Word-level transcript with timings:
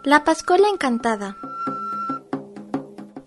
La 0.07 0.23
Pascuala 0.23 0.69
Encantada 0.69 1.35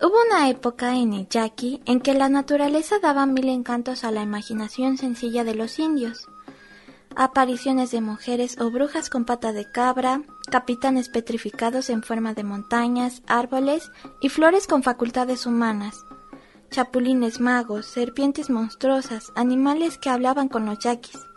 Hubo 0.01 0.15
una 0.27 0.49
época 0.49 0.95
en 0.95 1.13
el 1.13 1.29
Yaqui 1.29 1.79
en 1.85 2.01
que 2.01 2.15
la 2.15 2.27
naturaleza 2.27 2.97
daba 2.97 3.27
mil 3.27 3.49
encantos 3.49 4.03
a 4.03 4.09
la 4.09 4.23
imaginación 4.23 4.97
sencilla 4.97 5.43
de 5.43 5.53
los 5.53 5.77
indios. 5.77 6.27
Apariciones 7.15 7.91
de 7.91 8.01
mujeres 8.01 8.59
o 8.59 8.71
brujas 8.71 9.11
con 9.11 9.25
pata 9.25 9.53
de 9.53 9.71
cabra, 9.71 10.23
capitanes 10.49 11.09
petrificados 11.09 11.91
en 11.91 12.01
forma 12.01 12.33
de 12.33 12.45
montañas, 12.45 13.21
árboles 13.27 13.91
y 14.19 14.29
flores 14.29 14.65
con 14.65 14.81
facultades 14.81 15.45
humanas, 15.45 16.03
chapulines 16.71 17.39
magos, 17.39 17.85
serpientes 17.85 18.49
monstruosas, 18.49 19.31
animales 19.35 19.99
que 19.99 20.09
hablaban 20.09 20.47
con 20.47 20.65
los 20.65 20.79
yaquis. 20.79 21.30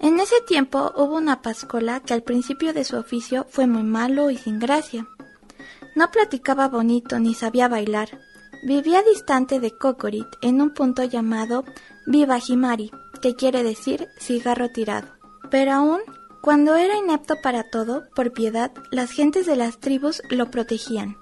En 0.00 0.20
ese 0.20 0.40
tiempo 0.46 0.92
hubo 0.96 1.16
una 1.16 1.42
pascola 1.42 2.00
que 2.00 2.14
al 2.14 2.22
principio 2.22 2.72
de 2.72 2.84
su 2.84 2.96
oficio 2.96 3.46
fue 3.50 3.66
muy 3.66 3.82
malo 3.82 4.30
y 4.30 4.36
sin 4.36 4.58
gracia. 4.58 5.06
No 5.96 6.10
platicaba 6.10 6.68
bonito 6.68 7.18
ni 7.18 7.34
sabía 7.34 7.66
bailar. 7.68 8.18
Vivía 8.62 9.02
distante 9.02 9.58
de 9.58 9.76
Cocorit 9.76 10.28
en 10.40 10.60
un 10.60 10.72
punto 10.72 11.02
llamado 11.02 11.64
Viva 12.06 12.38
Jimari, 12.38 12.90
que 13.20 13.34
quiere 13.34 13.62
decir 13.62 14.08
cigarro 14.20 14.68
tirado. 14.70 15.08
Pero 15.50 15.72
aún, 15.72 16.00
cuando 16.42 16.76
era 16.76 16.96
inepto 16.96 17.34
para 17.42 17.68
todo, 17.68 18.04
por 18.14 18.32
piedad, 18.32 18.72
las 18.90 19.10
gentes 19.10 19.46
de 19.46 19.56
las 19.56 19.78
tribus 19.78 20.22
lo 20.30 20.50
protegían. 20.50 21.16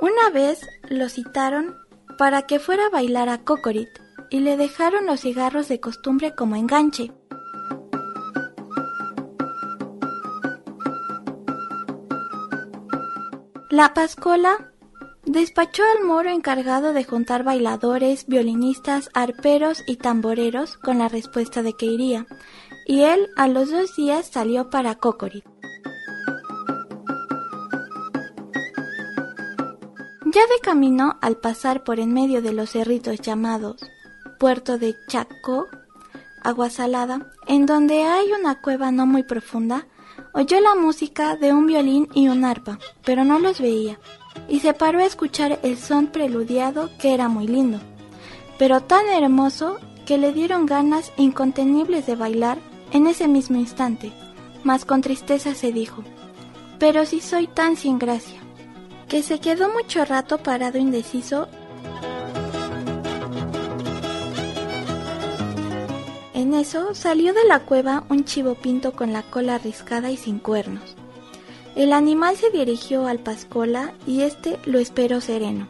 Una 0.00 0.30
vez 0.30 0.60
lo 0.88 1.08
citaron 1.08 1.76
para 2.18 2.42
que 2.42 2.58
fuera 2.58 2.86
a 2.86 2.90
bailar 2.90 3.28
a 3.28 3.44
Cocorit 3.44 3.88
y 4.30 4.40
le 4.40 4.56
dejaron 4.56 5.06
los 5.06 5.20
cigarros 5.20 5.68
de 5.68 5.80
costumbre 5.80 6.34
como 6.34 6.56
enganche. 6.56 7.12
La 13.76 13.92
Pascola 13.92 14.72
despachó 15.26 15.82
al 15.82 16.02
moro 16.02 16.30
encargado 16.30 16.94
de 16.94 17.04
juntar 17.04 17.44
bailadores, 17.44 18.24
violinistas, 18.26 19.10
arperos 19.12 19.84
y 19.86 19.96
tamboreros 19.96 20.78
con 20.78 20.96
la 20.96 21.10
respuesta 21.10 21.62
de 21.62 21.74
que 21.74 21.84
iría, 21.84 22.26
y 22.86 23.02
él 23.02 23.28
a 23.36 23.48
los 23.48 23.70
dos 23.70 23.94
días 23.94 24.28
salió 24.28 24.70
para 24.70 24.94
Cocorit. 24.94 25.44
Ya 30.24 30.46
de 30.46 30.60
camino, 30.62 31.18
al 31.20 31.36
pasar 31.36 31.84
por 31.84 32.00
en 32.00 32.14
medio 32.14 32.40
de 32.40 32.54
los 32.54 32.70
cerritos 32.70 33.20
llamados 33.20 33.76
Puerto 34.38 34.78
de 34.78 34.94
Chaco, 35.06 35.66
agua 36.42 36.70
salada, 36.70 37.30
en 37.46 37.66
donde 37.66 38.04
hay 38.04 38.32
una 38.32 38.62
cueva 38.62 38.90
no 38.90 39.04
muy 39.04 39.22
profunda, 39.22 39.86
oyó 40.36 40.60
la 40.60 40.74
música 40.74 41.34
de 41.36 41.54
un 41.54 41.66
violín 41.66 42.10
y 42.12 42.28
un 42.28 42.44
arpa, 42.44 42.78
pero 43.02 43.24
no 43.24 43.38
los 43.38 43.58
veía, 43.58 43.98
y 44.48 44.60
se 44.60 44.74
paró 44.74 44.98
a 44.98 45.06
escuchar 45.06 45.58
el 45.62 45.78
son 45.78 46.08
preludiado 46.08 46.90
que 46.98 47.14
era 47.14 47.28
muy 47.28 47.46
lindo, 47.46 47.80
pero 48.58 48.82
tan 48.82 49.08
hermoso 49.08 49.78
que 50.04 50.18
le 50.18 50.34
dieron 50.34 50.66
ganas 50.66 51.10
incontenibles 51.16 52.04
de 52.04 52.16
bailar 52.16 52.58
en 52.92 53.06
ese 53.06 53.28
mismo 53.28 53.56
instante, 53.56 54.12
mas 54.62 54.84
con 54.84 55.00
tristeza 55.00 55.54
se 55.54 55.72
dijo, 55.72 56.04
pero 56.78 57.06
si 57.06 57.20
soy 57.20 57.46
tan 57.46 57.76
sin 57.76 57.98
gracia, 57.98 58.38
que 59.08 59.22
se 59.22 59.40
quedó 59.40 59.70
mucho 59.70 60.04
rato 60.04 60.36
parado 60.36 60.76
indeciso. 60.76 61.48
En 66.36 66.52
eso 66.52 66.94
salió 66.94 67.32
de 67.32 67.46
la 67.46 67.60
cueva 67.60 68.04
un 68.10 68.26
chivo 68.26 68.56
pinto 68.56 68.92
con 68.92 69.10
la 69.10 69.22
cola 69.22 69.56
riscada 69.56 70.10
y 70.10 70.18
sin 70.18 70.38
cuernos. 70.38 70.94
El 71.74 71.94
animal 71.94 72.36
se 72.36 72.50
dirigió 72.50 73.06
al 73.06 73.20
Pascola 73.20 73.94
y 74.06 74.20
éste 74.20 74.58
lo 74.66 74.78
esperó 74.78 75.22
sereno. 75.22 75.66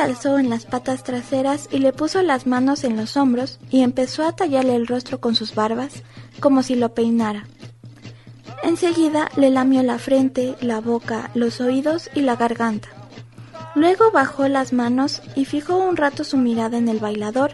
Alzó 0.00 0.38
en 0.38 0.50
las 0.50 0.64
patas 0.64 1.04
traseras 1.04 1.68
y 1.70 1.78
le 1.78 1.92
puso 1.92 2.22
las 2.22 2.46
manos 2.46 2.84
en 2.84 2.96
los 2.96 3.16
hombros 3.16 3.58
y 3.70 3.82
empezó 3.82 4.26
a 4.26 4.34
tallarle 4.34 4.76
el 4.76 4.86
rostro 4.86 5.20
con 5.20 5.34
sus 5.34 5.54
barbas, 5.54 6.02
como 6.40 6.62
si 6.62 6.74
lo 6.74 6.94
peinara. 6.94 7.46
Enseguida 8.62 9.30
le 9.36 9.50
lamió 9.50 9.82
la 9.82 9.98
frente, 9.98 10.56
la 10.60 10.80
boca, 10.80 11.30
los 11.34 11.60
oídos 11.60 12.10
y 12.14 12.20
la 12.22 12.36
garganta. 12.36 12.88
Luego 13.74 14.10
bajó 14.10 14.48
las 14.48 14.72
manos 14.72 15.22
y 15.36 15.44
fijó 15.44 15.76
un 15.78 15.96
rato 15.96 16.24
su 16.24 16.36
mirada 16.36 16.78
en 16.78 16.88
el 16.88 16.98
bailador, 16.98 17.52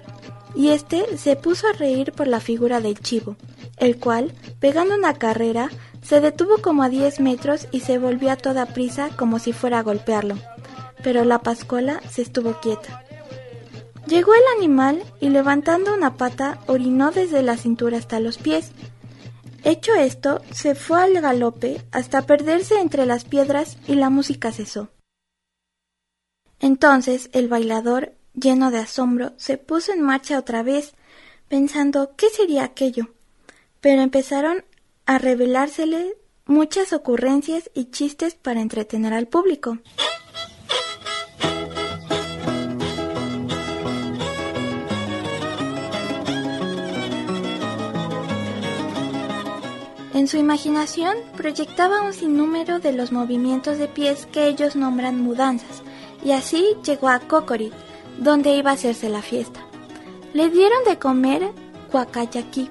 y 0.55 0.69
éste 0.69 1.19
se 1.19 1.37
puso 1.37 1.69
a 1.69 1.73
reír 1.73 2.13
por 2.13 2.29
la 2.29 2.41
figura 2.41 2.81
del 2.81 2.99
chivo, 3.01 3.37
el 3.77 3.99
cual, 3.99 4.33
pegando 4.61 4.95
una 4.95 5.15
carrera, 5.15 5.69
se 6.03 6.21
detuvo 6.21 6.59
como 6.59 6.83
a 6.83 6.89
diez 6.89 7.21
metros 7.21 7.67
y 7.73 7.81
se 7.81 7.99
volvió 7.99 8.31
a 8.31 8.37
toda 8.37 8.67
prisa 8.67 9.11
como 9.17 9.39
si 9.39 9.53
fuera 9.53 9.81
a 9.81 9.83
golpearlo 9.83 10.37
pero 11.05 11.25
la 11.25 11.41
Pascuala 11.41 12.01
se 12.11 12.23
estuvo 12.23 12.61
quieta. 12.61 13.05
Llegó 14.07 14.35
el 14.35 14.43
animal 14.57 15.05
y 15.21 15.29
levantando 15.29 15.95
una 15.95 16.17
pata 16.17 16.61
orinó 16.67 17.11
desde 17.11 17.43
la 17.43 17.57
cintura 17.57 17.99
hasta 17.99 18.21
los 18.21 18.39
pies. 18.39 18.73
Hecho 19.63 19.95
esto, 19.95 20.43
se 20.51 20.75
fue 20.75 21.03
al 21.03 21.21
galope 21.21 21.81
hasta 21.93 22.23
perderse 22.23 22.81
entre 22.81 23.07
las 23.07 23.25
piedras 23.25 23.77
y 23.87 23.95
la 23.95 24.11
música 24.11 24.51
cesó. 24.51 24.91
Entonces 26.59 27.29
el 27.33 27.49
bailador, 27.49 28.15
lleno 28.35 28.71
de 28.71 28.79
asombro, 28.79 29.33
se 29.37 29.59
puso 29.59 29.93
en 29.93 30.01
marcha 30.03 30.39
otra 30.39 30.63
vez, 30.63 30.95
pensando 31.49 32.15
qué 32.17 32.31
sería 32.31 32.65
aquello. 32.65 33.15
Pero 33.81 34.03
empezaron 34.03 34.65
a 35.05 35.19
revelársele 35.19 36.15
muchas 36.47 36.93
ocurrencias 36.93 37.71
y 37.75 37.87
chistes 37.91 38.35
para 38.35 38.63
entretener 38.63 39.13
al 39.13 39.29
público. 39.29 39.79
En 50.15 50.29
su 50.29 50.37
imaginación 50.37 51.17
proyectaba 51.37 52.03
un 52.03 52.13
sinnúmero 52.13 52.79
de 52.79 52.93
los 52.93 53.11
movimientos 53.11 53.79
de 53.79 53.89
pies 53.89 54.27
que 54.31 54.47
ellos 54.47 54.77
nombran 54.77 55.21
mudanzas, 55.21 55.83
y 56.25 56.31
así 56.31 56.65
llegó 56.85 57.09
a 57.09 57.19
Cocorit, 57.19 57.73
donde 58.19 58.55
iba 58.55 58.71
a 58.71 58.75
hacerse 58.75 59.09
la 59.09 59.23
fiesta. 59.23 59.59
Le 60.33 60.51
dieron 60.51 60.85
de 60.87 61.01
comer 61.01 61.51
cuacayaqui 61.91 62.71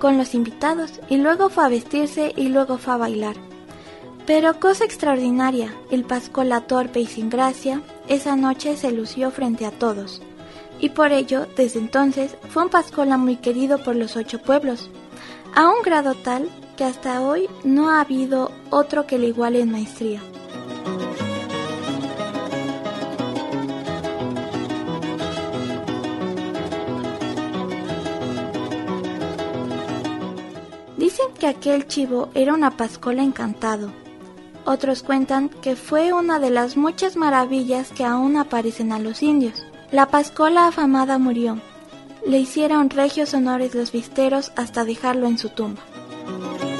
con 0.00 0.18
los 0.18 0.34
invitados 0.34 1.00
y 1.08 1.16
luego 1.18 1.48
fue 1.48 1.64
a 1.64 1.68
vestirse 1.68 2.32
y 2.36 2.48
luego 2.48 2.76
fue 2.76 2.94
a 2.94 2.96
bailar. 2.96 3.36
Pero 4.26 4.58
cosa 4.58 4.84
extraordinaria, 4.84 5.72
el 5.92 6.02
Pascola 6.02 6.62
torpe 6.62 6.98
y 6.98 7.06
sin 7.06 7.30
gracia, 7.30 7.82
esa 8.08 8.34
noche 8.34 8.76
se 8.76 8.90
lució 8.90 9.30
frente 9.30 9.64
a 9.64 9.70
todos. 9.70 10.22
Y 10.80 10.88
por 10.88 11.12
ello, 11.12 11.46
desde 11.56 11.78
entonces, 11.78 12.36
fue 12.48 12.64
un 12.64 12.68
Pascola 12.68 13.16
muy 13.16 13.36
querido 13.36 13.78
por 13.84 13.94
los 13.94 14.16
ocho 14.16 14.42
pueblos, 14.42 14.90
a 15.54 15.68
un 15.68 15.80
grado 15.84 16.14
tal 16.14 16.48
que 16.76 16.84
hasta 16.84 17.22
hoy 17.22 17.48
no 17.64 17.90
ha 17.90 18.00
habido 18.00 18.50
otro 18.70 19.06
que 19.06 19.18
le 19.18 19.28
iguale 19.28 19.60
en 19.60 19.70
maestría. 19.70 20.20
Dicen 30.96 31.26
que 31.38 31.46
aquel 31.46 31.86
chivo 31.86 32.30
era 32.34 32.54
una 32.54 32.76
pascola 32.76 33.22
encantado. 33.22 33.92
Otros 34.64 35.02
cuentan 35.02 35.50
que 35.50 35.76
fue 35.76 36.12
una 36.12 36.38
de 36.38 36.50
las 36.50 36.76
muchas 36.76 37.16
maravillas 37.16 37.90
que 37.90 38.04
aún 38.04 38.36
aparecen 38.36 38.92
a 38.92 38.98
los 38.98 39.22
indios. 39.22 39.66
La 39.90 40.06
pascola 40.06 40.66
afamada 40.66 41.18
murió. 41.18 41.58
Le 42.26 42.38
hicieron 42.38 42.88
regios 42.88 43.34
honores 43.34 43.74
los 43.74 43.92
visteros 43.92 44.52
hasta 44.56 44.86
dejarlo 44.86 45.26
en 45.26 45.36
su 45.36 45.50
tumba. 45.50 45.82
Thank 46.26 46.62
you. 46.64 46.73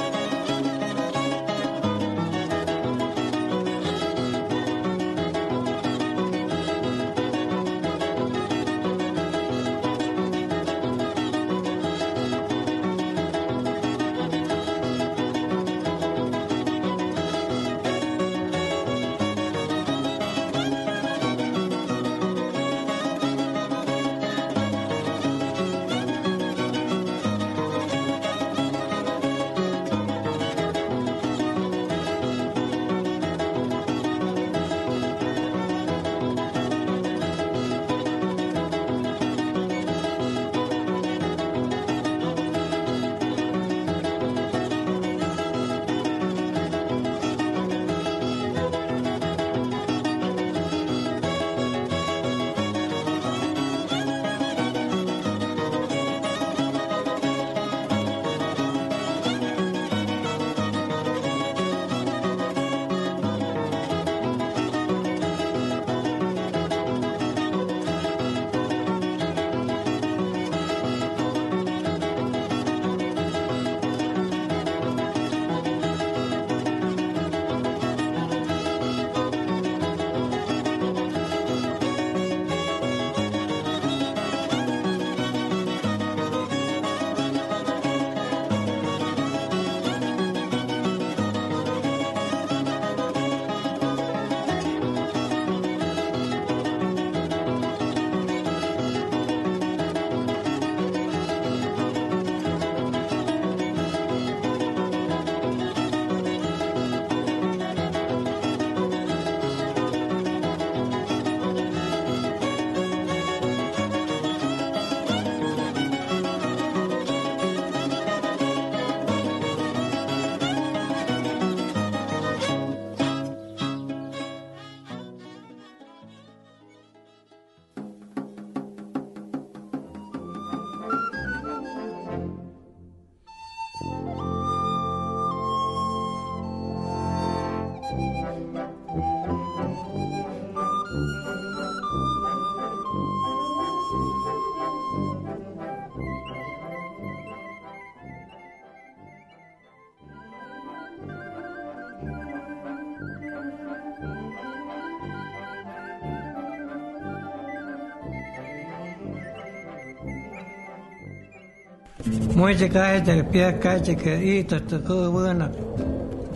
Muchas 162.35 162.69
gracias 162.69 163.07
de 163.07 163.23
pie, 163.23 163.59
cacha 163.59 163.95
que 163.95 164.39
hito, 164.39 164.61
te 164.63 164.77
cubo 164.81 165.09
bueno. 165.09 165.49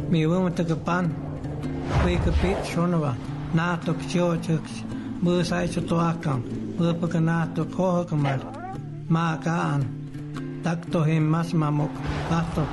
Mi 0.10 0.26
bueno 0.26 0.50
te 0.50 0.64
pan. 0.64 1.14
Fui 2.02 2.16
que 2.20 2.32
pit 2.32 2.64
sonova. 2.64 3.18
Nato 3.54 3.98
que 3.98 4.08
yo 4.08 4.40
te 4.40 4.58
busa 5.22 5.66
y 5.66 5.68
se 5.68 5.82
toaca. 5.82 6.40
Fue 6.78 6.94
porque 6.94 7.20
nato 7.20 7.68
cojo 7.68 8.06
que 8.06 8.16
mal. 8.16 8.40
Macaan. 9.10 9.84
Tacto 10.64 11.06
him 11.06 11.24
más 11.24 11.54
mamok. 11.54 11.92
Pato. 12.30 12.64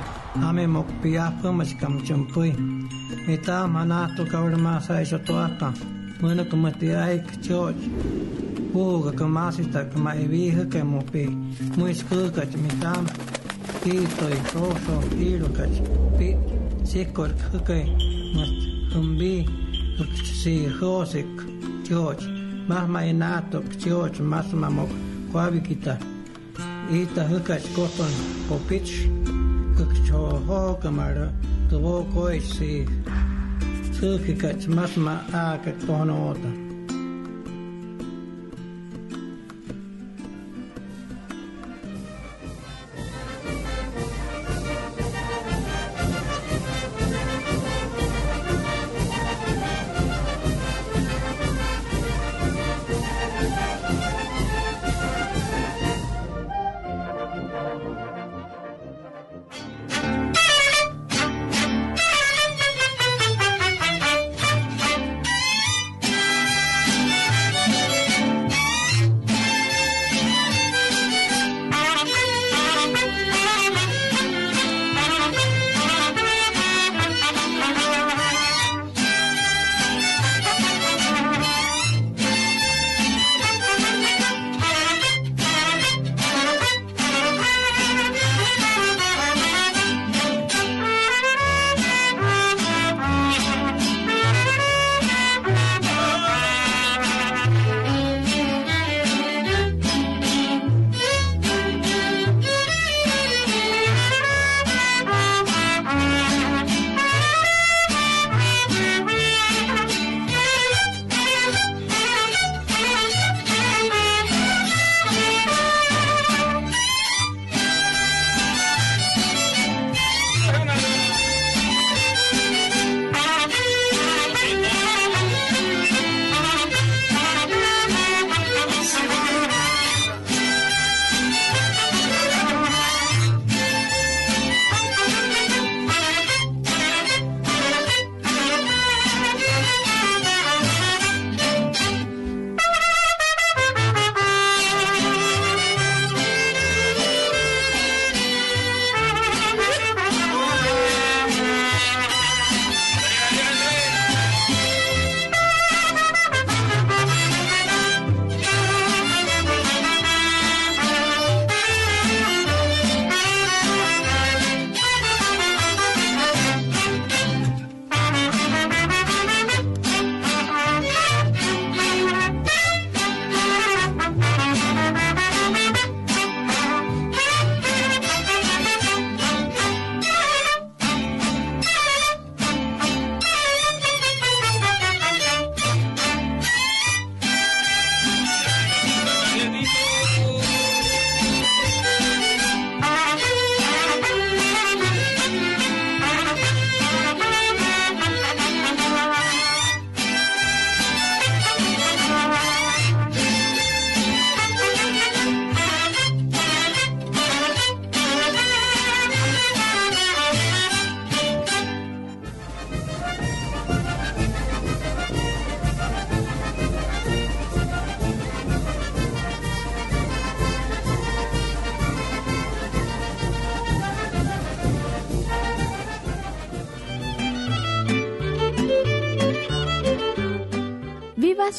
Ame 0.41 0.65
mok 0.65 0.87
pia 1.01 1.33
fumas 1.41 1.73
cam 1.73 2.01
chumpui. 2.05 2.55
Y 3.27 3.37
tam 3.39 3.75
a 3.75 3.83
nato 3.83 4.25
cabra 4.25 4.55
más 4.55 4.89
a 4.89 5.01
eso 5.01 5.19
toaca. 5.19 5.73
Bueno 6.21 6.47
que 6.47 6.55
me 6.55 6.71
fogo 8.77 9.11
que 9.11 9.23
masista 9.23 9.85
que 9.89 9.97
mai 9.97 10.27
vieja 10.27 10.63
que 10.69 10.83
mopi, 10.83 11.25
muy 11.77 11.91
escuca 11.91 12.45
chmitam, 12.45 13.05
pito 13.83 14.25
y 14.37 14.39
trozo, 14.49 14.95
tiro 15.17 15.47
cach, 15.57 15.77
pit, 16.17 16.37
sikor 16.83 17.31
kake, 17.51 17.79
must 18.35 18.53
humbi, 18.93 19.45
si 20.41 20.67
hosik, 20.79 21.25
choch, 21.87 22.23
más 22.67 22.87
mainato, 22.87 23.63
choch, 23.81 24.19
más 24.19 24.53
mamok, 24.53 24.91
kuavikita, 25.31 25.97
ita 26.91 27.23
hukach 27.29 27.65
koton, 27.73 28.13
popich, 28.47 28.93
kukcho 29.75 30.21
hokamara, 30.47 31.27
tuvo 31.69 32.05
koich 32.13 32.45
si, 32.57 32.85
sukikach, 33.97 34.67
más 34.67 34.95
ma 34.97 35.15
a 35.33 35.57
que 35.63 35.71
tono 35.71 36.29
otra. 36.29 36.66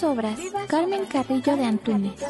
Obras. 0.09 0.41
Carmen 0.69 1.05
Carrillo 1.05 1.57
de 1.57 1.65
Antunes. 1.65 2.25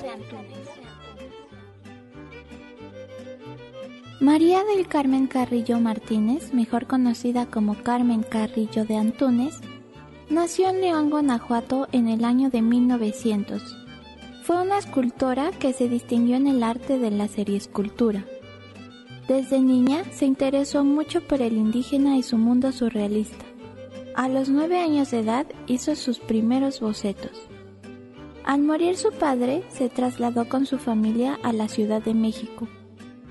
María 4.21 4.65
del 4.65 4.89
Carmen 4.89 5.29
Carrillo 5.29 5.79
Martínez, 5.79 6.53
mejor 6.53 6.87
conocida 6.87 7.47
como 7.47 7.77
Carmen 7.83 8.25
Carrillo 8.25 8.85
de 8.85 8.97
Antunes, 8.97 9.61
nació 10.29 10.71
en 10.71 10.81
León, 10.81 11.11
Guanajuato 11.11 11.87
en 11.93 12.09
el 12.09 12.25
año 12.25 12.51
de 12.51 12.63
1900. 12.63 13.63
Fue 14.43 14.61
una 14.61 14.79
escultora 14.79 15.53
que 15.53 15.73
se 15.73 15.89
distinguió 15.89 16.37
en 16.37 16.49
el 16.49 16.65
arte 16.65 16.99
de 16.99 17.13
la 17.13 17.29
seriescultura. 17.29 18.25
Desde 19.29 19.61
niña 19.61 20.03
se 20.11 20.27
interesó 20.27 20.85
mucho 20.85 21.21
por 21.21 21.43
el 21.43 21.57
indígena 21.57 22.17
y 22.17 22.25
su 22.25 22.39
mundo 22.39 22.73
surrealista. 22.73 23.45
A 24.17 24.29
los 24.29 24.49
nueve 24.49 24.81
años 24.81 25.13
de 25.13 25.21
edad 25.21 25.47
hizo 25.69 25.95
sus 25.95 26.19
primeros 26.19 26.81
bocetos. 26.81 27.49
Al 28.49 28.63
morir 28.63 28.97
su 28.97 29.13
padre, 29.13 29.63
se 29.69 29.91
trasladó 29.91 30.49
con 30.49 30.65
su 30.65 30.79
familia 30.79 31.39
a 31.43 31.53
la 31.53 31.69
Ciudad 31.69 32.01
de 32.01 32.15
México 32.15 32.67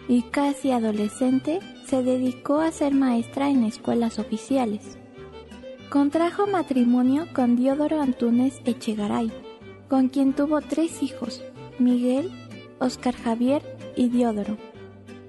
y 0.08 0.22
casi 0.22 0.70
adolescente 0.70 1.60
se 1.88 2.04
dedicó 2.04 2.60
a 2.60 2.72
ser 2.72 2.94
maestra 2.94 3.50
en 3.50 3.64
escuelas 3.64 4.20
oficiales. 4.20 4.96
Contrajo 5.90 6.46
matrimonio 6.46 7.26
con 7.34 7.56
Diodoro 7.56 8.00
Antúnez 8.00 8.62
Echegaray, 8.64 9.32
con 9.90 10.10
quien 10.10 10.34
tuvo 10.34 10.62
tres 10.62 11.02
hijos, 11.02 11.42
Miguel, 11.80 12.30
Oscar 12.78 13.16
Javier 13.16 13.64
y 13.96 14.10
Diodoro. 14.10 14.56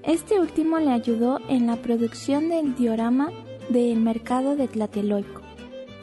Este 0.02 0.38
último 0.38 0.78
le 0.80 0.90
ayudó 0.90 1.40
en 1.48 1.66
la 1.66 1.76
producción 1.76 2.50
del 2.50 2.74
diorama 2.74 3.30
del 3.70 4.00
mercado 4.00 4.54
de 4.54 4.68
Tlatelolco. 4.68 5.40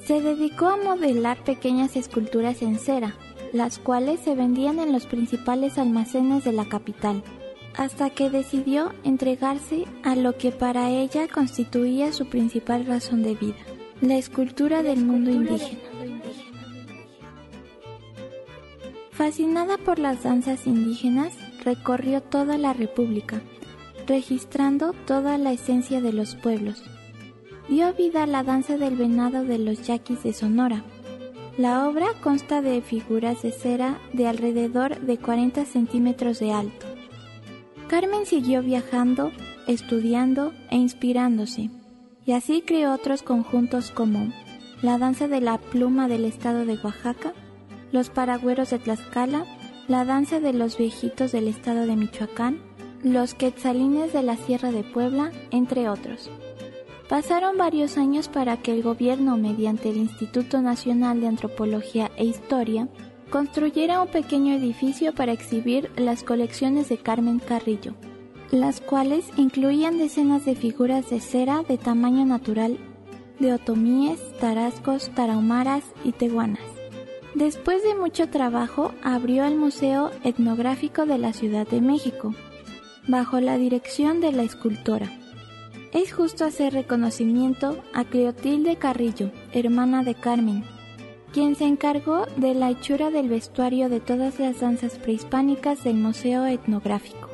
Se 0.05 0.21
dedicó 0.21 0.69
a 0.69 0.77
modelar 0.77 1.43
pequeñas 1.43 1.95
esculturas 1.95 2.63
en 2.63 2.79
cera, 2.79 3.13
las 3.55 3.79
cuales 3.79 4.19
se 4.19 4.35
vendían 4.35 4.79
en 4.79 4.91
los 4.91 5.05
principales 5.05 5.77
almacenes 5.77 6.43
de 6.43 6.51
la 6.51 6.65
capital, 6.65 7.23
hasta 7.77 8.09
que 8.09 8.29
decidió 8.29 8.91
entregarse 9.05 9.85
a 10.03 10.17
lo 10.17 10.37
que 10.37 10.51
para 10.51 10.89
ella 10.89 11.29
constituía 11.29 12.11
su 12.11 12.25
principal 12.25 12.85
razón 12.85 13.23
de 13.23 13.35
vida, 13.35 13.55
la 14.01 14.17
escultura 14.17 14.83
del 14.83 15.05
mundo 15.05 15.31
indígena. 15.31 15.79
Fascinada 19.11 19.77
por 19.77 19.99
las 19.99 20.23
danzas 20.23 20.67
indígenas, 20.67 21.33
recorrió 21.63 22.21
toda 22.21 22.57
la 22.57 22.73
República, 22.73 23.41
registrando 24.05 24.91
toda 25.07 25.37
la 25.37 25.53
esencia 25.53 26.01
de 26.01 26.11
los 26.11 26.35
pueblos. 26.35 26.83
Dio 27.69 27.93
vida 27.93 28.23
a 28.23 28.27
la 28.27 28.43
danza 28.43 28.77
del 28.77 28.97
venado 28.97 29.45
de 29.45 29.59
los 29.59 29.87
yaquis 29.87 30.23
de 30.23 30.33
Sonora. 30.33 30.83
La 31.57 31.87
obra 31.87 32.07
consta 32.21 32.61
de 32.61 32.81
figuras 32.81 33.41
de 33.41 33.53
cera 33.53 33.97
de 34.11 34.27
alrededor 34.27 34.99
de 34.99 35.17
40 35.17 35.63
centímetros 35.63 36.39
de 36.39 36.51
alto. 36.51 36.85
Carmen 37.87 38.25
siguió 38.25 38.61
viajando, 38.61 39.31
estudiando 39.65 40.51
e 40.69 40.75
inspirándose, 40.75 41.69
y 42.25 42.33
así 42.33 42.61
creó 42.61 42.93
otros 42.93 43.23
conjuntos 43.23 43.89
como 43.89 44.33
la 44.81 44.97
danza 44.97 45.29
de 45.29 45.39
la 45.39 45.57
pluma 45.57 46.09
del 46.09 46.25
estado 46.25 46.65
de 46.65 46.77
Oaxaca, 46.83 47.33
los 47.93 48.09
paragüeros 48.09 48.71
de 48.71 48.79
Tlaxcala, 48.79 49.45
la 49.87 50.03
danza 50.03 50.41
de 50.41 50.51
los 50.51 50.77
viejitos 50.77 51.31
del 51.31 51.47
estado 51.47 51.85
de 51.85 51.95
Michoacán, 51.95 52.59
los 53.01 53.33
quetzalines 53.33 54.11
de 54.11 54.23
la 54.23 54.35
Sierra 54.35 54.71
de 54.71 54.83
Puebla, 54.83 55.31
entre 55.51 55.87
otros. 55.87 56.29
Pasaron 57.09 57.57
varios 57.57 57.97
años 57.97 58.27
para 58.27 58.57
que 58.57 58.73
el 58.73 58.81
gobierno, 58.81 59.37
mediante 59.37 59.89
el 59.89 59.97
Instituto 59.97 60.61
Nacional 60.61 61.21
de 61.21 61.27
Antropología 61.27 62.11
e 62.17 62.25
Historia, 62.25 62.87
construyera 63.29 64.01
un 64.01 64.07
pequeño 64.07 64.55
edificio 64.55 65.13
para 65.13 65.31
exhibir 65.31 65.91
las 65.97 66.23
colecciones 66.23 66.89
de 66.89 66.97
Carmen 66.97 67.39
Carrillo, 67.39 67.93
las 68.49 68.81
cuales 68.81 69.25
incluían 69.37 69.99
decenas 69.99 70.45
de 70.45 70.55
figuras 70.55 71.09
de 71.09 71.19
cera 71.19 71.63
de 71.67 71.77
tamaño 71.77 72.25
natural 72.25 72.77
de 73.39 73.53
otomíes, 73.53 74.19
tarascos, 74.39 75.09
tarahumaras 75.13 75.83
y 76.03 76.11
tehuanas. 76.11 76.63
Después 77.35 77.83
de 77.83 77.95
mucho 77.95 78.29
trabajo, 78.29 78.93
abrió 79.03 79.43
el 79.45 79.55
Museo 79.55 80.11
Etnográfico 80.23 81.05
de 81.05 81.17
la 81.17 81.33
Ciudad 81.33 81.67
de 81.67 81.81
México, 81.81 82.33
bajo 83.07 83.41
la 83.41 83.57
dirección 83.57 84.21
de 84.21 84.31
la 84.31 84.43
escultora. 84.43 85.11
Es 85.93 86.13
justo 86.13 86.45
hacer 86.45 86.73
reconocimiento 86.73 87.77
a 87.93 88.03
Cleotilde 88.03 88.75
Carrillo, 88.75 89.31
hermana 89.53 90.03
de 90.03 90.15
Carmen, 90.15 90.63
quien 91.31 91.55
se 91.55 91.65
encargó 91.65 92.25
de 92.37 92.53
la 92.53 92.69
hechura 92.69 93.11
del 93.11 93.29
vestuario 93.29 93.89
de 93.89 93.99
todas 93.99 94.39
las 94.39 94.59
danzas 94.59 94.97
prehispánicas 94.97 95.83
del 95.83 95.95
Museo 95.95 96.45
Etnográfico. 96.45 97.29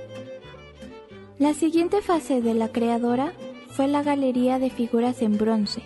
La 1.39 1.53
siguiente 1.53 2.01
fase 2.01 2.41
de 2.41 2.53
la 2.53 2.67
creadora 2.67 3.33
fue 3.69 3.87
la 3.87 4.03
Galería 4.03 4.59
de 4.59 4.69
Figuras 4.69 5.21
en 5.21 5.37
Bronce, 5.37 5.81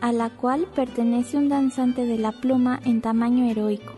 a 0.00 0.12
la 0.12 0.30
cual 0.30 0.66
pertenece 0.74 1.36
un 1.36 1.48
danzante 1.48 2.04
de 2.04 2.18
la 2.18 2.32
pluma 2.32 2.80
en 2.84 3.00
tamaño 3.00 3.48
heroico. 3.48 3.92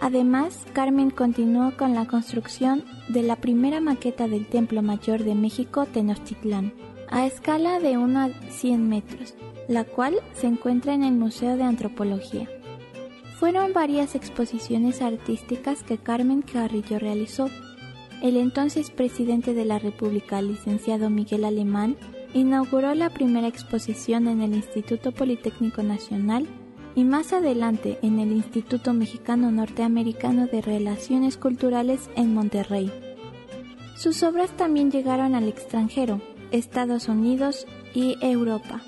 Además, 0.00 0.66
Carmen 0.72 1.10
continuó 1.10 1.76
con 1.76 1.94
la 1.94 2.06
construcción 2.06 2.84
de 3.08 3.22
la 3.22 3.36
primera 3.36 3.80
maqueta 3.80 4.28
del 4.28 4.46
Templo 4.46 4.82
Mayor 4.82 5.24
de 5.24 5.34
México 5.34 5.86
Tenochtitlán, 5.86 6.72
a 7.10 7.26
escala 7.26 7.80
de 7.80 7.98
1 7.98 8.20
a 8.20 8.30
100 8.50 8.88
metros, 8.88 9.34
la 9.68 9.84
cual 9.84 10.14
se 10.32 10.46
encuentra 10.46 10.94
en 10.94 11.02
el 11.02 11.14
Museo 11.14 11.56
de 11.56 11.64
Antropología. 11.64 12.48
Fueron 13.38 13.72
varias 13.72 14.14
exposiciones 14.14 15.02
artísticas 15.02 15.82
que 15.82 15.98
Carmen 15.98 16.42
Carrillo 16.42 16.98
realizó. 16.98 17.48
El 18.22 18.36
entonces 18.36 18.90
presidente 18.90 19.54
de 19.54 19.64
la 19.64 19.78
República, 19.78 20.42
licenciado 20.42 21.10
Miguel 21.10 21.44
Alemán, 21.44 21.96
inauguró 22.34 22.94
la 22.94 23.10
primera 23.10 23.48
exposición 23.48 24.28
en 24.28 24.42
el 24.42 24.54
Instituto 24.54 25.12
Politécnico 25.12 25.82
Nacional 25.82 26.46
y 26.94 27.04
más 27.04 27.32
adelante 27.32 27.98
en 28.02 28.18
el 28.18 28.30
Instituto 28.32 28.92
Mexicano 28.92 29.50
Norteamericano 29.50 30.46
de 30.46 30.60
Relaciones 30.60 31.36
Culturales 31.36 32.10
en 32.14 32.34
Monterrey. 32.34 32.92
Sus 33.96 34.22
obras 34.22 34.50
también 34.56 34.90
llegaron 34.90 35.34
al 35.34 35.48
extranjero, 35.48 36.20
Estados 36.52 37.08
Unidos 37.08 37.66
y 37.94 38.16
Europa. 38.20 38.80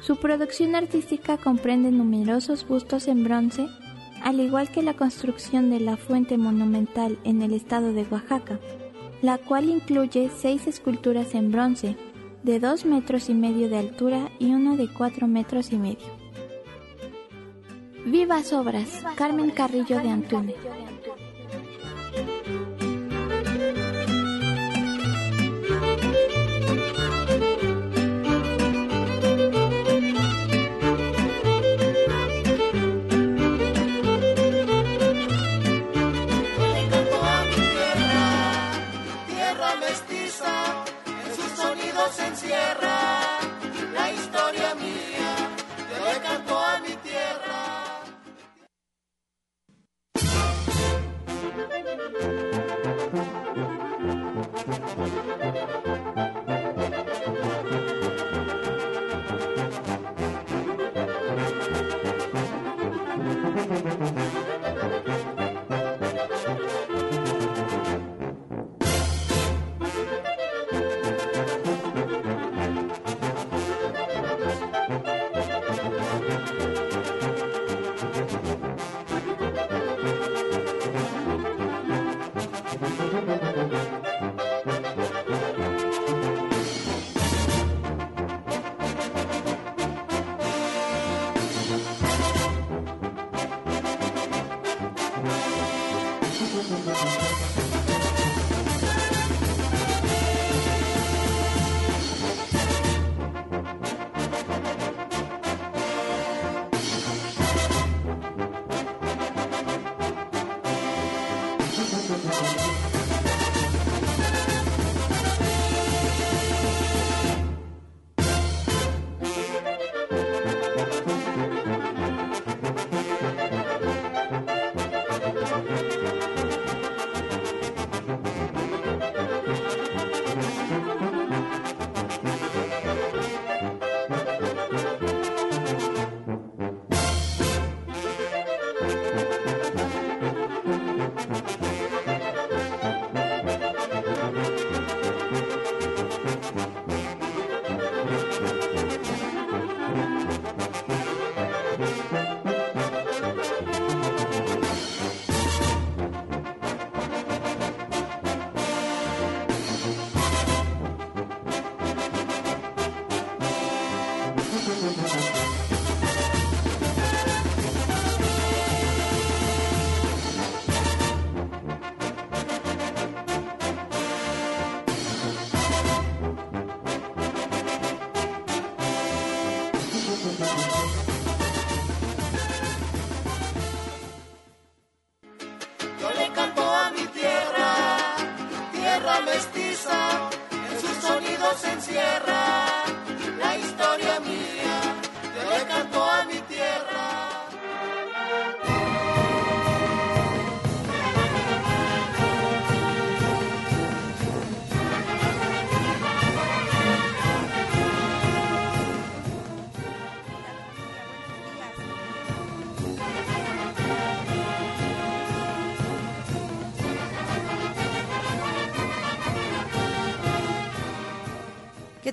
Su 0.00 0.16
producción 0.16 0.74
artística 0.74 1.36
comprende 1.36 1.90
numerosos 1.90 2.66
bustos 2.66 3.08
en 3.08 3.24
bronce, 3.24 3.66
al 4.22 4.40
igual 4.40 4.70
que 4.70 4.82
la 4.82 4.94
construcción 4.94 5.70
de 5.70 5.80
la 5.80 5.96
fuente 5.96 6.38
monumental 6.38 7.18
en 7.24 7.42
el 7.42 7.52
estado 7.52 7.92
de 7.92 8.06
Oaxaca, 8.10 8.60
la 9.22 9.38
cual 9.38 9.68
incluye 9.68 10.30
seis 10.36 10.66
esculturas 10.66 11.34
en 11.34 11.50
bronce, 11.50 11.96
de 12.42 12.60
dos 12.60 12.84
metros 12.84 13.28
y 13.28 13.34
medio 13.34 13.68
de 13.68 13.78
altura 13.78 14.30
y 14.38 14.52
una 14.52 14.76
de 14.76 14.88
cuatro 14.88 15.26
metros 15.26 15.72
y 15.72 15.78
medio. 15.78 16.06
Vivas 18.04 18.52
obras, 18.52 19.02
Carmen 19.16 19.50
Carrillo 19.50 19.98
de 19.98 20.10
Antune. 20.10 20.54
letras 42.06 42.28
encierra 42.28 43.38
la 43.92 44.12
historia 44.12 44.74
mía. 44.74 45.34
Yo 45.90 46.04
le 46.04 46.20
canto 46.20 46.58
a 46.58 46.78
mi 46.80 46.94
tierra. 46.96 47.36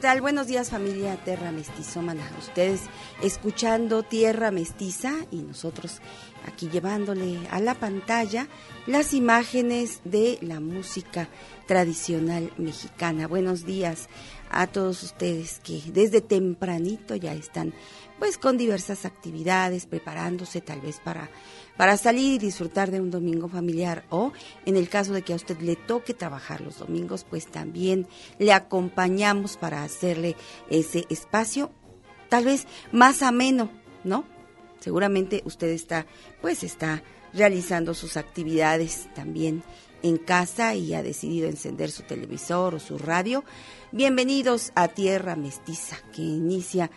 Buenos 0.04 0.48
días 0.48 0.70
familia 0.70 1.16
Terra 1.24 1.54
Mestizómana. 1.54 2.30
Ustedes 2.38 2.82
escuchando 3.22 4.04
Tierra 4.04 4.52
Mestiza 4.52 5.14
y 5.32 5.38
nosotros 5.38 6.02
aquí 6.46 6.68
llevándole 6.68 7.40
a 7.50 7.62
la 7.62 7.74
pantalla 7.74 8.50
las 8.86 9.14
imágenes 9.14 10.02
de 10.04 10.40
la 10.42 10.60
música 10.60 11.30
tradicional 11.68 12.52
mexicana. 12.58 13.30
Buenos 13.30 13.66
días 13.66 14.10
a 14.52 14.68
todos 14.68 15.04
ustedes 15.04 15.62
que 15.64 15.82
desde 15.94 16.20
tempranito 16.20 17.16
ya 17.16 17.34
están 17.34 17.74
pues 18.20 18.38
con 18.38 18.58
diversas 18.58 19.06
actividades, 19.06 19.86
preparándose 19.86 20.60
tal 20.60 20.82
vez 20.82 21.00
para 21.00 21.30
para 21.78 21.98
salir 21.98 22.34
y 22.34 22.38
disfrutar 22.46 22.92
de 22.92 23.02
un 23.02 23.12
domingo 23.12 23.48
familiar 23.48 24.06
o 24.10 24.32
en 24.66 24.76
el 24.76 24.90
caso 24.90 25.14
de 25.14 25.22
que 25.22 25.34
a 25.34 25.38
usted 25.38 25.60
le 25.60 25.76
toque 25.76 26.14
trabajar 26.14 26.62
los 26.62 26.80
domingos, 26.80 27.26
pues 27.30 27.48
también 27.48 28.08
le 28.40 28.54
acompañamos 28.54 29.58
para 29.58 29.84
hacerle 29.84 30.36
ese 30.70 31.06
espacio 31.10 31.72
tal 32.30 32.46
vez 32.46 32.68
más 32.92 33.22
ameno, 33.22 33.70
¿no? 34.04 34.26
Seguramente 34.80 35.42
usted 35.46 35.68
está 35.68 36.06
pues 36.42 36.64
está 36.64 37.04
realizando 37.34 37.94
sus 37.94 38.18
actividades 38.18 39.08
también 39.16 39.64
en 40.04 40.18
casa 40.18 40.76
y 40.76 40.94
ha 40.94 41.02
decidido 41.02 41.48
encender 41.48 41.90
su 41.90 42.04
televisor 42.04 42.76
o 42.76 42.80
su 42.80 42.98
radio. 42.98 43.44
Bienvenidos 43.92 44.72
a 44.76 44.90
Tierra 44.90 45.36
Mestiza, 45.36 45.98
que 46.12 46.22
inicia 46.22 46.92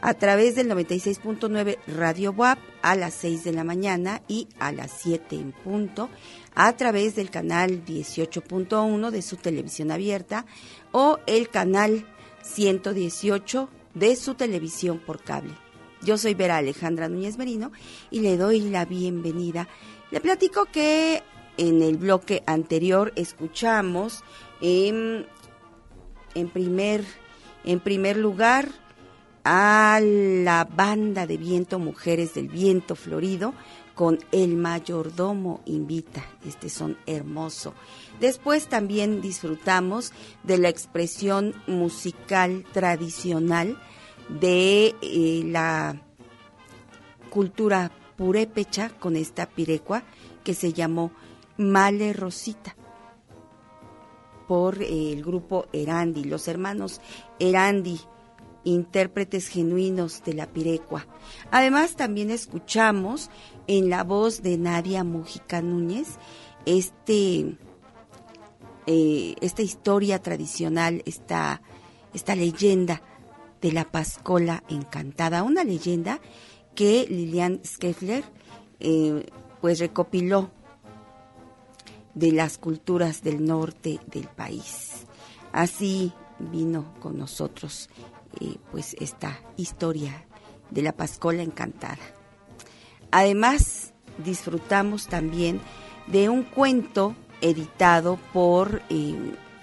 a 0.00 0.14
través 0.14 0.54
del 0.54 0.68
96.9 0.68 1.78
Radio 1.86 2.32
WAP 2.32 2.58
a 2.82 2.96
las 2.96 3.14
6 3.14 3.44
de 3.44 3.52
la 3.52 3.64
mañana 3.64 4.22
y 4.28 4.48
a 4.58 4.72
las 4.72 4.90
7 4.92 5.36
en 5.36 5.52
punto 5.52 6.08
a 6.54 6.76
través 6.76 7.16
del 7.16 7.30
canal 7.30 7.84
18.1 7.84 9.10
de 9.10 9.22
su 9.22 9.36
televisión 9.36 9.90
abierta 9.90 10.46
o 10.92 11.18
el 11.26 11.48
canal 11.50 12.06
118 12.42 13.68
de 13.94 14.16
su 14.16 14.34
televisión 14.34 14.98
por 14.98 15.22
cable. 15.22 15.54
Yo 16.02 16.16
soy 16.16 16.34
Vera 16.34 16.56
Alejandra 16.56 17.08
Núñez 17.08 17.36
Merino 17.36 17.72
y 18.10 18.20
le 18.20 18.36
doy 18.38 18.60
la 18.60 18.86
bienvenida. 18.86 19.68
Le 20.10 20.20
platico 20.20 20.64
que 20.64 21.22
en 21.58 21.82
el 21.82 21.98
bloque 21.98 22.42
anterior 22.46 23.12
escuchamos 23.16 24.24
en, 24.62 25.26
en 26.34 26.48
primer, 26.48 27.04
en 27.64 27.80
primer 27.80 28.16
lugar 28.16 28.70
a 29.44 30.00
la 30.02 30.64
banda 30.64 31.26
de 31.26 31.36
viento 31.36 31.78
Mujeres 31.78 32.34
del 32.34 32.48
Viento 32.48 32.94
Florido 32.94 33.54
con 33.94 34.18
El 34.32 34.56
Mayordomo 34.56 35.60
Invita. 35.66 36.24
Este 36.46 36.68
son 36.68 36.96
hermoso. 37.06 37.74
Después 38.20 38.68
también 38.68 39.20
disfrutamos 39.20 40.12
de 40.42 40.58
la 40.58 40.68
expresión 40.68 41.54
musical 41.66 42.64
tradicional 42.72 43.78
de 44.40 44.94
eh, 45.02 45.42
la 45.46 46.00
cultura 47.30 47.90
purépecha 48.16 48.90
con 48.90 49.16
esta 49.16 49.46
pirecua 49.46 50.02
que 50.44 50.54
se 50.54 50.72
llamó 50.72 51.12
Male 51.56 52.12
Rosita 52.12 52.76
por 54.46 54.82
eh, 54.82 55.12
el 55.12 55.22
grupo 55.22 55.66
Erandi, 55.72 56.24
los 56.24 56.48
hermanos 56.48 57.00
Erandi 57.38 58.00
intérpretes 58.64 59.48
genuinos 59.48 60.22
de 60.24 60.34
la 60.34 60.46
pirecua. 60.46 61.06
Además, 61.50 61.96
también 61.96 62.30
escuchamos 62.30 63.30
en 63.66 63.90
la 63.90 64.04
voz 64.04 64.42
de 64.42 64.58
Nadia 64.58 65.04
Mujica 65.04 65.62
Núñez 65.62 66.18
este, 66.66 67.56
eh, 68.86 69.34
esta 69.40 69.62
historia 69.62 70.20
tradicional, 70.20 71.02
esta, 71.06 71.62
esta 72.12 72.34
leyenda 72.34 73.02
de 73.60 73.72
la 73.72 73.84
Pascola 73.84 74.62
Encantada, 74.68 75.42
una 75.42 75.64
leyenda 75.64 76.20
que 76.74 77.06
Lilian 77.08 77.60
Skeffler 77.64 78.24
eh, 78.78 79.26
pues 79.60 79.78
recopiló 79.78 80.50
de 82.14 82.32
las 82.32 82.58
culturas 82.58 83.22
del 83.22 83.44
norte 83.44 84.00
del 84.06 84.26
país. 84.28 85.06
Así 85.52 86.12
vino 86.38 86.94
con 87.00 87.18
nosotros 87.18 87.90
pues 88.70 88.96
esta 89.00 89.40
historia 89.56 90.26
de 90.70 90.82
la 90.82 90.92
Pascola 90.92 91.42
Encantada. 91.42 91.98
Además, 93.10 93.92
disfrutamos 94.18 95.06
también 95.08 95.60
de 96.06 96.28
un 96.28 96.42
cuento 96.42 97.14
editado 97.40 98.18
por 98.32 98.82
eh, 98.88 99.14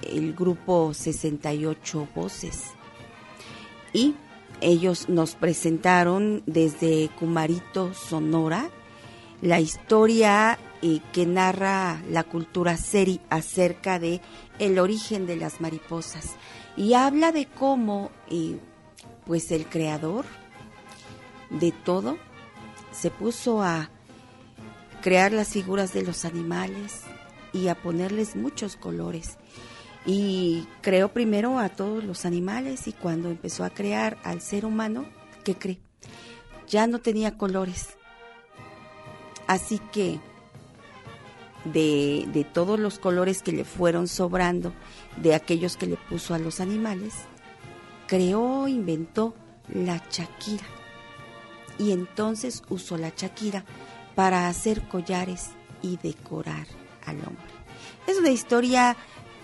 el 0.03 0.33
grupo 0.33 0.93
68 0.93 2.07
Voces. 2.15 2.65
Y 3.93 4.15
ellos 4.61 5.07
nos 5.09 5.35
presentaron 5.35 6.43
desde 6.45 7.09
Cumarito, 7.19 7.93
Sonora, 7.93 8.69
la 9.41 9.59
historia 9.59 10.57
eh, 10.81 10.99
que 11.13 11.25
narra 11.25 12.01
la 12.09 12.23
cultura 12.23 12.75
seri 12.75 13.21
acerca 13.29 13.99
de 13.99 14.21
el 14.59 14.79
origen 14.79 15.27
de 15.27 15.37
las 15.37 15.61
mariposas 15.61 16.35
y 16.77 16.93
habla 16.93 17.31
de 17.31 17.47
cómo 17.47 18.11
eh, 18.29 18.59
pues 19.25 19.51
el 19.51 19.65
creador 19.65 20.25
de 21.49 21.71
todo 21.71 22.17
se 22.91 23.09
puso 23.09 23.63
a 23.63 23.89
crear 25.01 25.31
las 25.31 25.49
figuras 25.49 25.91
de 25.93 26.03
los 26.03 26.23
animales 26.23 27.01
y 27.51 27.67
a 27.67 27.75
ponerles 27.75 28.35
muchos 28.35 28.75
colores. 28.75 29.37
Y 30.05 30.67
creó 30.81 31.09
primero 31.09 31.59
a 31.59 31.69
todos 31.69 32.03
los 32.03 32.25
animales 32.25 32.87
y 32.87 32.93
cuando 32.93 33.29
empezó 33.29 33.63
a 33.65 33.71
crear 33.71 34.17
al 34.23 34.41
ser 34.41 34.65
humano, 34.65 35.05
¿qué 35.43 35.55
cree? 35.55 35.79
Ya 36.67 36.87
no 36.87 36.99
tenía 36.99 37.37
colores. 37.37 37.89
Así 39.47 39.79
que 39.91 40.19
de, 41.65 42.27
de 42.31 42.43
todos 42.43 42.79
los 42.79 42.99
colores 42.99 43.41
que 43.41 43.51
le 43.51 43.65
fueron 43.65 44.07
sobrando 44.07 44.73
de 45.21 45.35
aquellos 45.35 45.77
que 45.77 45.87
le 45.87 45.97
puso 45.97 46.33
a 46.33 46.39
los 46.39 46.59
animales, 46.59 47.13
creó, 48.07 48.67
inventó 48.67 49.35
la 49.67 50.01
Shakira. 50.09 50.65
Y 51.77 51.91
entonces 51.91 52.63
usó 52.69 52.97
la 52.97 53.11
Shakira 53.15 53.65
para 54.15 54.47
hacer 54.47 54.87
collares 54.87 55.51
y 55.81 55.97
decorar 55.97 56.67
al 57.05 57.17
hombre. 57.17 57.45
Es 58.07 58.17
una 58.17 58.29
historia 58.29 58.95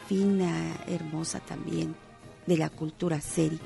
fina, 0.08 0.76
hermosa 0.88 1.40
también 1.40 1.96
de 2.46 2.58
la 2.58 2.70
cultura 2.70 3.22
seri 3.22 3.60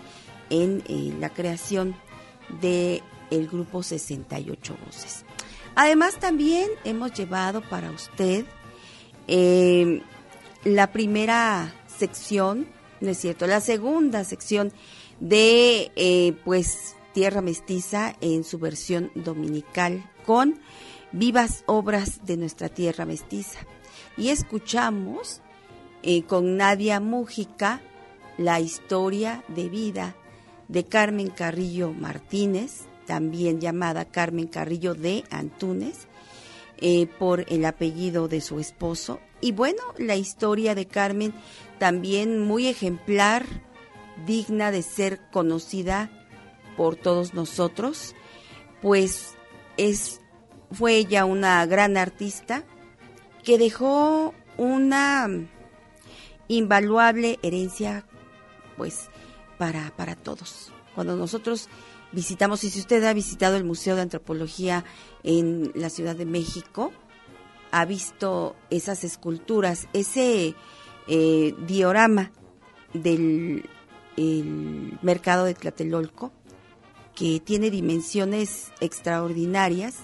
en 0.50 0.84
eh, 0.88 1.16
la 1.20 1.30
creación 1.30 1.96
de 2.62 3.02
grupo 3.48 3.84
68 3.84 4.78
Voces. 4.86 5.26
Además 5.76 6.18
también 6.20 6.70
hemos 6.84 7.14
llevado 7.14 7.62
para 7.62 7.92
usted 7.92 8.46
eh, 9.28 10.02
la 10.64 10.92
primera 10.92 11.74
sección, 11.98 12.68
no 13.02 13.10
es 13.10 13.18
cierto, 13.18 13.48
la 13.48 13.62
segunda 13.62 14.24
sección 14.24 14.72
de 15.20 15.92
eh, 15.96 16.34
pues 16.46 16.96
Tierra 17.14 17.42
Mestiza 17.42 18.16
en 18.22 18.44
su 18.44 18.60
versión 18.60 19.12
dominical 19.16 20.10
con 20.26 20.60
vivas 21.12 21.64
obras 21.66 22.26
de 22.26 22.38
nuestra 22.38 22.70
Tierra 22.70 23.06
Mestiza. 23.06 23.60
Y 24.18 24.30
escuchamos 24.30 25.42
eh, 26.04 26.24
con 26.24 26.58
Nadia 26.58 27.00
Mújica 27.00 27.82
la 28.38 28.60
historia 28.60 29.44
de 29.48 29.70
vida 29.70 30.16
de 30.68 30.86
Carmen 30.86 31.30
Carrillo 31.30 31.92
Martínez, 31.94 32.86
también 33.06 33.60
llamada 33.60 34.06
Carmen 34.06 34.48
Carrillo 34.48 34.94
de 34.94 35.24
Antúnez, 35.32 36.08
eh, 36.80 37.08
por 37.18 37.46
el 37.48 37.66
apellido 37.66 38.28
de 38.28 38.42
su 38.42 38.60
esposo. 38.60 39.20
Y 39.42 39.52
bueno, 39.52 39.82
la 39.98 40.16
historia 40.16 40.76
de 40.76 40.88
Carmen 40.88 41.34
también 41.80 42.40
muy 42.40 42.68
ejemplar, 42.68 43.46
digna 44.26 44.72
de 44.72 44.82
ser 44.82 45.20
conocida 45.32 46.10
por 46.76 46.96
todos 46.96 47.34
nosotros, 47.34 48.16
pues 48.82 49.36
es 49.78 50.22
fue 50.72 50.96
ella 50.96 51.26
una 51.26 51.66
gran 51.66 51.98
artista 51.98 52.66
que 53.44 53.58
dejó 53.58 54.34
una 54.58 55.28
invaluable 56.48 57.40
herencia 57.42 58.06
pues 58.76 59.10
para, 59.58 59.96
para 59.96 60.16
todos. 60.16 60.72
Cuando 60.94 61.16
nosotros 61.16 61.70
visitamos, 62.12 62.64
y 62.64 62.70
si 62.70 62.80
usted 62.80 63.04
ha 63.04 63.14
visitado 63.14 63.56
el 63.56 63.64
Museo 63.64 63.96
de 63.96 64.02
Antropología 64.02 64.84
en 65.24 65.72
la 65.76 65.90
Ciudad 65.90 66.16
de 66.16 66.26
México, 66.26 66.92
ha 67.72 67.86
visto 67.86 68.56
esas 68.70 69.04
esculturas, 69.04 69.88
ese 69.94 70.56
eh, 71.08 71.56
diorama 71.66 72.32
del 72.94 73.70
mercado 75.02 75.46
de 75.46 75.54
Tlatelolco, 75.54 76.32
que 77.16 77.40
tiene 77.40 77.72
dimensiones 77.72 78.72
extraordinarias 78.80 79.96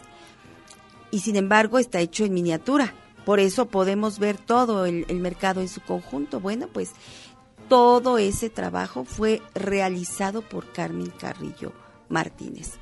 y 1.11 1.19
sin 1.19 1.35
embargo 1.35 1.77
está 1.77 1.99
hecho 1.99 2.25
en 2.25 2.33
miniatura. 2.33 2.93
Por 3.23 3.39
eso 3.39 3.67
podemos 3.67 4.19
ver 4.19 4.37
todo 4.37 4.85
el, 4.85 5.05
mercado 5.19 5.61
en 5.61 5.69
su 5.69 5.79
conjunto. 5.81 6.39
Bueno, 6.39 6.67
pues 6.67 6.91
todo 7.69 8.17
ese 8.17 8.49
trabajo 8.49 9.05
fue 9.05 9.41
realizado 9.53 10.41
por 10.41 10.71
Carmen 10.73 11.11
Carrillo 11.11 11.71
Martínez. 12.09 12.73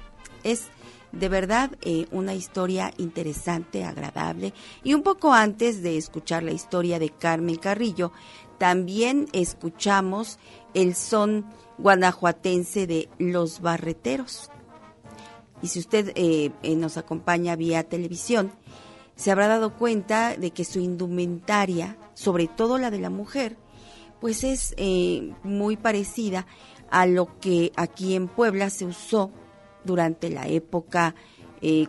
Es 0.43 0.70
de 1.12 1.30
verdad 1.30 1.72
eh, 1.82 2.07
una 2.12 2.34
historia 2.34 2.93
interesante, 2.97 3.84
agradable. 3.84 4.53
Y 4.84 4.93
un 4.93 5.03
poco 5.03 5.34
antes 5.34 5.82
de 5.82 5.97
escuchar 5.97 6.43
la 6.43 6.51
historia 6.51 6.99
de 6.99 7.09
Carmen 7.09 7.57
Carrillo, 7.57 8.12
también 8.57 9.28
escuchamos 9.34 10.38
el 10.74 10.95
son 10.95 11.45
guanajuatense 11.78 12.88
de 12.88 13.09
Los 13.18 13.62
Barreteros. 13.62 14.51
Y 15.62 15.68
si 15.68 15.80
usted 15.80 16.12
eh, 16.16 16.51
eh, 16.64 16.76
nos 16.76 16.97
acompaña 16.97 17.55
vía 17.55 17.84
televisión, 17.84 18.51
se 19.16 19.32
habrá 19.32 19.47
dado 19.47 19.76
cuenta 19.76 20.36
de 20.36 20.51
que 20.51 20.66
su 20.66 20.80
indumentaria, 20.80 21.97
sobre 22.14 22.47
todo 22.47 22.78
la 22.78 22.89
de 22.89 22.99
la 22.99 23.09
mujer, 23.09 23.57
pues 24.20 24.43
es 24.43 24.74
eh, 24.78 25.34
muy 25.43 25.78
parecida 25.78 26.45
a 26.89 27.05
lo 27.05 27.39
que 27.39 27.72
aquí 27.76 28.16
en 28.16 28.28
Puebla 28.28 28.70
se 28.70 28.86
usó 28.86 29.32
durante 29.84 30.29
la 30.29 30.47
época 30.47 31.15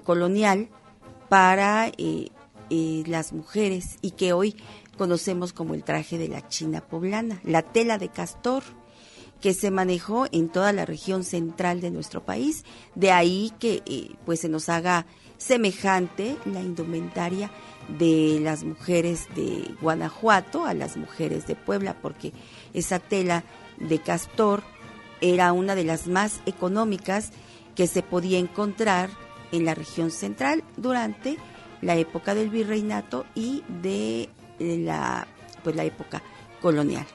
colonial 0.04 0.68
para 1.28 1.90
las 2.70 3.32
mujeres 3.32 3.98
y 4.02 4.12
que 4.12 4.32
hoy 4.32 4.56
conocemos 4.98 5.52
como 5.52 5.74
el 5.74 5.84
traje 5.84 6.18
de 6.18 6.28
la 6.28 6.46
china 6.48 6.80
poblana, 6.80 7.40
la 7.44 7.62
tela 7.62 7.98
de 7.98 8.08
castor 8.08 8.62
que 9.42 9.52
se 9.52 9.72
manejó 9.72 10.26
en 10.30 10.48
toda 10.48 10.72
la 10.72 10.86
región 10.86 11.24
central 11.24 11.80
de 11.80 11.90
nuestro 11.90 12.24
país. 12.24 12.64
De 12.94 13.10
ahí 13.10 13.52
que 13.58 13.82
eh, 13.86 14.12
pues 14.24 14.40
se 14.40 14.48
nos 14.48 14.68
haga 14.68 15.04
semejante 15.36 16.36
la 16.44 16.60
indumentaria 16.60 17.50
de 17.98 18.38
las 18.40 18.62
mujeres 18.62 19.26
de 19.34 19.74
Guanajuato 19.80 20.64
a 20.64 20.74
las 20.74 20.96
mujeres 20.96 21.48
de 21.48 21.56
Puebla, 21.56 21.96
porque 22.00 22.32
esa 22.72 23.00
tela 23.00 23.42
de 23.78 23.98
castor 23.98 24.62
era 25.20 25.52
una 25.52 25.74
de 25.74 25.84
las 25.84 26.06
más 26.06 26.40
económicas 26.46 27.32
que 27.74 27.86
se 27.86 28.02
podía 28.02 28.38
encontrar 28.38 29.10
en 29.52 29.64
la 29.64 29.74
región 29.74 30.10
central 30.10 30.64
durante 30.76 31.36
la 31.80 31.96
época 31.96 32.34
del 32.34 32.50
virreinato 32.50 33.26
y 33.34 33.62
de 33.68 34.28
la 34.58 35.26
pues 35.62 35.76
la 35.76 35.84
época 35.84 36.22
colonial. 36.60 37.06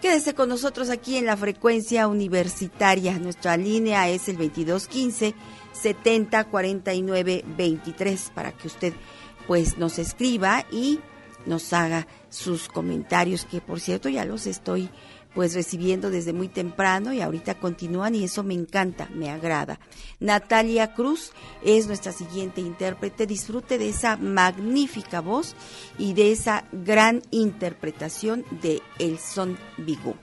Quédese 0.00 0.34
con 0.34 0.48
nosotros 0.48 0.90
aquí 0.90 1.16
en 1.16 1.26
la 1.26 1.36
frecuencia 1.36 2.08
universitaria. 2.08 3.18
Nuestra 3.18 3.56
línea 3.56 4.08
es 4.08 4.28
el 4.28 4.36
2215 4.36 5.34
7049 5.72 7.44
23 7.56 8.32
para 8.34 8.52
que 8.52 8.66
usted 8.66 8.92
pues 9.46 9.78
nos 9.78 9.98
escriba 9.98 10.66
y 10.70 11.00
nos 11.46 11.72
haga 11.72 12.06
sus 12.30 12.68
comentarios 12.68 13.44
que 13.44 13.60
por 13.60 13.80
cierto 13.80 14.08
ya 14.08 14.24
los 14.24 14.46
estoy 14.46 14.90
pues 15.34 15.54
recibiendo 15.54 16.10
desde 16.10 16.32
muy 16.32 16.48
temprano 16.48 17.12
y 17.12 17.20
ahorita 17.20 17.58
continúan 17.58 18.14
y 18.14 18.24
eso 18.24 18.42
me 18.42 18.54
encanta, 18.54 19.08
me 19.14 19.30
agrada. 19.30 19.78
Natalia 20.20 20.94
Cruz 20.94 21.32
es 21.64 21.86
nuestra 21.86 22.12
siguiente 22.12 22.60
intérprete. 22.60 23.26
Disfrute 23.26 23.78
de 23.78 23.88
esa 23.88 24.16
magnífica 24.16 25.20
voz 25.20 25.54
y 25.98 26.14
de 26.14 26.32
esa 26.32 26.64
gran 26.72 27.22
interpretación 27.30 28.44
de 28.62 28.82
El 28.98 29.18
Son 29.18 29.58
Bigú. 29.78 30.14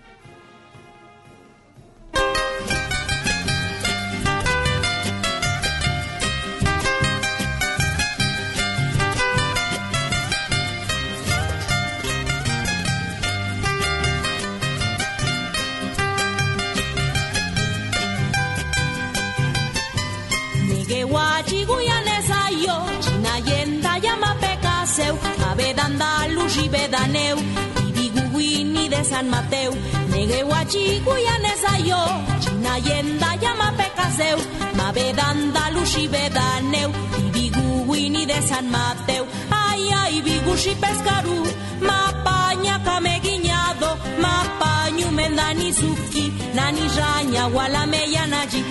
Jibe 26.49 26.87
d'Aneu 26.89 27.37
i 27.85 27.91
Biguini 27.93 28.89
de 28.89 29.03
Sant 29.03 29.29
Mateu. 29.29 29.71
Negueu 30.09 30.51
a 30.51 30.63
Xiguianesa 30.65 31.73
jo, 31.85 31.99
Xina 32.41 32.77
yenda 32.77 33.35
llama 33.41 33.71
pecaseu. 33.77 34.39
Mabe 34.75 35.13
d'Andalus 35.13 35.95
i 35.97 36.07
d'Aneu 36.07 36.89
i 37.19 37.29
Biguini 37.35 38.25
de 38.25 38.41
Sant 38.41 38.69
Mateu. 38.69 39.25
Ai, 39.51 39.89
ai, 40.01 40.21
Bigushi 40.21 40.75
pescaru, 40.81 41.43
mapaña 41.81 42.81
kame 42.83 43.19
guiñado, 43.23 43.97
mapañu 44.21 45.11
mendani 45.11 45.71
suki, 45.73 46.33
nani 46.55 46.89
jaña 46.89 47.49
gualame 47.49 48.01
yanaji. 48.11 48.63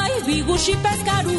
Ai, 0.00 0.12
ai, 0.12 0.22
Bigushi 0.26 0.74
pescaru, 0.84 1.38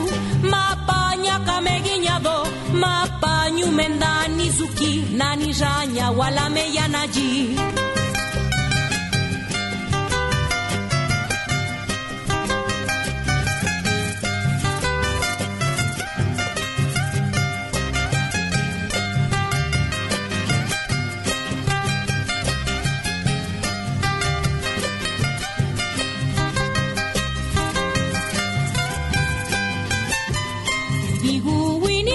mapaña 0.52 1.36
kame 1.48 1.76
guiñado, 1.86 2.36
mapañu 2.82 3.68
mendani 3.78 4.48
zuki 4.58 4.92
nani 5.20 5.50
janya 5.60 6.06
wala 6.20 6.46
meyanaji 6.56 7.30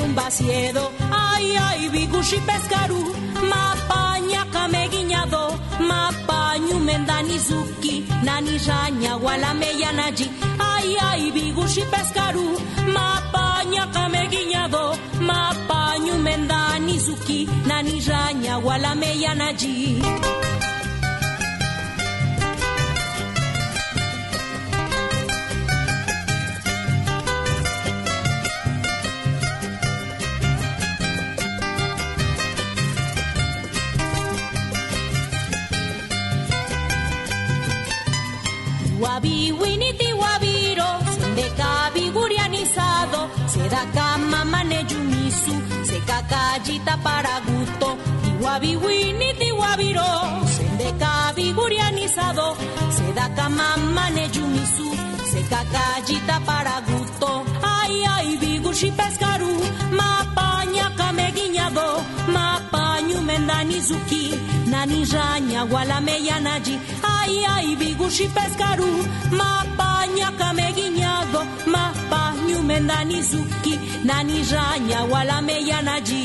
vire 0.00 0.06
melumba 0.06 0.30
siedo, 0.30 0.90
ay 1.10 1.56
ay 1.56 1.88
bigushi 1.90 2.40
pescaru, 2.46 3.12
mapaña 3.48 4.46
cameguiñado, 4.52 5.58
mapañu 5.80 6.78
mendanizuki, 6.80 8.06
nani 8.22 8.58
jaña 8.58 9.16
wala 9.16 9.54
meyanaji, 9.54 10.30
ay 10.58 10.96
ay 11.10 11.30
bigushi 11.32 11.82
pescaru, 11.90 12.58
mapaña 12.94 13.86
cameguiñado, 13.92 14.96
mapañu 15.20 16.14
mendanizuki, 16.18 17.48
nani 17.66 18.00
jaña 18.00 18.58
wala 18.58 18.94
meyanaji. 18.94 20.02
Wabi 39.00 39.52
winiti 39.52 40.12
wabiro, 40.12 40.90
sendeka 41.16 41.90
bigurianizado, 41.94 43.30
seda 43.52 43.82
kama 43.94 44.44
mane 44.44 44.84
yumisu, 44.90 45.54
seka 45.88 46.22
kajita 46.30 46.96
para 47.02 47.40
gusto, 47.46 47.96
y 48.28 48.44
wabi 48.44 48.76
winiti 48.76 49.52
wabiro, 49.52 50.04
sendeka 50.56 51.32
bigurianizado, 51.34 51.60
purianizado, 51.60 52.56
se 52.96 53.12
da 53.12 53.28
cama 53.34 53.76
yumisu, 54.34 54.90
se 55.30 55.42
cacallita 55.48 56.40
para 56.46 56.80
gusto, 56.80 57.44
ay 57.62 58.04
ay 58.04 58.36
bigushi 58.36 58.90
pescaru, 58.92 59.50
mapaña 59.92 60.90
cameguiñado, 60.96 62.02
mapañu 62.28 63.20
mendanizuki, 63.22 64.34
nani 64.66 65.04
raña 65.04 65.64
gualameyanaji, 65.64 66.78
ay 67.54 67.76
bigushi 67.80 68.26
pescaru, 68.36 68.90
mapaña 69.38 70.28
cameguiñado, 70.40 71.40
mapañu 71.74 72.58
mendanizuki, 72.68 73.74
nani 74.04 74.38
raña 74.52 75.00
gualameyanaji. 75.10 76.24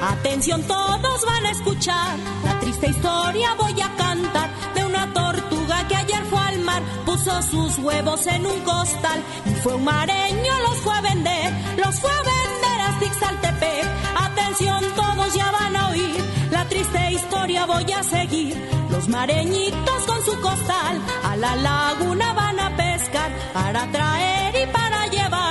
Atención, 0.00 0.62
todos 0.62 0.87
van 1.24 1.46
a 1.46 1.50
escuchar 1.50 2.18
la 2.44 2.58
triste 2.60 2.88
historia 2.88 3.54
voy 3.54 3.80
a 3.80 3.94
cantar 3.96 4.50
de 4.74 4.84
una 4.84 5.12
tortuga 5.12 5.86
que 5.88 5.96
ayer 5.96 6.24
fue 6.26 6.40
al 6.40 6.58
mar, 6.60 6.82
puso 7.04 7.42
sus 7.42 7.78
huevos 7.78 8.26
en 8.26 8.46
un 8.46 8.60
costal 8.60 9.22
y 9.46 9.54
fue 9.62 9.74
un 9.74 9.84
mareño, 9.84 10.52
los 10.68 10.76
fue 10.78 10.94
a 10.94 11.00
vender, 11.00 11.52
los 11.76 11.98
fue 12.00 12.10
a 12.10 12.22
vender 12.34 12.80
a 12.80 12.98
Tixaltepec. 12.98 13.84
Atención, 14.16 14.84
todos 14.94 15.34
ya 15.34 15.50
van 15.50 15.76
a 15.76 15.88
oír 15.88 16.28
la 16.50 16.64
triste 16.64 17.12
historia 17.12 17.66
voy 17.66 17.92
a 17.92 18.02
seguir. 18.02 18.56
Los 18.90 19.08
mareñitos 19.08 20.06
con 20.06 20.24
su 20.24 20.40
costal 20.40 21.00
a 21.24 21.36
la 21.36 21.56
laguna 21.56 22.32
van 22.32 22.58
a 22.58 22.76
pescar 22.76 23.30
para 23.52 23.90
traer 23.90 24.68
y 24.68 24.72
para 24.72 25.06
llevar. 25.06 25.47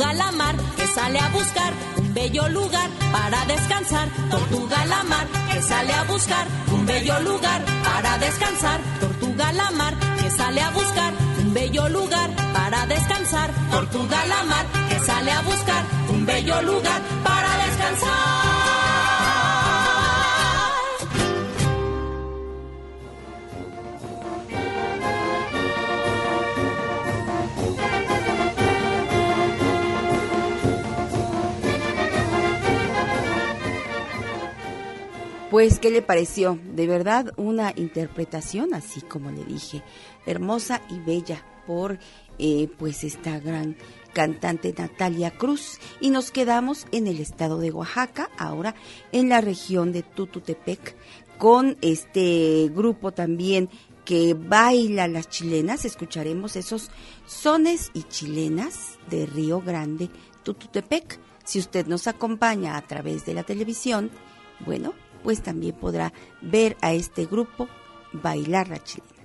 Tortuga 0.00 0.14
la 0.14 0.32
mar 0.32 0.56
que 0.78 0.86
sale 0.86 1.18
a 1.18 1.28
buscar 1.28 1.72
un 1.98 2.14
bello 2.14 2.48
lugar 2.48 2.88
para 3.12 3.44
descansar. 3.44 4.08
Tortuga 4.30 4.86
la 4.86 5.04
mar 5.04 5.26
que 5.52 5.60
sale 5.60 5.92
a 5.92 6.04
buscar 6.04 6.46
un 6.72 6.86
bello 6.86 7.20
lugar 7.20 7.62
para 7.84 8.16
descansar. 8.16 8.80
Tortuga 8.98 9.52
la 9.52 9.70
mar 9.72 9.94
que 10.18 10.30
sale 10.30 10.62
a 10.62 10.70
buscar 10.70 11.12
un 11.42 11.52
bello 11.52 11.86
lugar 11.90 12.30
para 12.54 12.86
descansar. 12.86 13.50
Tortuga 13.70 14.24
la 14.24 14.42
mar 14.44 14.66
que 14.88 14.98
sale 15.00 15.32
a 15.32 15.42
buscar 15.42 15.84
un 16.08 16.24
bello 16.24 16.62
lugar 16.62 17.02
para 17.22 17.66
descansar. 17.66 18.49
Pues, 35.50 35.80
¿qué 35.80 35.90
le 35.90 36.00
pareció? 36.00 36.60
De 36.76 36.86
verdad, 36.86 37.32
una 37.36 37.72
interpretación, 37.74 38.72
así 38.72 39.00
como 39.00 39.32
le 39.32 39.44
dije, 39.44 39.82
hermosa 40.24 40.80
y 40.88 41.00
bella 41.00 41.44
por 41.66 41.98
eh, 42.38 42.68
pues 42.78 43.02
esta 43.02 43.40
gran 43.40 43.76
cantante 44.12 44.72
Natalia 44.78 45.32
Cruz. 45.32 45.80
Y 46.00 46.10
nos 46.10 46.30
quedamos 46.30 46.86
en 46.92 47.08
el 47.08 47.18
estado 47.18 47.58
de 47.58 47.72
Oaxaca, 47.72 48.30
ahora 48.38 48.76
en 49.10 49.28
la 49.28 49.40
región 49.40 49.90
de 49.90 50.04
Tututepec, 50.04 50.94
con 51.36 51.76
este 51.80 52.70
grupo 52.72 53.10
también 53.10 53.68
que 54.04 54.34
baila 54.34 55.08
las 55.08 55.28
chilenas. 55.28 55.84
Escucharemos 55.84 56.54
esos 56.54 56.92
sones 57.26 57.90
y 57.92 58.04
chilenas 58.04 59.00
de 59.10 59.26
Río 59.26 59.60
Grande, 59.60 60.10
Tututepec. 60.44 61.18
Si 61.44 61.58
usted 61.58 61.86
nos 61.88 62.06
acompaña 62.06 62.76
a 62.76 62.82
través 62.82 63.26
de 63.26 63.34
la 63.34 63.42
televisión, 63.42 64.12
bueno, 64.64 64.94
pues 65.22 65.42
también 65.42 65.74
podrá 65.74 66.12
ver 66.40 66.76
a 66.80 66.92
este 66.92 67.26
grupo 67.26 67.68
bailar 68.12 68.68
la 68.68 68.82
chilena. 68.82 69.19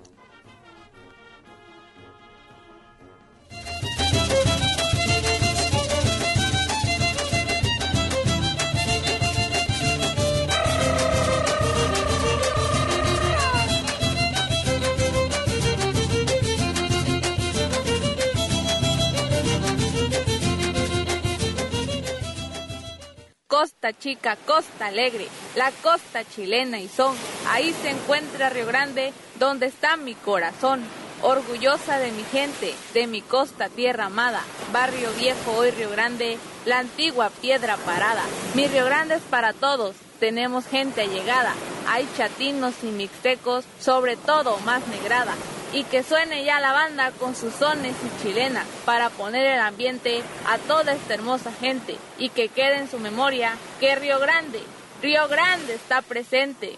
Costa 23.55 23.93
Chica, 23.93 24.35
Costa 24.45 24.87
Alegre, 24.87 25.29
la 25.55 25.71
costa 25.81 26.25
chilena 26.25 26.81
y 26.81 26.89
son. 26.89 27.15
Ahí 27.47 27.71
se 27.71 27.89
encuentra 27.89 28.49
Río 28.49 28.65
Grande, 28.65 29.13
donde 29.39 29.67
está 29.67 29.95
mi 29.95 30.13
corazón. 30.13 30.83
Orgullosa 31.21 31.97
de 31.97 32.11
mi 32.11 32.23
gente, 32.25 32.75
de 32.93 33.07
mi 33.07 33.21
costa 33.21 33.69
tierra 33.69 34.07
amada, 34.07 34.41
barrio 34.73 35.09
viejo 35.13 35.53
hoy 35.53 35.71
Río 35.71 35.89
Grande, 35.89 36.37
la 36.65 36.79
antigua 36.79 37.29
piedra 37.29 37.77
parada. 37.77 38.23
Mi 38.55 38.67
Río 38.67 38.83
Grande 38.83 39.15
es 39.15 39.23
para 39.23 39.53
todos, 39.53 39.95
tenemos 40.19 40.67
gente 40.67 41.03
allegada, 41.03 41.53
hay 41.87 42.05
chatinos 42.17 42.73
y 42.83 42.87
mixtecos, 42.87 43.63
sobre 43.79 44.17
todo 44.17 44.57
más 44.65 44.85
negrada 44.89 45.33
y 45.75 45.83
que 45.83 46.03
suene 46.03 46.45
ya 46.45 46.61
la 46.61 46.71
banda 46.71 47.11
con 47.11 47.35
sus 47.35 47.53
sones 47.53 47.93
y 48.01 48.23
chilenas 48.23 48.65
para 48.85 49.09
poner 49.09 49.45
el 49.45 49.59
ambiente 49.59 50.23
a 50.47 50.57
toda 50.57 50.93
esta 50.93 51.13
hermosa 51.13 51.51
gente 51.51 51.97
y 52.17 52.29
que 52.29 52.47
quede 52.47 52.77
en 52.77 52.89
su 52.89 52.97
memoria 52.97 53.57
que 53.81 53.93
Río 53.95 54.17
Grande, 54.19 54.63
Río 55.01 55.27
Grande 55.27 55.75
está 55.75 56.01
presente. 56.01 56.77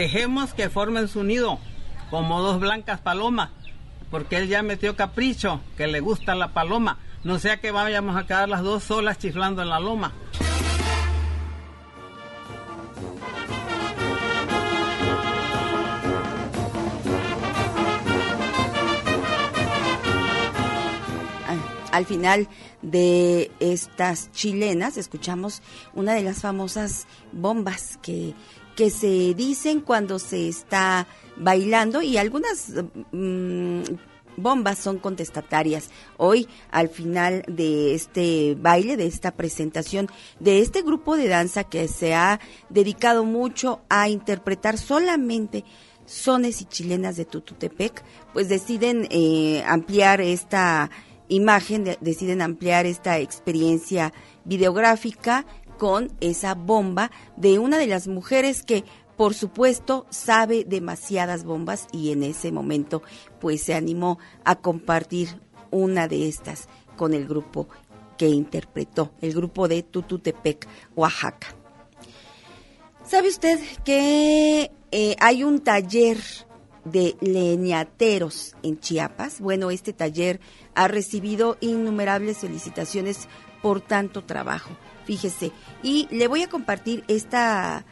Dejemos 0.00 0.54
que 0.54 0.70
formen 0.70 1.08
su 1.08 1.24
nido 1.24 1.58
como 2.08 2.40
dos 2.40 2.58
blancas 2.58 3.00
palomas, 3.00 3.50
porque 4.10 4.38
él 4.38 4.48
ya 4.48 4.62
metió 4.62 4.96
capricho, 4.96 5.60
que 5.76 5.86
le 5.88 6.00
gusta 6.00 6.34
la 6.34 6.54
paloma, 6.54 6.98
no 7.22 7.38
sea 7.38 7.60
que 7.60 7.70
vayamos 7.70 8.16
a 8.16 8.24
quedar 8.26 8.48
las 8.48 8.62
dos 8.62 8.82
solas 8.82 9.18
chiflando 9.18 9.60
en 9.60 9.68
la 9.68 9.78
loma. 9.78 10.12
al 21.92 22.06
final 22.06 22.48
de 22.82 23.50
estas 23.58 24.30
chilenas 24.30 24.96
escuchamos 24.96 25.60
una 25.92 26.14
de 26.14 26.22
las 26.22 26.40
famosas 26.40 27.08
bombas 27.32 27.98
que, 28.00 28.32
que 28.76 28.90
se 28.90 29.34
dicen 29.34 29.80
cuando 29.80 30.18
se 30.18 30.48
está 30.48 31.06
bailando 31.36 32.02
y 32.02 32.16
algunas 32.16 32.72
mm, 33.12 33.82
bombas 34.36 34.78
son 34.78 34.98
contestatarias. 34.98 35.90
Hoy, 36.16 36.48
al 36.70 36.88
final 36.88 37.44
de 37.46 37.94
este 37.94 38.56
baile, 38.58 38.96
de 38.96 39.06
esta 39.06 39.32
presentación, 39.32 40.08
de 40.38 40.60
este 40.60 40.82
grupo 40.82 41.16
de 41.16 41.28
danza 41.28 41.64
que 41.64 41.88
se 41.88 42.14
ha 42.14 42.40
dedicado 42.68 43.24
mucho 43.24 43.80
a 43.88 44.08
interpretar 44.08 44.78
solamente 44.78 45.64
sones 46.06 46.60
y 46.60 46.64
chilenas 46.64 47.16
de 47.16 47.24
Tututepec, 47.24 48.02
pues 48.32 48.48
deciden 48.48 49.06
eh, 49.10 49.62
ampliar 49.66 50.20
esta 50.20 50.90
imagen, 51.28 51.96
deciden 52.00 52.42
ampliar 52.42 52.86
esta 52.86 53.18
experiencia 53.18 54.12
videográfica 54.44 55.46
con 55.80 56.12
esa 56.20 56.54
bomba 56.54 57.10
de 57.38 57.58
una 57.58 57.78
de 57.78 57.86
las 57.86 58.06
mujeres 58.06 58.62
que 58.62 58.84
por 59.16 59.32
supuesto 59.32 60.04
sabe 60.10 60.66
demasiadas 60.66 61.42
bombas 61.42 61.86
y 61.90 62.12
en 62.12 62.22
ese 62.22 62.52
momento 62.52 63.02
pues 63.40 63.62
se 63.62 63.72
animó 63.72 64.18
a 64.44 64.56
compartir 64.56 65.40
una 65.70 66.06
de 66.06 66.28
estas 66.28 66.68
con 66.98 67.14
el 67.14 67.26
grupo 67.26 67.66
que 68.18 68.28
interpretó, 68.28 69.12
el 69.22 69.32
grupo 69.32 69.68
de 69.68 69.82
Tututepec, 69.82 70.68
Oaxaca. 70.96 71.56
¿Sabe 73.02 73.30
usted 73.30 73.58
que 73.82 74.70
eh, 74.90 75.16
hay 75.18 75.44
un 75.44 75.60
taller 75.60 76.18
de 76.84 77.16
leñateros 77.22 78.54
en 78.62 78.78
Chiapas? 78.78 79.40
Bueno, 79.40 79.70
este 79.70 79.94
taller 79.94 80.40
ha 80.74 80.88
recibido 80.88 81.56
innumerables 81.62 82.36
felicitaciones 82.36 83.28
por 83.62 83.80
tanto 83.80 84.24
trabajo. 84.24 84.76
Fíjese, 85.10 85.50
y 85.82 86.06
le 86.12 86.28
voy 86.28 86.44
a 86.44 86.48
compartir 86.48 87.02
esta 87.08 87.84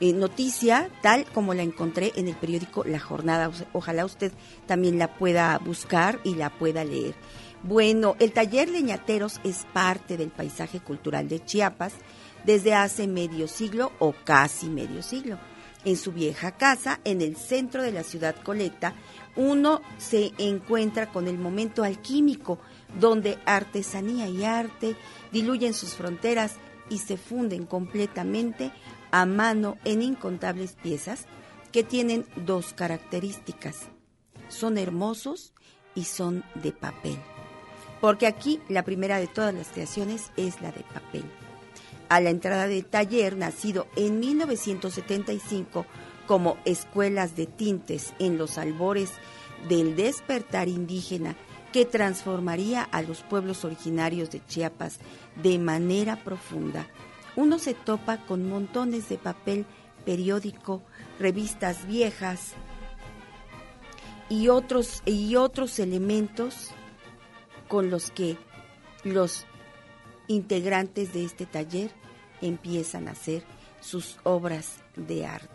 eh, 0.00 0.14
noticia 0.14 0.88
tal 1.02 1.26
como 1.26 1.52
la 1.52 1.62
encontré 1.62 2.12
en 2.16 2.28
el 2.28 2.34
periódico 2.34 2.82
La 2.84 2.98
Jornada. 2.98 3.50
Ojalá 3.74 4.06
usted 4.06 4.32
también 4.64 4.98
la 4.98 5.12
pueda 5.12 5.58
buscar 5.58 6.18
y 6.24 6.34
la 6.34 6.48
pueda 6.48 6.82
leer. 6.82 7.14
Bueno, 7.62 8.16
el 8.20 8.32
taller 8.32 8.70
Leñateros 8.70 9.38
es 9.44 9.66
parte 9.74 10.16
del 10.16 10.30
paisaje 10.30 10.80
cultural 10.80 11.28
de 11.28 11.44
Chiapas 11.44 11.92
desde 12.46 12.72
hace 12.72 13.06
medio 13.06 13.48
siglo 13.48 13.92
o 13.98 14.14
casi 14.24 14.70
medio 14.70 15.02
siglo. 15.02 15.38
En 15.84 15.98
su 15.98 16.10
vieja 16.10 16.52
casa, 16.52 17.00
en 17.04 17.20
el 17.20 17.36
centro 17.36 17.82
de 17.82 17.92
la 17.92 18.02
ciudad 18.02 18.36
colecta, 18.36 18.94
uno 19.36 19.82
se 19.98 20.32
encuentra 20.38 21.12
con 21.12 21.28
el 21.28 21.36
momento 21.36 21.84
alquímico, 21.84 22.60
donde 22.98 23.38
artesanía 23.46 24.28
y 24.28 24.44
arte 24.44 24.96
diluyen 25.32 25.74
sus 25.74 25.94
fronteras 25.94 26.56
y 26.88 26.98
se 26.98 27.16
funden 27.16 27.66
completamente 27.66 28.72
a 29.10 29.26
mano 29.26 29.76
en 29.84 30.02
incontables 30.02 30.74
piezas 30.82 31.26
que 31.70 31.82
tienen 31.82 32.26
dos 32.36 32.72
características. 32.74 33.88
Son 34.48 34.76
hermosos 34.76 35.52
y 35.94 36.04
son 36.04 36.44
de 36.54 36.72
papel. 36.72 37.18
Porque 38.00 38.26
aquí 38.26 38.60
la 38.68 38.84
primera 38.84 39.18
de 39.18 39.26
todas 39.26 39.54
las 39.54 39.68
creaciones 39.68 40.32
es 40.36 40.60
la 40.60 40.72
de 40.72 40.82
papel. 40.82 41.24
A 42.08 42.20
la 42.20 42.30
entrada 42.30 42.66
del 42.66 42.84
taller, 42.84 43.36
nacido 43.36 43.86
en 43.96 44.20
1975, 44.20 45.86
como 46.26 46.58
escuelas 46.64 47.36
de 47.36 47.46
tintes 47.46 48.12
en 48.18 48.36
los 48.36 48.58
albores 48.58 49.12
del 49.68 49.96
despertar 49.96 50.68
indígena 50.68 51.36
que 51.72 51.84
transformaría 51.84 52.82
a 52.82 53.02
los 53.02 53.22
pueblos 53.22 53.64
originarios 53.64 54.30
de 54.30 54.44
Chiapas 54.46 54.98
de 55.42 55.58
manera 55.58 56.22
profunda, 56.22 56.86
uno 57.34 57.58
se 57.58 57.74
topa 57.74 58.18
con 58.18 58.48
montones 58.48 59.08
de 59.08 59.16
papel 59.16 59.66
periódico, 60.04 60.82
revistas 61.18 61.86
viejas 61.86 62.52
y 64.28 64.48
otros, 64.48 65.02
y 65.06 65.36
otros 65.36 65.78
elementos 65.78 66.70
con 67.68 67.90
los 67.90 68.10
que 68.10 68.36
los 69.04 69.46
integrantes 70.28 71.12
de 71.12 71.24
este 71.24 71.46
taller 71.46 71.90
empiezan 72.40 73.08
a 73.08 73.12
hacer 73.12 73.44
sus 73.80 74.18
obras 74.24 74.78
de 74.96 75.26
arte 75.26 75.51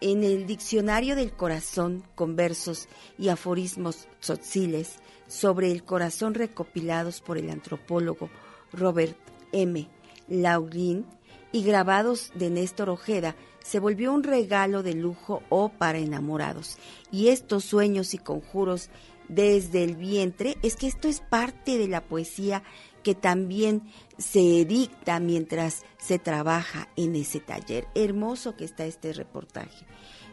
en 0.00 0.24
el 0.24 0.46
Diccionario 0.46 1.16
del 1.16 1.32
Corazón 1.32 2.04
con 2.14 2.36
versos 2.36 2.88
y 3.18 3.28
aforismos 3.28 4.08
tzotziles 4.20 4.96
sobre 5.26 5.70
el 5.70 5.84
corazón 5.84 6.34
recopilados 6.34 7.20
por 7.20 7.38
el 7.38 7.50
antropólogo 7.50 8.30
Robert 8.72 9.16
M. 9.52 9.88
Lauglin 10.28 11.06
y 11.52 11.62
grabados 11.62 12.30
de 12.34 12.50
Néstor 12.50 12.90
Ojeda, 12.90 13.34
se 13.62 13.78
volvió 13.80 14.12
un 14.12 14.22
regalo 14.22 14.82
de 14.82 14.94
lujo 14.94 15.42
o 15.48 15.70
para 15.70 15.98
enamorados. 15.98 16.78
Y 17.10 17.28
estos 17.28 17.64
sueños 17.64 18.14
y 18.14 18.18
conjuros 18.18 18.90
desde 19.28 19.84
el 19.84 19.96
vientre, 19.96 20.56
es 20.62 20.76
que 20.76 20.86
esto 20.86 21.06
es 21.06 21.20
parte 21.20 21.78
de 21.78 21.86
la 21.86 22.02
poesía 22.02 22.62
que 23.08 23.14
también 23.14 23.90
se 24.18 24.66
dicta 24.66 25.18
mientras 25.18 25.82
se 25.96 26.18
trabaja 26.18 26.90
en 26.94 27.16
ese 27.16 27.40
taller. 27.40 27.88
Hermoso 27.94 28.54
que 28.54 28.66
está 28.66 28.84
este 28.84 29.14
reportaje. 29.14 29.86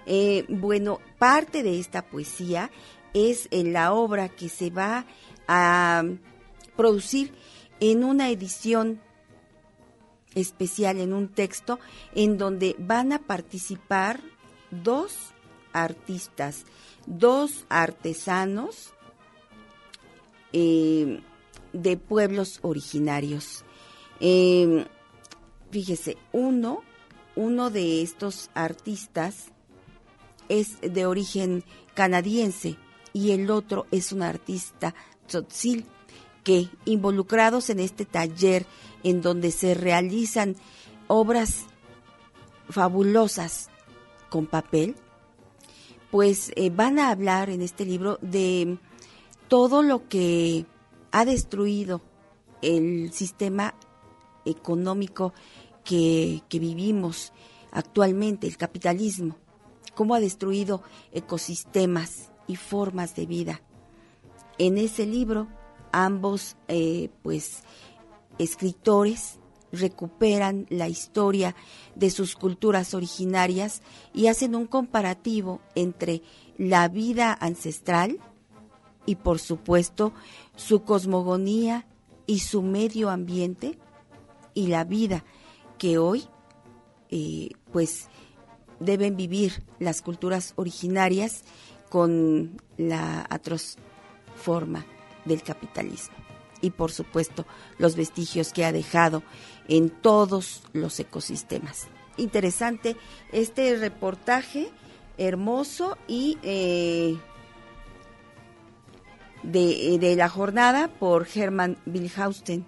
Eh, 0.05 0.43
bueno, 0.49 0.99
parte 1.17 1.63
de 1.63 1.79
esta 1.79 2.01
poesía 2.01 2.69
es 3.13 3.47
en 3.51 3.71
la 3.71 3.93
obra 3.93 4.27
que 4.27 4.49
se 4.49 4.71
va 4.71 5.05
a 5.47 6.03
producir 6.75 7.33
en 7.79 8.03
una 8.03 8.29
edición 8.29 8.99
especial, 10.33 10.99
en 10.99 11.13
un 11.13 11.29
texto, 11.29 11.79
en 12.13 12.37
donde 12.37 12.75
van 12.77 13.13
a 13.13 13.19
participar 13.19 14.19
dos 14.69 15.15
artistas, 15.71 16.65
dos 17.05 17.65
artesanos, 17.69 18.91
eh, 20.51 21.21
de 21.75 21.97
pueblos 21.97 22.59
originarios. 22.61 23.63
Em, 24.19 24.85
fíjese, 25.71 26.17
uno, 26.31 26.81
uno 27.35 27.69
de 27.69 28.01
estos 28.01 28.49
artistas 28.53 29.51
es 30.47 30.79
de 30.81 31.05
origen 31.05 31.63
canadiense 31.93 32.77
y 33.13 33.31
el 33.31 33.51
otro 33.51 33.87
es 33.91 34.11
un 34.11 34.21
artista 34.21 34.95
tzotzil 35.27 35.85
que 36.43 36.69
involucrados 36.85 37.69
en 37.69 37.79
este 37.79 38.05
taller 38.05 38.65
en 39.03 39.21
donde 39.21 39.51
se 39.51 39.73
realizan 39.73 40.55
obras 41.07 41.65
fabulosas 42.69 43.69
con 44.29 44.45
papel, 44.45 44.95
pues 46.11 46.51
eh, 46.55 46.69
van 46.69 46.99
a 46.99 47.09
hablar 47.09 47.49
en 47.49 47.61
este 47.61 47.85
libro 47.85 48.17
de 48.21 48.77
todo 49.47 49.81
lo 49.81 50.07
que 50.07 50.65
ha 51.15 51.23
destruido 51.23 52.01
el 52.61 53.13
sistema 53.13 53.73
económico 54.43 55.33
que, 55.85 56.41
vivimos 56.51 57.31
actualmente, 57.71 58.47
el 58.47 58.57
capitalismo, 58.57 59.37
cómo 59.93 60.13
ha 60.13 60.19
destruido 60.19 60.83
ecosistemas 61.13 62.31
y 62.47 62.57
formas 62.57 63.15
de 63.15 63.27
vida. 63.27 63.61
En 64.57 64.77
ese 64.77 65.05
libro, 65.05 65.47
ambos 65.93 66.57
eh, 66.67 67.09
pues 67.23 67.63
escritores 68.37 69.39
recuperan 69.71 70.65
la 70.69 70.89
historia 70.89 71.55
de 71.95 72.09
sus 72.09 72.35
culturas 72.35 72.93
originarias 72.93 73.81
y 74.13 74.27
hacen 74.27 74.53
un 74.53 74.67
comparativo 74.67 75.61
entre 75.75 76.23
la 76.57 76.89
vida 76.89 77.37
ancestral 77.39 78.19
y 79.05 79.15
por 79.15 79.39
supuesto 79.39 80.13
su 80.55 80.83
cosmogonía 80.83 81.85
y 82.27 82.39
su 82.39 82.61
medio 82.61 83.09
ambiente 83.09 83.77
y 84.53 84.67
la 84.67 84.83
vida 84.83 85.23
que 85.77 85.97
hoy 85.97 86.25
eh, 87.09 87.49
pues 87.71 88.07
deben 88.79 89.15
vivir 89.15 89.63
las 89.79 90.01
culturas 90.01 90.53
originarias 90.55 91.43
con 91.89 92.61
la 92.77 93.25
atroz 93.29 93.77
forma 94.35 94.85
del 95.25 95.43
capitalismo 95.43 96.15
y 96.61 96.71
por 96.71 96.91
supuesto 96.91 97.45
los 97.77 97.95
vestigios 97.95 98.51
que 98.51 98.65
ha 98.65 98.71
dejado 98.71 99.23
en 99.67 99.89
todos 99.89 100.63
los 100.73 100.99
ecosistemas. 100.99 101.87
interesante 102.17 102.95
este 103.31 103.75
reportaje 103.77 104.69
hermoso 105.17 105.97
y 106.07 106.37
eh, 106.43 107.17
de, 109.51 109.97
de, 109.99 110.15
la 110.15 110.29
jornada 110.29 110.87
por 110.87 111.27
Hermann 111.33 111.77
Wilhausen. 111.85 112.65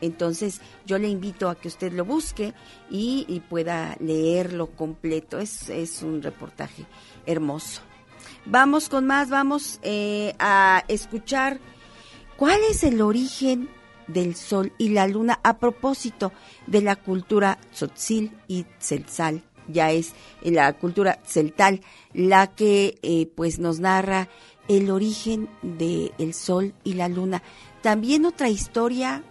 Entonces 0.00 0.60
yo 0.86 0.98
le 0.98 1.08
invito 1.08 1.48
a 1.48 1.56
que 1.56 1.68
usted 1.68 1.92
lo 1.92 2.04
busque 2.04 2.54
y, 2.90 3.42
pueda 3.48 3.96
leerlo 4.00 4.68
completo. 4.68 5.38
Es, 5.38 5.68
es, 5.70 6.02
un 6.02 6.22
reportaje 6.22 6.84
hermoso. 7.26 7.82
Vamos 8.44 8.88
con 8.88 9.06
más, 9.06 9.30
vamos 9.30 9.80
eh, 9.82 10.34
a 10.38 10.84
escuchar 10.88 11.58
cuál 12.36 12.60
es 12.70 12.84
el 12.84 13.00
origen 13.00 13.68
del 14.06 14.36
sol 14.36 14.72
y 14.78 14.90
la 14.90 15.06
luna 15.06 15.38
a 15.42 15.58
propósito 15.58 16.32
de 16.66 16.80
la 16.80 16.96
cultura 16.96 17.58
tzotzil 17.72 18.32
y 18.46 18.64
tzeltzal. 18.78 19.42
Ya 19.68 19.90
es 19.90 20.14
la 20.42 20.72
cultura 20.72 21.18
celtal 21.26 21.82
la 22.14 22.46
que 22.46 22.98
eh, 23.02 23.30
pues 23.36 23.58
nos 23.58 23.80
narra 23.80 24.28
el 24.68 24.90
origen 24.90 25.48
del 25.62 26.34
sol 26.34 26.74
y 26.84 26.94
la 26.94 27.08
luna. 27.08 27.42
También 27.82 28.26
otra 28.26 28.48
historia 28.50 29.22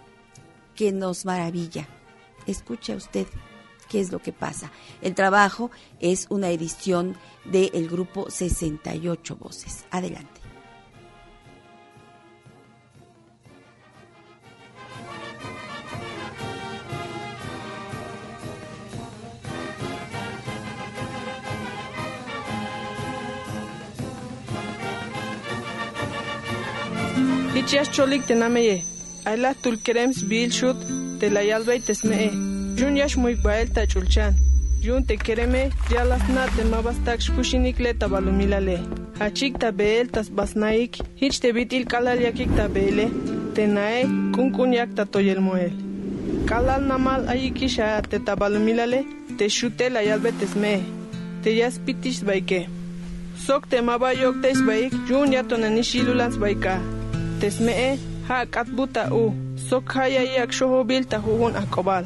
que 0.74 0.92
nos 0.92 1.24
maravilla. 1.24 1.88
Escuche 2.46 2.94
usted 2.94 3.26
qué 3.88 4.00
es 4.00 4.12
lo 4.12 4.20
que 4.20 4.32
pasa. 4.32 4.70
El 5.00 5.14
trabajo 5.14 5.70
es 6.00 6.26
una 6.30 6.50
edición 6.50 7.16
del 7.44 7.88
grupo 7.88 8.30
68 8.30 9.36
Voces. 9.36 9.84
Adelante. 9.90 10.37
Hichias 27.68 27.90
cholik 27.92 28.22
tenameye, 28.24 28.76
ayla 29.28 29.50
tulkerems 29.62 30.22
bil 30.28 30.50
shut 30.58 30.78
te 31.20 31.28
la 31.28 31.42
yalbay 31.44 31.82
tesmee. 31.84 32.30
Jun 32.78 32.96
yash 32.96 33.16
muy 33.18 33.34
bael 33.44 33.68
ta 33.74 33.82
chulchan. 33.84 34.32
Jun 34.80 35.04
te 35.04 35.18
kereme 35.18 35.68
yalas 35.92 36.24
na 36.32 36.46
te 36.56 36.64
mabastak 36.64 37.20
shkushinik 37.20 37.78
le 37.78 37.92
tabalumilale. 37.92 38.78
Hachik 39.20 39.58
ta 39.60 39.70
beel 39.70 40.08
tas 40.08 40.30
basnaik, 40.30 40.96
hich 41.20 41.40
te 41.42 41.52
bitil 41.52 41.84
kalal 41.84 42.18
yakik 42.24 42.56
ta 42.56 42.68
beele, 42.68 43.10
te 43.54 43.66
nae 43.66 44.04
kunkun 44.34 44.72
yak 44.72 44.94
ta 44.96 45.04
toyel 45.04 45.40
moel. 45.44 45.74
Kalal 46.48 46.86
namal 46.88 47.28
ayikisha 47.28 48.00
te 48.08 48.18
tabalumilale, 48.18 49.04
te 49.36 49.48
shute 49.48 49.90
la 49.92 50.00
yalbe 50.08 50.32
tesmee. 50.40 50.80
Te 51.42 51.52
yas 51.52 51.76
pitish 51.84 52.24
baike. 52.24 52.62
Sok 53.44 53.68
te 53.68 53.82
mabayok 53.82 54.40
te 54.40 54.54
isbaik, 54.56 54.96
jun 55.06 55.36
yatonanishilulans 55.36 56.40
baika. 56.40 56.78
Tesmee 56.78 56.94
ha 56.94 56.97
katbuta 58.50 59.08
u 59.12 59.32
sok 59.68 59.92
haya 59.92 60.22
yak 60.22 60.52
shohobil 60.52 61.04
ta 61.04 61.18
hugun 61.18 61.56
akobal 61.56 62.04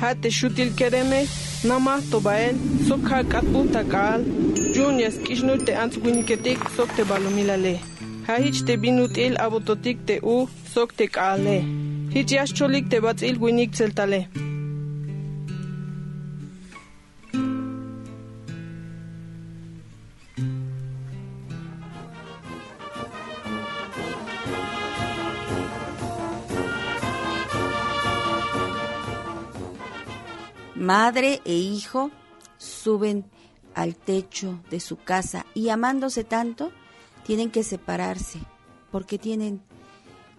ha 0.00 0.14
te 0.14 0.30
shutil 0.30 0.70
kereme 0.78 1.20
nama 1.64 1.94
tobael 2.10 2.56
sok 2.88 3.02
ha 3.10 3.22
katbuta 3.32 3.82
kaal 3.92 4.24
junias 4.74 5.16
kishnu 5.26 5.54
te 5.66 5.72
antswiniketik 5.82 6.58
sok 6.76 6.90
te 6.96 7.04
balumilale 7.04 7.74
ha 8.26 8.34
hich 8.44 8.60
te 8.66 8.76
binutil 8.76 9.34
abototik 9.44 9.98
te 10.06 10.20
u 10.34 10.36
sok 10.74 10.94
te 10.98 11.06
kaale 11.16 11.56
hich 12.14 12.32
yascholik 12.36 12.88
te 12.90 13.00
batzil 13.00 13.36
winik 13.42 13.70
tseltale 13.72 14.20
Madre 30.80 31.42
e 31.44 31.52
hijo 31.52 32.10
suben 32.56 33.26
al 33.74 33.96
techo 33.96 34.62
de 34.70 34.80
su 34.80 34.96
casa 34.96 35.44
y 35.52 35.68
amándose 35.68 36.24
tanto, 36.24 36.72
tienen 37.22 37.50
que 37.50 37.64
separarse 37.64 38.38
porque 38.90 39.18
tienen 39.18 39.60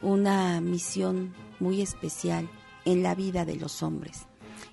una 0.02 0.60
misión 0.60 1.36
muy 1.60 1.84
especial 1.84 2.50
en 2.86 3.04
la 3.04 3.14
vida 3.14 3.46
de 3.46 3.56
los 3.56 3.84
hombres. 3.84 4.26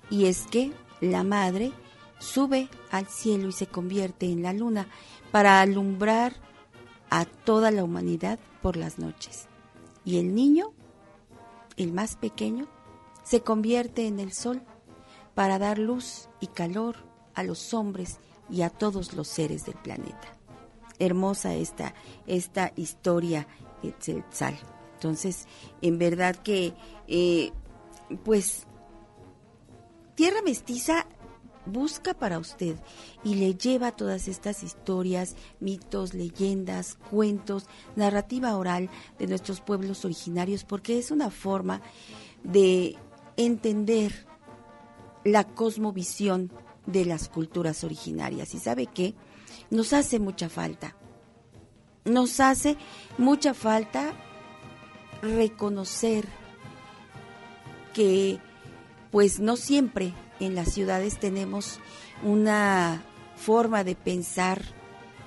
Y 0.09 0.25
es 0.25 0.47
que 0.47 0.71
la 1.01 1.23
madre 1.23 1.71
sube 2.17 2.67
al 2.89 3.05
cielo 3.05 3.49
y 3.49 3.51
se 3.51 3.67
convierte 3.67 4.25
en 4.25 4.41
la 4.41 4.53
luna 4.53 4.87
para 5.31 5.61
alumbrar 5.61 6.33
a 7.11 7.25
toda 7.25 7.69
la 7.69 7.83
humanidad 7.83 8.39
por 8.63 8.75
las 8.75 8.97
noches. 8.97 9.45
Y 10.03 10.17
el 10.17 10.33
niño, 10.33 10.71
el 11.77 11.93
más 11.93 12.15
pequeño, 12.15 12.67
se 13.23 13.41
convierte 13.41 14.07
en 14.07 14.19
el 14.19 14.33
sol 14.33 14.63
para 15.39 15.57
dar 15.57 15.79
luz 15.79 16.27
y 16.41 16.47
calor 16.47 16.97
a 17.33 17.43
los 17.43 17.73
hombres 17.73 18.17
y 18.49 18.63
a 18.63 18.69
todos 18.69 19.13
los 19.13 19.29
seres 19.29 19.65
del 19.65 19.75
planeta. 19.75 20.35
Hermosa 20.99 21.53
esta, 21.53 21.93
esta 22.27 22.73
historia 22.75 23.47
Etzelzal. 23.81 24.59
Entonces, 24.95 25.47
en 25.81 25.97
verdad 25.97 26.35
que, 26.35 26.73
eh, 27.07 27.53
pues, 28.25 28.67
Tierra 30.15 30.41
Mestiza 30.41 31.05
busca 31.65 32.13
para 32.13 32.37
usted 32.37 32.75
y 33.23 33.35
le 33.35 33.55
lleva 33.55 33.93
todas 33.93 34.27
estas 34.27 34.61
historias, 34.61 35.37
mitos, 35.61 36.13
leyendas, 36.13 36.97
cuentos, 37.09 37.67
narrativa 37.95 38.57
oral 38.57 38.89
de 39.17 39.27
nuestros 39.27 39.61
pueblos 39.61 40.03
originarios, 40.03 40.65
porque 40.65 40.99
es 40.99 41.11
una 41.11 41.29
forma 41.29 41.81
de 42.43 42.97
entender 43.37 44.27
la 45.23 45.43
cosmovisión 45.43 46.51
de 46.85 47.05
las 47.05 47.29
culturas 47.29 47.83
originarias. 47.83 48.53
¿Y 48.53 48.59
sabe 48.59 48.87
qué? 48.87 49.13
Nos 49.69 49.93
hace 49.93 50.19
mucha 50.19 50.49
falta. 50.49 50.95
Nos 52.05 52.39
hace 52.39 52.77
mucha 53.17 53.53
falta 53.53 54.13
reconocer 55.21 56.27
que 57.93 58.39
pues 59.11 59.39
no 59.39 59.57
siempre 59.57 60.13
en 60.39 60.55
las 60.55 60.71
ciudades 60.71 61.19
tenemos 61.19 61.79
una 62.23 63.03
forma 63.35 63.83
de 63.83 63.95
pensar 63.95 64.61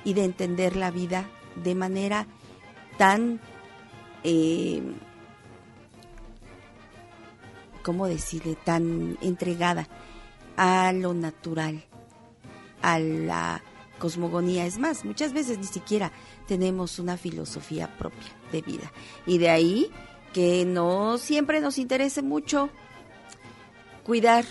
y 0.05 0.15
de 0.15 0.25
entender 0.25 0.77
la 0.77 0.91
vida 0.91 1.29
de 1.63 1.75
manera 1.75 2.27
tan 2.99 3.41
eh, 4.25 4.83
¿cómo 7.83 8.07
decirle?, 8.07 8.57
tan 8.57 9.19
entregada 9.21 9.89
a 10.57 10.93
lo 10.93 11.15
natural, 11.15 11.85
a 12.81 12.99
la 12.99 13.63
cosmogonía. 13.99 14.67
Es 14.67 14.79
más, 14.79 15.05
muchas 15.05 15.33
veces 15.33 15.59
ni 15.59 15.67
siquiera 15.67 16.13
tenemos 16.47 16.99
una 16.99 17.17
filosofía 17.17 17.97
propia 17.99 18.31
de 18.51 18.63
vida. 18.63 18.93
Y 19.27 19.39
de 19.39 19.51
ahí 19.51 19.91
que 20.33 20.65
no 20.65 21.19
siempre 21.19 21.61
nos 21.61 21.79
interese 21.79 22.23
mucho 22.23 22.71
cuidar 24.03 24.45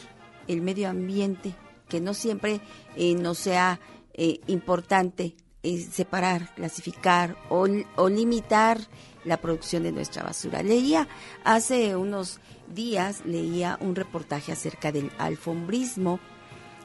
el 0.47 0.61
medio 0.61 0.89
ambiente, 0.89 1.53
que 1.89 1.99
no 1.99 2.13
siempre 2.13 2.61
eh, 2.95 3.15
nos 3.15 3.38
sea 3.38 3.79
eh, 4.13 4.39
importante 4.47 5.36
eh, 5.63 5.79
separar, 5.79 6.53
clasificar 6.55 7.38
o, 7.49 7.67
o 7.95 8.09
limitar 8.09 8.79
la 9.24 9.38
producción 9.38 9.84
de 9.84 9.91
nuestra 9.91 10.24
basura. 10.24 10.63
Leía 10.63 11.07
hace 11.43 11.95
unos 11.95 12.39
días 12.74 13.26
leía 13.26 13.78
un 13.82 13.95
reportaje 13.95 14.51
acerca 14.51 14.91
del 14.91 15.11
alfombrismo, 15.17 16.19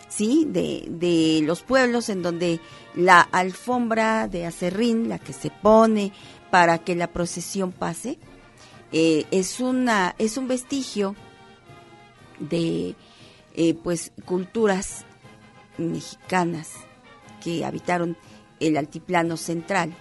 ¿sí? 0.08 0.46
De, 0.48 0.84
de 0.88 1.40
los 1.44 1.62
pueblos 1.62 2.08
en 2.08 2.22
donde 2.22 2.60
la 2.94 3.20
alfombra 3.20 4.28
de 4.28 4.46
acerrín, 4.46 5.08
la 5.08 5.18
que 5.18 5.32
se 5.32 5.50
pone 5.50 6.12
para 6.50 6.78
que 6.78 6.94
la 6.94 7.08
procesión 7.08 7.72
pase, 7.72 8.18
eh, 8.92 9.26
es, 9.30 9.60
una, 9.60 10.14
es 10.18 10.36
un 10.36 10.48
vestigio 10.48 11.16
de 12.38 12.94
eh, 13.54 13.74
pues 13.74 14.12
culturas 14.24 15.04
mexicanas 15.78 16.72
que 17.42 17.64
habitaron 17.64 18.16
el 18.60 18.76
altiplano 18.76 19.36
central 19.36 19.94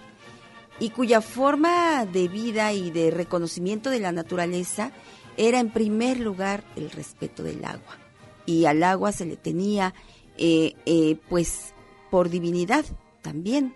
y 0.79 0.89
cuya 0.89 1.21
forma 1.21 2.05
de 2.05 2.27
vida 2.27 2.73
y 2.73 2.91
de 2.91 3.11
reconocimiento 3.11 3.89
de 3.89 3.99
la 3.99 4.11
naturaleza 4.11 4.91
era 5.37 5.59
en 5.59 5.69
primer 5.69 6.19
lugar 6.19 6.63
el 6.75 6.91
respeto 6.91 7.43
del 7.43 7.63
agua. 7.63 7.97
Y 8.45 8.65
al 8.65 8.83
agua 8.83 9.11
se 9.11 9.25
le 9.25 9.37
tenía, 9.37 9.93
eh, 10.37 10.73
eh, 10.85 11.17
pues, 11.29 11.73
por 12.11 12.29
divinidad 12.29 12.85
también. 13.21 13.73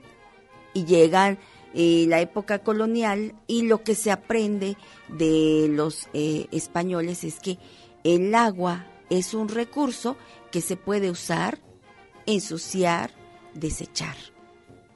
Y 0.74 0.86
llega 0.86 1.38
eh, 1.74 2.06
la 2.08 2.22
época 2.22 2.60
colonial 2.60 3.34
y 3.48 3.64
lo 3.64 3.84
que 3.84 3.96
se 3.96 4.12
aprende 4.12 4.78
de 5.08 5.68
los 5.70 6.08
españoles 6.14 7.24
es 7.24 7.40
que 7.40 7.58
el 8.04 8.34
agua 8.36 8.86
es 9.10 9.34
un 9.34 9.50
recurso 9.50 10.16
que 10.52 10.62
se 10.62 10.76
puede 10.76 11.10
usar, 11.10 11.60
ensuciar, 12.26 13.12
desechar. 13.56 14.16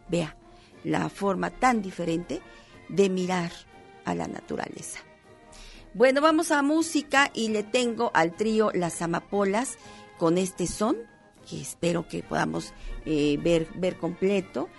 Vea 0.10 0.38
la 0.84 1.10
forma 1.10 1.50
tan 1.50 1.82
diferente 1.82 2.42
de 2.90 3.10
mirar 3.10 3.52
a 4.06 4.16
la 4.16 4.28
naturaleza. 4.28 5.00
Bueno, 5.94 6.22
vamos 6.22 6.52
a 6.52 6.62
música 6.64 7.30
y 7.34 7.50
le 7.50 7.64
tengo 7.64 8.12
al 8.14 8.36
trío 8.36 8.72
Las 8.74 9.02
Amapolas 9.02 9.78
con 10.18 10.38
este 10.38 10.68
son, 10.68 10.98
que 11.48 11.62
espero 11.62 12.08
que 12.08 12.24
podamos 12.24 12.74
eh, 13.06 13.38
ver, 13.42 13.68
ver 13.76 13.98
completo. 13.98 14.70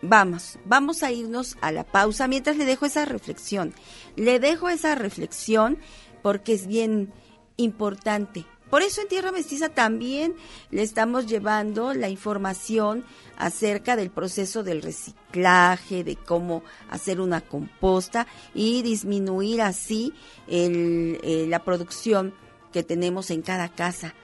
Vamos, 0.00 0.58
vamos 0.64 1.02
a 1.02 1.10
irnos 1.12 1.56
a 1.60 1.72
la 1.72 1.84
pausa 1.84 2.28
mientras 2.28 2.56
le 2.56 2.64
dejo 2.64 2.86
esa 2.86 3.04
reflexión. 3.04 3.74
Le 4.14 4.38
dejo 4.38 4.68
esa 4.68 4.94
reflexión 4.94 5.78
porque 6.22 6.54
es 6.54 6.66
bien 6.66 7.12
importante. 7.56 8.46
Por 8.70 8.82
eso 8.82 9.00
en 9.00 9.08
Tierra 9.08 9.30
Mestiza 9.30 9.68
también 9.68 10.34
le 10.70 10.82
estamos 10.82 11.26
llevando 11.26 11.94
la 11.94 12.08
información 12.08 13.04
acerca 13.36 13.94
del 13.94 14.10
proceso 14.10 14.64
del 14.64 14.82
reciclaje, 14.82 16.02
de 16.02 16.16
cómo 16.16 16.64
hacer 16.90 17.20
una 17.20 17.40
composta 17.40 18.26
y 18.54 18.82
disminuir 18.82 19.62
así 19.62 20.12
eh, 20.48 21.46
la 21.48 21.62
producción 21.62 22.34
que 22.72 22.82
tenemos 22.82 23.30
en 23.30 23.42
cada 23.42 23.68
casa 23.68 24.14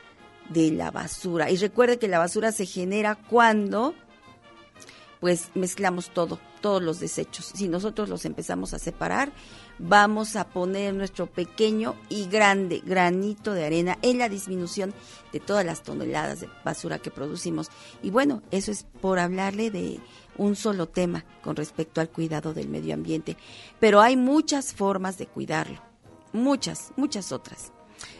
de 0.50 0.72
la 0.72 0.90
basura. 0.90 1.50
Y 1.50 1.56
recuerde 1.56 1.98
que 1.98 2.08
la 2.08 2.18
basura 2.18 2.50
se 2.52 2.66
genera 2.66 3.14
cuando 3.14 3.94
pues 5.22 5.50
mezclamos 5.54 6.10
todo, 6.10 6.40
todos 6.60 6.82
los 6.82 6.98
desechos. 6.98 7.52
Si 7.54 7.68
nosotros 7.68 8.08
los 8.08 8.24
empezamos 8.24 8.74
a 8.74 8.80
separar, 8.80 9.30
vamos 9.78 10.34
a 10.34 10.48
poner 10.48 10.94
nuestro 10.94 11.28
pequeño 11.28 11.94
y 12.08 12.26
grande 12.26 12.82
granito 12.84 13.54
de 13.54 13.64
arena 13.64 13.98
en 14.02 14.18
la 14.18 14.28
disminución 14.28 14.92
de 15.32 15.38
todas 15.38 15.64
las 15.64 15.84
toneladas 15.84 16.40
de 16.40 16.48
basura 16.64 16.98
que 16.98 17.12
producimos. 17.12 17.70
Y 18.02 18.10
bueno, 18.10 18.42
eso 18.50 18.72
es 18.72 18.84
por 19.00 19.20
hablarle 19.20 19.70
de 19.70 20.00
un 20.38 20.56
solo 20.56 20.88
tema 20.88 21.24
con 21.40 21.54
respecto 21.54 22.00
al 22.00 22.10
cuidado 22.10 22.52
del 22.52 22.68
medio 22.68 22.92
ambiente. 22.92 23.36
Pero 23.78 24.00
hay 24.00 24.16
muchas 24.16 24.74
formas 24.74 25.18
de 25.18 25.28
cuidarlo, 25.28 25.80
muchas, 26.32 26.90
muchas 26.96 27.30
otras. 27.30 27.70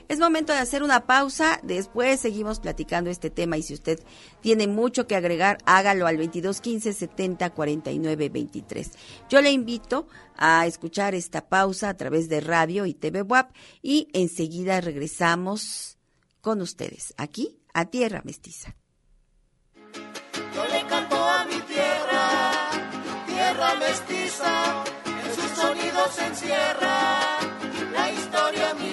Es 0.08 0.18
momento 0.18 0.52
de 0.52 0.58
hacer 0.58 0.82
una 0.82 1.06
pausa, 1.06 1.60
después 1.62 2.20
seguimos 2.20 2.60
platicando 2.60 3.10
este 3.10 3.30
tema 3.30 3.56
y 3.56 3.62
si 3.62 3.74
usted 3.74 4.00
tiene 4.40 4.66
mucho 4.66 5.06
que 5.06 5.16
agregar, 5.16 5.58
hágalo 5.64 6.06
al 6.06 6.16
22 6.16 6.60
15 6.60 6.92
70 6.92 7.50
49 7.50 8.28
23. 8.28 8.90
Yo 9.28 9.40
le 9.40 9.50
invito 9.50 10.06
a 10.36 10.66
escuchar 10.66 11.14
esta 11.14 11.48
pausa 11.48 11.88
a 11.88 11.96
través 11.96 12.28
de 12.28 12.40
radio 12.40 12.86
y 12.86 12.94
TV 12.94 13.22
WAP 13.22 13.54
y 13.80 14.08
enseguida 14.12 14.80
regresamos 14.80 15.98
con 16.40 16.60
ustedes 16.60 17.14
aquí 17.16 17.58
a 17.72 17.86
Tierra 17.86 18.22
Mestiza. 18.24 18.76
Yo 20.54 20.66
le 20.66 20.86
canto 20.86 21.16
a 21.16 21.44
mi 21.44 21.60
tierra, 21.62 22.70
tierra 23.26 23.74
mestiza, 23.76 24.84
en 25.06 25.34
sus 25.34 25.50
sonidos 25.58 26.14
se 26.14 26.26
encierra 26.26 27.38
la 27.92 28.12
historia 28.12 28.74
mía. 28.74 28.91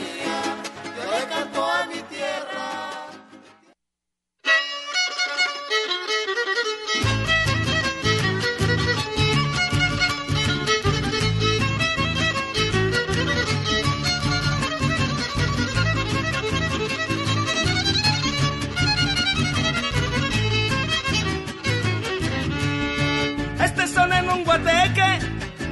Guateque, 24.50 25.10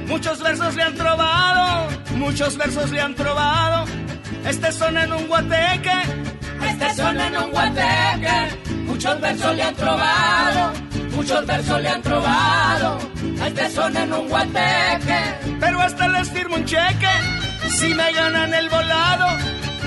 muchos 0.06 0.40
versos 0.40 0.74
le 0.76 0.82
han 0.82 0.94
trovado, 0.94 1.88
muchos 2.16 2.56
versos 2.56 2.90
le 2.90 3.00
han 3.00 3.14
trovado 3.14 3.84
este 4.48 4.72
son 4.72 4.96
en 4.96 5.12
un 5.12 5.26
guateque, 5.26 5.92
este 6.70 6.94
son 6.94 7.20
en 7.20 7.36
un 7.36 7.50
guateque, 7.50 8.38
muchos 8.86 9.20
versos 9.20 9.56
le 9.56 9.62
han 9.62 9.74
trovado, 9.74 10.72
muchos 11.14 11.46
versos 11.46 11.82
le 11.82 11.88
han 11.88 12.02
trovado, 12.02 12.98
este 13.46 13.70
son 13.70 13.96
en 13.96 14.12
un 14.12 14.28
guateque. 14.28 15.20
Pero 15.60 15.80
hasta 15.80 16.08
les 16.08 16.30
firmo 16.30 16.56
un 16.56 16.64
cheque, 16.64 17.14
si 17.68 17.92
me 17.94 18.12
ganan 18.12 18.54
el 18.54 18.68
volado, 18.70 19.26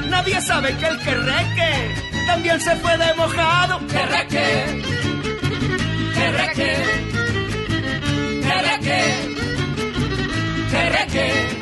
nadie 0.09 0.39
sabe 0.41 0.75
que 0.77 0.87
el 0.87 0.99
querreque 0.99 1.95
también 2.27 2.59
se 2.59 2.75
fue 2.75 2.97
de 2.97 3.13
mojado. 3.15 3.79
Querreque, 8.81 9.35
querreque, 10.71 10.71
querreque, 10.71 11.11
querreque. 11.11 11.61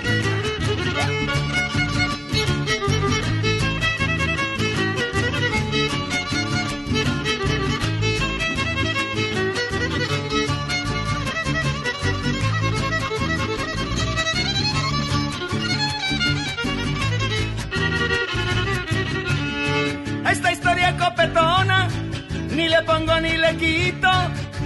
ni 22.56 22.68
le 22.68 22.82
pongo 22.84 23.20
ni 23.20 23.38
le 23.38 23.56
quito, 23.58 24.12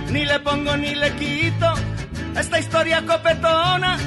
ni 0.10 0.26
le 0.26 0.39
pongo 0.39 0.76
ni 0.76 0.95
le 0.95 1.10
quito. 1.16 1.82
Esta 2.36 2.59
historia 2.59 3.01
copetona, 3.05 3.97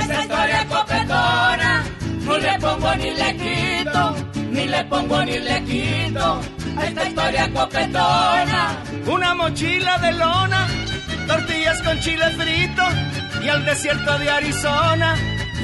esta 0.00 0.22
historia 0.22 0.66
copetona, 0.68 1.84
ni 2.26 2.40
le 2.40 2.58
pongo 2.58 2.94
ni 2.96 3.10
le 3.10 3.36
quito, 3.36 4.16
ni 4.50 4.66
le 4.66 4.84
pongo 4.84 5.24
ni 5.24 5.38
le 5.38 5.64
quito. 5.64 6.40
Esta 6.82 7.08
historia 7.08 7.50
copetona, 7.52 8.76
una 9.06 9.34
mochila 9.34 9.98
de 9.98 10.12
lona, 10.12 10.66
tortillas 11.26 11.80
con 11.82 11.98
chile 12.00 12.30
frito 12.36 12.82
y 13.42 13.48
al 13.48 13.64
desierto 13.64 14.18
de 14.18 14.30
Arizona 14.30 15.14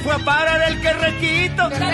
fue 0.02 0.14
a 0.14 0.18
parar 0.18 0.62
el 0.68 0.80
que 0.80 0.92
requito. 0.92 1.68
Que 1.68 1.86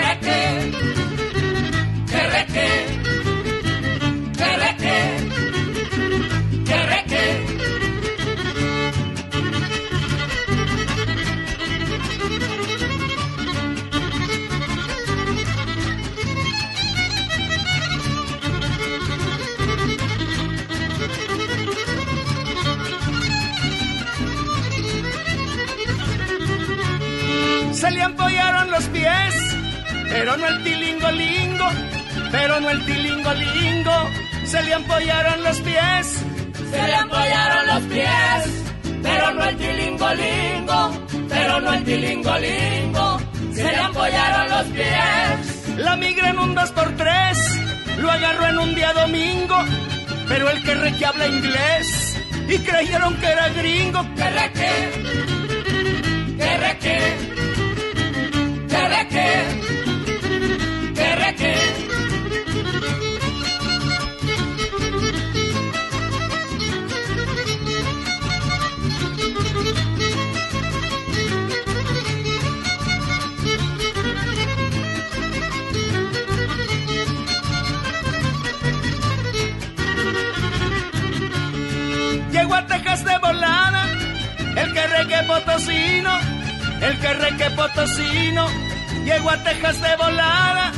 Se 27.83 27.91
le 27.91 28.01
apoyaron 28.01 28.71
los 28.71 28.85
pies, 28.85 29.35
pero 30.09 30.37
no 30.37 30.47
el 30.47 30.63
tilingolingo, 30.63 31.69
pero 32.31 32.61
no 32.61 32.69
el 32.69 32.85
tilingolingo. 32.85 34.09
Se 34.45 34.63
le 34.63 34.73
apoyaron 34.73 35.43
los 35.43 35.59
pies, 35.59 36.23
se 36.71 36.87
le 36.87 36.95
apoyaron 36.95 37.67
los 37.67 37.81
pies, 37.91 38.63
pero 39.01 39.33
no 39.33 39.43
el 39.43 39.57
tilingolingo, 39.57 41.07
pero 41.27 41.59
no 41.59 41.73
el 41.73 41.83
tilingolingo. 41.83 43.19
Se 43.53 43.63
le 43.63 43.77
apoyaron 43.77 44.49
los 44.49 44.65
pies. 44.67 45.75
La 45.75 45.97
migra 45.97 46.29
en 46.29 46.39
un 46.39 46.55
dos 46.55 46.71
por 46.71 46.89
tres, 46.95 47.37
lo 47.97 48.09
agarró 48.09 48.47
en 48.47 48.59
un 48.59 48.75
día 48.75 48.93
domingo, 48.93 49.57
pero 50.29 50.49
el 50.49 50.63
que 50.63 50.73
re 50.73 50.95
que 50.95 51.05
habla 51.05 51.27
inglés 51.27 52.17
y 52.47 52.59
creyeron 52.59 53.13
que 53.17 53.27
era 53.27 53.49
gringo. 53.49 54.07
Que 54.15 54.29
re 54.29 55.32
Llegó 82.31 82.55
a 82.55 82.65
Texas 82.65 83.05
de 83.05 83.17
volada, 83.19 83.85
el 84.57 84.73
que 84.73 84.87
reque 84.87 85.23
potosino, 85.27 86.32
el 86.85 86.99
que 86.99 87.13
reque 87.13 87.49
potosino 87.51 88.47
Llego 89.05 89.29
a 89.29 89.37
Texas 89.43 89.81
de 89.81 89.95
volada. 89.97 90.71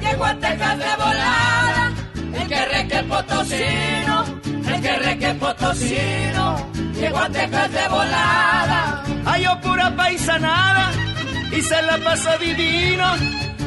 Llego 0.00 0.24
a 0.24 0.34
Texas 0.34 0.78
de 0.78 0.96
volada. 0.96 1.92
el 2.34 2.48
que 2.48 2.64
reque 2.66 3.02
potosino, 3.02 4.24
el 4.44 4.80
que 4.80 4.96
reque 4.98 5.34
potosino, 5.34 6.70
llegó 6.94 7.18
a 7.18 7.28
Texas 7.30 7.72
de 7.72 7.88
volada. 7.88 9.02
Halló 9.24 9.60
pura 9.60 9.90
paisanada 9.96 10.92
y 11.50 11.62
se 11.62 11.82
la 11.82 11.98
pasó 11.98 12.38
divino, 12.38 13.16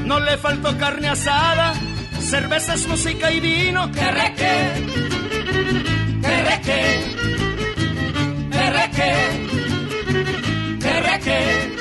no 0.05 0.19
le 0.21 0.37
faltó 0.37 0.77
carne 0.77 1.09
asada, 1.09 1.73
cervezas, 2.21 2.87
música 2.87 3.29
y 3.29 3.39
vino. 3.41 3.91
Que 3.91 4.11
reque, 4.11 4.85
que 6.21 6.43
reque, 6.43 6.81
que 8.51 8.69
reque, 8.69 9.13
que 10.79 11.01
reque. 11.01 11.76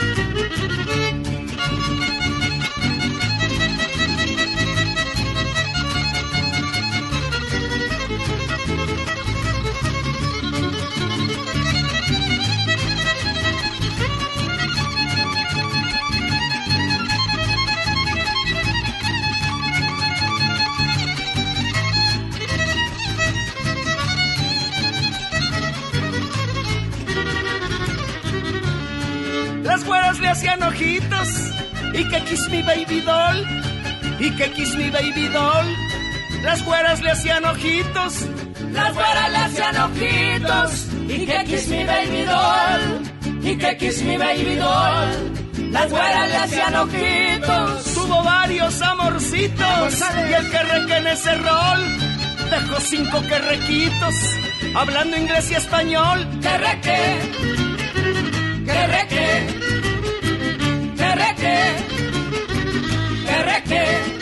Y 31.97 32.05
que 32.09 32.21
kiss 32.25 32.49
me 32.51 32.63
baby 32.63 33.01
doll. 33.01 33.39
Y 34.21 34.31
que 34.37 34.51
kiss 34.53 34.77
me 34.77 34.91
baby 34.91 35.29
doll. 35.29 35.67
Las 36.43 36.65
güeras 36.65 37.03
le 37.03 37.11
hacían 37.11 37.45
ojitos, 37.45 38.27
las 38.73 38.95
güeras 38.95 39.31
le 39.31 39.39
hacían 39.39 39.77
ojitos. 39.77 40.87
Y 41.09 41.27
que 41.27 41.45
kiss 41.45 41.69
me 41.69 41.85
baby 41.85 42.23
doll. 42.23 43.03
Y 43.43 43.57
que 43.57 43.77
kiss 43.79 44.03
me 44.03 44.19
baby 44.19 44.57
doll. 44.57 45.71
Las 45.73 45.91
güeras 45.91 46.29
le 46.29 46.37
hacían 46.37 46.75
ojitos. 46.77 47.95
Tuvo 47.95 48.23
varios 48.23 48.83
amorcitos. 48.83 50.03
Y 50.29 50.33
el 50.33 50.51
que 50.51 50.63
reque 50.63 50.97
en 50.97 51.07
ese 51.07 51.35
rol 51.37 51.81
dejó 52.51 52.81
cinco 52.81 53.23
que 53.23 53.39
requitos. 53.39 54.15
Hablando 54.75 55.17
inglés 55.17 55.51
y 55.51 55.55
español. 55.55 56.27
Que 56.43 56.59
reque, 56.59 57.19
que 61.17 61.57
reque, 63.45 64.16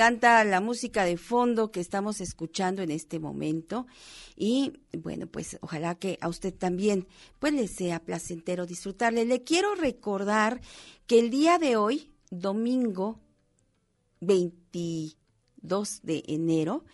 encanta 0.00 0.42
la 0.44 0.62
música 0.62 1.04
de 1.04 1.18
fondo 1.18 1.70
que 1.70 1.80
estamos 1.80 2.22
escuchando 2.22 2.80
en 2.80 2.90
este 2.90 3.18
momento 3.18 3.86
y 4.34 4.72
bueno, 4.96 5.26
pues 5.26 5.58
ojalá 5.60 5.94
que 5.94 6.16
a 6.22 6.28
usted 6.28 6.54
también 6.54 7.06
pues 7.38 7.52
le 7.52 7.68
sea 7.68 8.02
placentero 8.02 8.64
disfrutarle. 8.64 9.26
Le 9.26 9.44
quiero 9.44 9.74
recordar 9.74 10.62
que 11.06 11.18
el 11.18 11.28
día 11.28 11.58
de 11.58 11.76
hoy, 11.76 12.14
domingo 12.30 13.20
22 14.22 16.00
de 16.02 16.24
enero, 16.28 16.86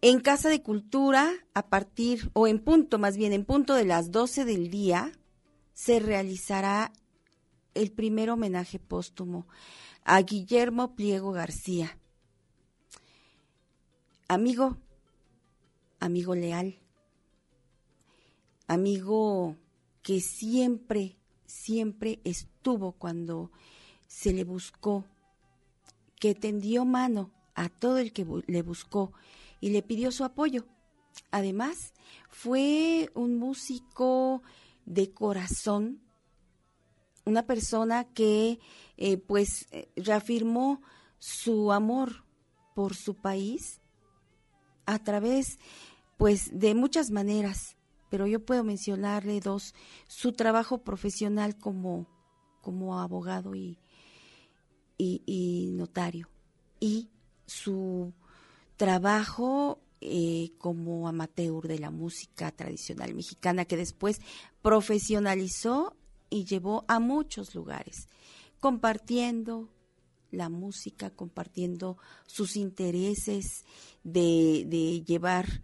en 0.00 0.18
Casa 0.18 0.48
de 0.48 0.62
Cultura, 0.62 1.32
a 1.54 1.68
partir, 1.68 2.32
o 2.32 2.48
en 2.48 2.58
punto, 2.58 2.98
más 2.98 3.16
bien, 3.16 3.34
en 3.34 3.44
punto 3.44 3.74
de 3.74 3.84
las 3.84 4.10
12 4.10 4.44
del 4.44 4.68
día, 4.68 5.12
se 5.74 6.00
realizará 6.00 6.92
el 7.74 7.92
primer 7.92 8.30
homenaje 8.30 8.80
póstumo 8.80 9.46
a 10.02 10.20
Guillermo 10.22 10.96
Pliego 10.96 11.30
García. 11.30 11.96
Amigo, 14.28 14.76
amigo 16.00 16.34
leal, 16.34 16.80
amigo 18.66 19.54
que 20.02 20.20
siempre, 20.20 21.16
siempre 21.46 22.18
estuvo 22.24 22.90
cuando 22.90 23.52
se 24.08 24.32
le 24.32 24.42
buscó, 24.42 25.04
que 26.18 26.34
tendió 26.34 26.84
mano 26.84 27.30
a 27.54 27.68
todo 27.68 27.98
el 27.98 28.12
que 28.12 28.26
le 28.48 28.62
buscó 28.62 29.12
y 29.60 29.70
le 29.70 29.82
pidió 29.82 30.10
su 30.10 30.24
apoyo. 30.24 30.66
Además, 31.30 31.94
fue 32.28 33.12
un 33.14 33.38
músico 33.38 34.42
de 34.86 35.12
corazón, 35.12 36.00
una 37.24 37.46
persona 37.46 38.12
que 38.12 38.58
eh, 38.96 39.18
pues 39.18 39.68
eh, 39.70 39.88
reafirmó 39.94 40.82
su 41.20 41.70
amor 41.70 42.24
por 42.74 42.96
su 42.96 43.14
país 43.14 43.80
a 44.86 44.98
través 44.98 45.58
pues 46.16 46.48
de 46.52 46.74
muchas 46.74 47.10
maneras, 47.10 47.76
pero 48.08 48.26
yo 48.26 48.44
puedo 48.44 48.64
mencionarle 48.64 49.40
dos, 49.40 49.74
su 50.06 50.32
trabajo 50.32 50.78
profesional 50.78 51.58
como, 51.58 52.06
como 52.62 52.98
abogado 52.98 53.54
y, 53.54 53.78
y, 54.96 55.70
notario 55.72 56.28
y 56.80 57.10
su 57.46 58.14
trabajo 58.76 59.80
eh, 60.00 60.52
como 60.58 61.08
amateur 61.08 61.66
de 61.66 61.78
la 61.78 61.90
música 61.90 62.50
tradicional 62.50 63.14
mexicana 63.14 63.64
que 63.64 63.76
después 63.76 64.20
profesionalizó 64.62 65.96
y 66.30 66.44
llevó 66.44 66.84
a 66.88 66.98
muchos 66.98 67.54
lugares, 67.54 68.08
compartiendo 68.60 69.68
la 70.30 70.48
música, 70.48 71.10
compartiendo 71.10 71.98
sus 72.26 72.56
intereses 72.56 73.64
de, 74.04 75.02
llevar 75.06 75.62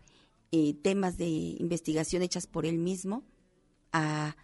eh, 0.50 0.74
temas 0.74 1.16
de 1.16 1.28
investigación 1.28 2.22
hechas 2.22 2.46
por 2.46 2.66
él 2.66 2.78
mismo 2.78 3.24
a, 3.92 4.36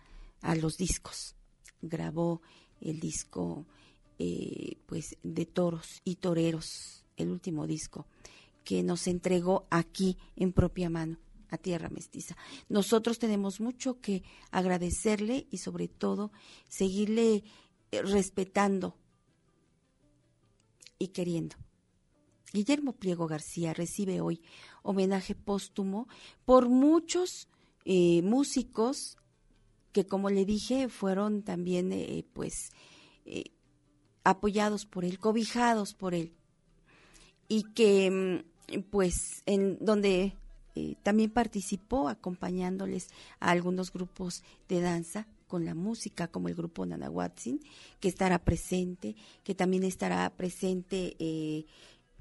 a 0.43 0.55
los 0.55 0.77
discos. 0.77 1.35
Grabó 1.81 2.43
el 2.81 3.01
disco 3.01 3.67
eh, 4.19 4.77
pues 4.87 5.17
de 5.23 5.47
toros 5.47 6.01
y 6.05 6.17
toreros, 6.17 7.05
el 7.17 7.31
último 7.31 7.67
disco 7.67 8.07
que 8.65 8.83
nos 8.83 9.07
entregó 9.07 9.67
aquí 9.71 10.19
en 10.37 10.53
propia 10.53 10.91
mano. 10.91 11.17
a 11.51 11.57
Tierra 11.57 11.89
Mestiza. 11.89 12.37
Nosotros 12.69 13.19
tenemos 13.19 13.59
mucho 13.59 14.03
que 14.03 14.23
agradecerle 14.51 15.47
y 15.51 15.57
sobre 15.57 15.89
todo 15.89 16.31
seguirle 16.69 17.43
eh, 17.91 18.03
respetando 18.03 18.99
y 20.99 21.09
queriendo. 21.09 21.57
Guillermo 22.53 22.93
Pliego 22.93 23.27
García 23.27 23.75
recibe 23.75 24.21
hoy 24.21 24.41
homenaje 24.83 25.35
póstumo 25.35 26.09
por 26.45 26.69
muchos 26.69 27.49
eh, 27.85 28.23
músicos 28.23 29.17
que, 29.93 30.07
como 30.07 30.31
le 30.31 30.45
dije, 30.45 30.89
fueron 30.89 31.43
también, 31.43 31.93
eh, 31.93 32.25
pues, 32.33 32.71
apoyados 34.25 34.87
por 34.87 35.05
él, 35.05 35.19
cobijados 35.19 35.95
por 35.95 36.15
él, 36.15 36.33
y 37.49 37.65
que, 37.75 38.11
mm, 38.11 38.83
pues, 38.91 39.43
en 39.47 39.79
donde 39.81 40.35
eh, 40.75 40.95
también 41.03 41.31
participó 41.31 42.09
acompañándoles 42.09 43.09
a 43.41 43.51
algunos 43.51 43.93
grupos 43.93 44.45
de 44.69 44.81
danza 44.81 45.27
con 45.49 45.65
la 45.65 45.75
música, 45.75 46.29
como 46.29 46.49
el 46.49 46.55
grupo 46.55 46.87
Nanahuatzin, 46.87 47.61
que 47.99 48.09
estará 48.09 48.39
presente, 48.39 49.17
que 49.43 49.55
también 49.55 49.83
estará 49.83 50.31
presente 50.31 51.17
eh, 51.19 51.65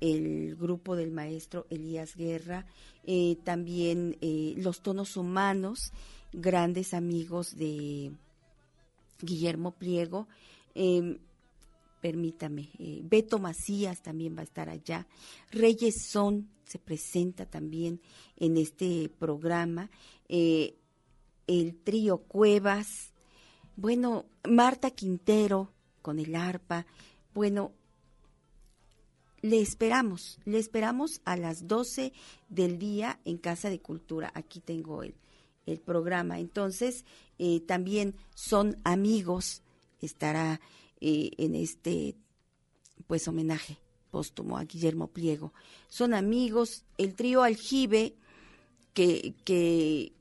el 0.01 0.55
grupo 0.55 0.95
del 0.95 1.11
maestro 1.11 1.67
Elías 1.69 2.15
Guerra, 2.15 2.65
eh, 3.03 3.37
también 3.43 4.17
los 4.57 4.81
tonos 4.81 5.17
humanos, 5.17 5.91
grandes 6.33 6.93
amigos 6.93 7.55
de 7.55 8.11
Guillermo 9.21 9.71
Pliego, 9.71 10.27
em, 10.73 11.19
permítame, 12.01 12.69
Beto 13.03 13.39
Macías 13.39 14.01
también 14.01 14.35
va 14.35 14.41
a 14.41 14.43
estar 14.43 14.69
allá, 14.69 15.07
Reyes 15.51 16.07
Son, 16.09 16.47
se 16.67 16.79
presenta 16.79 17.45
también 17.45 18.01
en 18.35 18.57
este 18.57 19.09
programa, 19.09 19.89
eh, 20.27 20.75
el 21.47 21.77
trío 21.77 22.19
Cuevas, 22.19 22.87
bueno, 23.77 24.25
Marta 24.43 24.91
Quintero 24.91 25.71
con 26.01 26.19
el 26.19 26.35
arpa, 26.35 26.85
bueno, 27.33 27.71
le 29.41 29.61
esperamos, 29.61 30.39
le 30.45 30.57
esperamos 30.57 31.21
a 31.23 31.37
las 31.37 31.67
12 31.67 32.11
del 32.49 32.79
día 32.79 33.19
en 33.23 33.37
Casa 33.37 33.69
de 33.69 33.79
Cultura, 33.79 34.31
aquí 34.33 34.59
tengo 34.59 35.03
el, 35.03 35.15
el 35.65 35.79
programa, 35.79 36.39
entonces 36.39 37.05
eh, 37.37 37.61
también 37.61 38.15
son 38.35 38.77
amigos, 38.83 39.61
estará 40.01 40.59
eh, 40.99 41.31
en 41.37 41.55
este 41.55 42.15
pues 43.05 43.27
homenaje 43.27 43.77
póstumo 44.09 44.57
a 44.57 44.63
Guillermo 44.63 45.07
Pliego. 45.07 45.53
Son 45.89 46.13
amigos, 46.13 46.85
el 46.97 47.13
trío 47.13 47.43
Aljibe 47.43 48.15
que, 48.93 49.35
que 49.45 50.13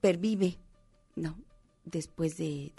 pervive, 0.00 0.58
¿no? 1.14 1.45
Después 1.86 2.36
de, 2.36 2.72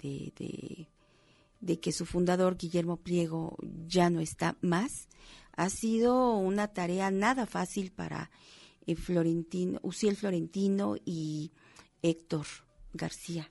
de, 1.60 1.80
que 1.80 1.92
su 1.92 2.06
fundador, 2.06 2.56
Guillermo 2.56 2.98
Pliego, 2.98 3.56
ya 3.88 4.10
no 4.10 4.20
está 4.20 4.56
más, 4.60 5.08
ha 5.56 5.70
sido 5.70 6.36
una 6.36 6.68
tarea 6.68 7.10
nada 7.10 7.46
fácil 7.46 7.90
para 7.90 8.30
eh, 8.86 8.94
Florentino, 8.94 9.80
Uciel 9.82 10.14
Florentino 10.14 10.94
y 11.04 11.50
Héctor 12.02 12.46
García. 12.92 13.48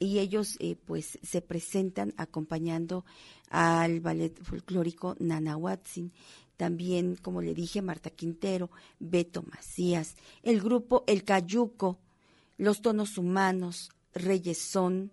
Y 0.00 0.18
ellos 0.18 0.56
eh, 0.58 0.76
pues 0.76 1.18
se 1.22 1.42
presentan 1.42 2.14
acompañando 2.16 3.04
al 3.50 4.00
ballet 4.00 4.36
folclórico 4.42 5.16
Nanahuatzin, 5.18 6.12
también 6.56 7.16
como 7.16 7.40
le 7.40 7.54
dije 7.54 7.82
Marta 7.82 8.10
Quintero, 8.10 8.70
Beto 8.98 9.42
Macías, 9.42 10.16
el 10.42 10.60
grupo 10.60 11.04
El 11.06 11.24
Cayuco, 11.24 11.98
los 12.56 12.82
tonos 12.82 13.16
humanos, 13.16 13.90
Reyes 14.18 14.58
Son, 14.58 15.12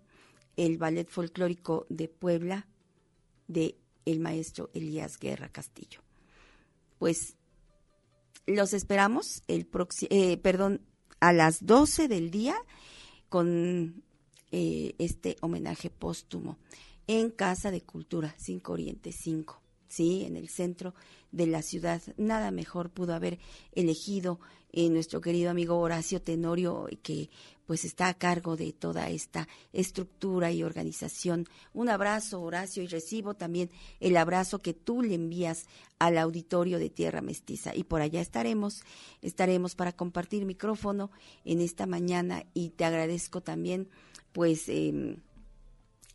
el 0.56 0.78
ballet 0.78 1.10
folclórico 1.10 1.86
de 1.90 2.08
Puebla 2.08 2.68
de 3.48 3.78
el 4.06 4.20
maestro 4.20 4.70
Elías 4.74 5.18
Guerra 5.20 5.50
Castillo. 5.50 6.02
Pues 7.00 7.36
los 8.46 8.74
esperamos 8.74 9.44
el 9.48 9.68
eh, 10.10 10.38
perdón, 10.38 10.82
a 11.20 11.34
las 11.34 11.66
12 11.66 12.08
del 12.08 12.32
día 12.32 12.56
con 13.30 14.04
eh, 14.52 14.94
este 15.00 15.38
homenaje 15.42 15.90
póstumo 15.90 16.58
en 17.08 17.32
Casa 17.32 17.72
de 17.72 17.82
Cultura 17.82 18.36
5 18.38 18.72
Oriente 18.72 19.12
5, 19.12 19.62
sí, 19.96 20.26
en 20.26 20.36
el 20.36 20.50
centro 20.50 20.94
de 21.32 21.48
la 21.48 21.62
ciudad. 21.62 22.02
Nada 22.18 22.52
mejor 22.52 22.90
pudo 22.90 23.14
haber 23.14 23.40
elegido 23.72 24.40
eh, 24.74 24.90
nuestro 24.90 25.22
querido 25.22 25.50
amigo 25.50 25.80
Horacio 25.80 26.22
Tenorio, 26.22 26.88
que 27.02 27.30
pues 27.66 27.86
está 27.86 28.10
a 28.10 28.14
cargo 28.14 28.58
de 28.58 28.74
toda 28.74 29.10
esta 29.10 29.48
estructura 29.74 30.52
y 30.52 30.64
organización. 30.64 31.48
Un 31.74 31.90
abrazo, 31.90 32.42
Horacio, 32.42 32.84
y 32.84 32.88
recibo 32.88 33.34
también 33.34 33.72
el 34.00 34.18
abrazo 34.18 34.60
que 34.60 34.74
tú 34.74 35.02
le 35.02 35.16
envías 35.16 35.66
al 35.98 36.18
auditorio 36.18 36.78
de 36.78 36.90
Tierra 36.90 37.22
Mestiza. 37.22 37.74
Y 37.74 37.86
por 37.86 38.02
allá 38.02 38.22
estaremos, 38.22 38.84
estaremos 39.22 39.76
para 39.76 39.94
compartir 39.94 40.46
micrófono 40.46 41.10
en 41.46 41.62
esta 41.62 41.86
mañana 41.86 42.44
y 42.54 42.72
te 42.72 42.86
agradezco 42.86 43.42
también 43.42 43.90
pues 44.34 44.68
em, 44.68 45.22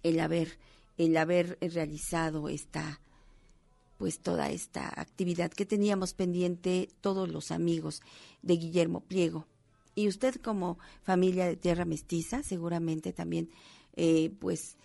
el 0.02 0.20
haber 0.20 0.58
el 0.98 1.16
haber 1.16 1.56
realizado 1.62 2.50
esta 2.50 3.00
pues 4.00 4.18
toda 4.18 4.48
esta 4.48 4.88
actividad 4.98 5.50
que 5.50 5.66
teníamos 5.66 6.14
pendiente 6.14 6.88
todos 7.02 7.28
los 7.28 7.50
amigos 7.50 8.00
de 8.40 8.56
Guillermo 8.56 9.00
Pliego 9.02 9.46
y 9.94 10.08
usted 10.08 10.36
como 10.36 10.78
familia 11.02 11.44
de 11.44 11.56
Tierra 11.56 11.84
Mestiza 11.84 12.42
seguramente 12.42 13.12
también 13.12 13.50
eh, 13.96 14.30
pues 14.40 14.78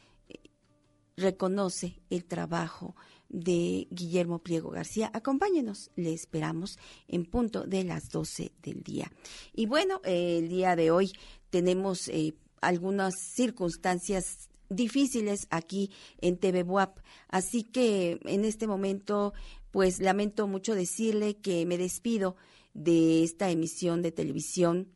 reconoce 1.15 2.01
el 2.09 2.25
trabajo 2.25 2.93
de 3.29 3.87
Guillermo 3.89 4.39
Pliego 4.39 4.69
García. 4.69 5.11
Acompáñenos, 5.13 5.91
le 5.95 6.11
esperamos 6.11 6.77
en 7.07 7.23
punto 7.23 7.63
de 7.63 7.85
las 7.85 8.09
12 8.09 8.51
del 8.61 8.83
día. 8.83 9.09
Y 9.53 9.65
bueno, 9.65 10.01
el 10.03 10.49
día 10.49 10.75
de 10.75 10.91
hoy 10.91 11.13
tenemos 11.51 12.09
eh, 12.09 12.33
algunas 12.59 13.13
circunstancias 13.33 14.49
difíciles 14.69 15.47
aquí 15.49 15.91
en 16.19 16.37
TV 16.37 16.63
Buap. 16.63 16.99
Así 17.27 17.63
que 17.63 18.19
en 18.25 18.45
este 18.45 18.67
momento, 18.67 19.33
pues 19.71 19.99
lamento 19.99 20.47
mucho 20.47 20.75
decirle 20.75 21.37
que 21.37 21.65
me 21.65 21.77
despido 21.77 22.35
de 22.73 23.23
esta 23.23 23.49
emisión 23.49 24.01
de 24.01 24.11
televisión. 24.11 24.91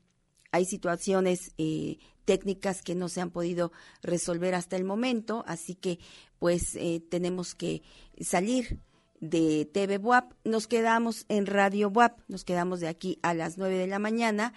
Hay 0.51 0.65
situaciones 0.65 1.53
eh, 1.57 1.97
técnicas 2.25 2.81
que 2.81 2.95
no 2.95 3.09
se 3.09 3.21
han 3.21 3.31
podido 3.31 3.71
resolver 4.01 4.53
hasta 4.55 4.75
el 4.75 4.83
momento, 4.83 5.43
así 5.47 5.75
que 5.75 5.99
pues 6.37 6.75
eh, 6.75 7.01
tenemos 7.09 7.55
que 7.55 7.81
salir 8.19 8.79
de 9.19 9.65
TV 9.65 9.97
Buap. 9.97 10.33
Nos 10.43 10.67
quedamos 10.67 11.25
en 11.27 11.45
Radio 11.45 11.89
Buap, 11.89 12.19
nos 12.27 12.43
quedamos 12.43 12.79
de 12.79 12.87
aquí 12.87 13.19
a 13.21 13.33
las 13.33 13.57
nueve 13.57 13.77
de 13.77 13.87
la 13.87 13.99
mañana 13.99 14.53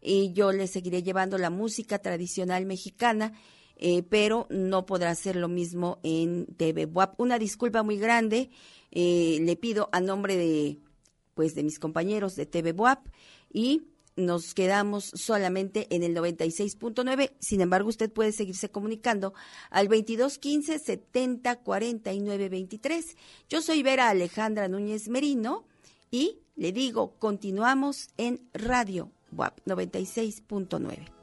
y 0.00 0.32
yo 0.32 0.52
le 0.52 0.66
seguiré 0.66 1.02
llevando 1.02 1.38
la 1.38 1.50
música 1.50 1.98
tradicional 1.98 2.66
mexicana, 2.66 3.32
eh, 3.78 4.02
pero 4.02 4.46
no 4.50 4.86
podrá 4.86 5.10
hacer 5.10 5.36
lo 5.36 5.48
mismo 5.48 5.98
en 6.02 6.46
TV 6.56 6.86
WAP. 6.86 7.18
Una 7.18 7.38
disculpa 7.38 7.82
muy 7.82 7.96
grande, 7.96 8.50
eh, 8.90 9.38
le 9.40 9.56
pido 9.56 9.88
a 9.92 10.00
nombre 10.00 10.36
de, 10.36 10.80
pues, 11.34 11.54
de 11.54 11.62
mis 11.62 11.78
compañeros 11.78 12.34
de 12.36 12.46
TV 12.46 12.72
WAP 12.72 13.06
y 13.52 13.82
nos 14.16 14.52
quedamos 14.52 15.12
solamente 15.14 15.86
en 15.94 16.02
el 16.02 16.14
96.9. 16.14 17.32
Sin 17.38 17.60
embargo, 17.60 17.88
usted 17.88 18.12
puede 18.12 18.32
seguirse 18.32 18.68
comunicando 18.68 19.32
al 19.70 19.86
2215 19.86 20.78
70 20.78 21.56
49 21.56 22.48
23. 22.48 23.16
Yo 23.48 23.62
soy 23.62 23.82
Vera 23.82 24.08
Alejandra 24.08 24.68
Núñez 24.68 25.08
Merino 25.08 25.64
y 26.10 26.40
le 26.56 26.72
digo, 26.72 27.14
continuamos 27.18 28.08
en 28.16 28.40
Radio 28.52 29.12
WAP 29.32 29.60
96.9. 29.66 31.17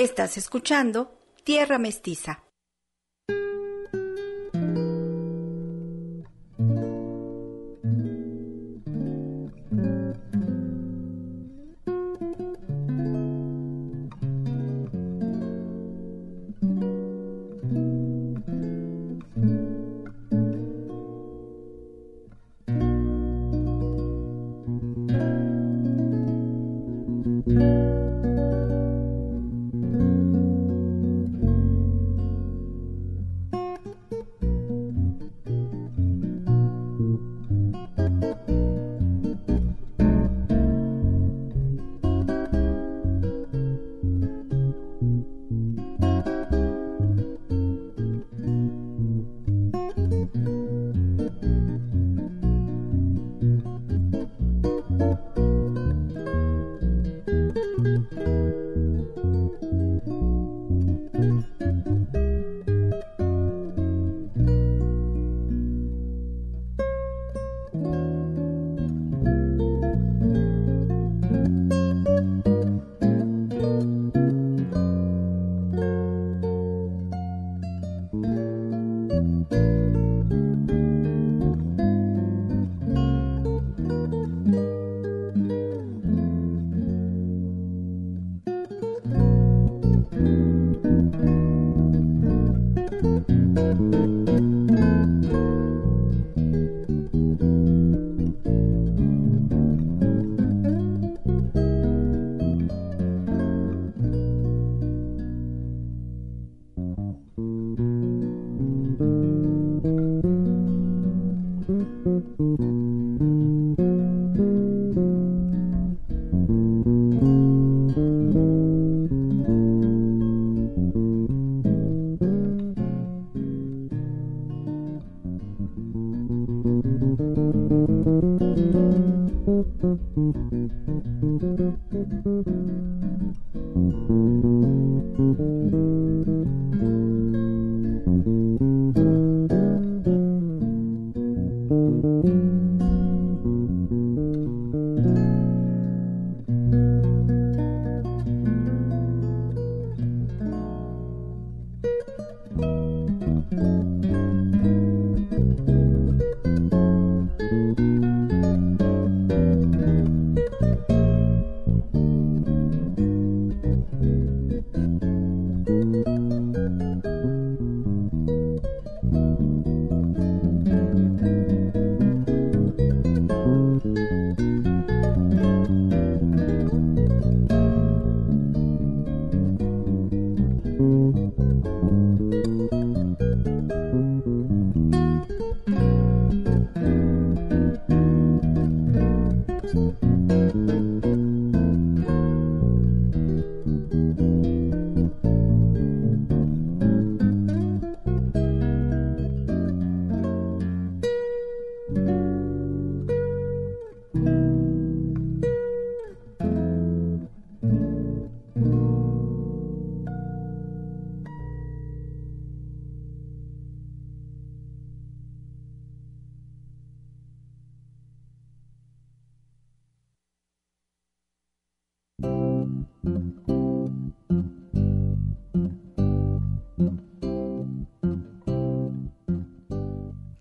Estás 0.00 0.38
escuchando 0.38 1.12
Tierra 1.44 1.78
Mestiza. 1.78 2.49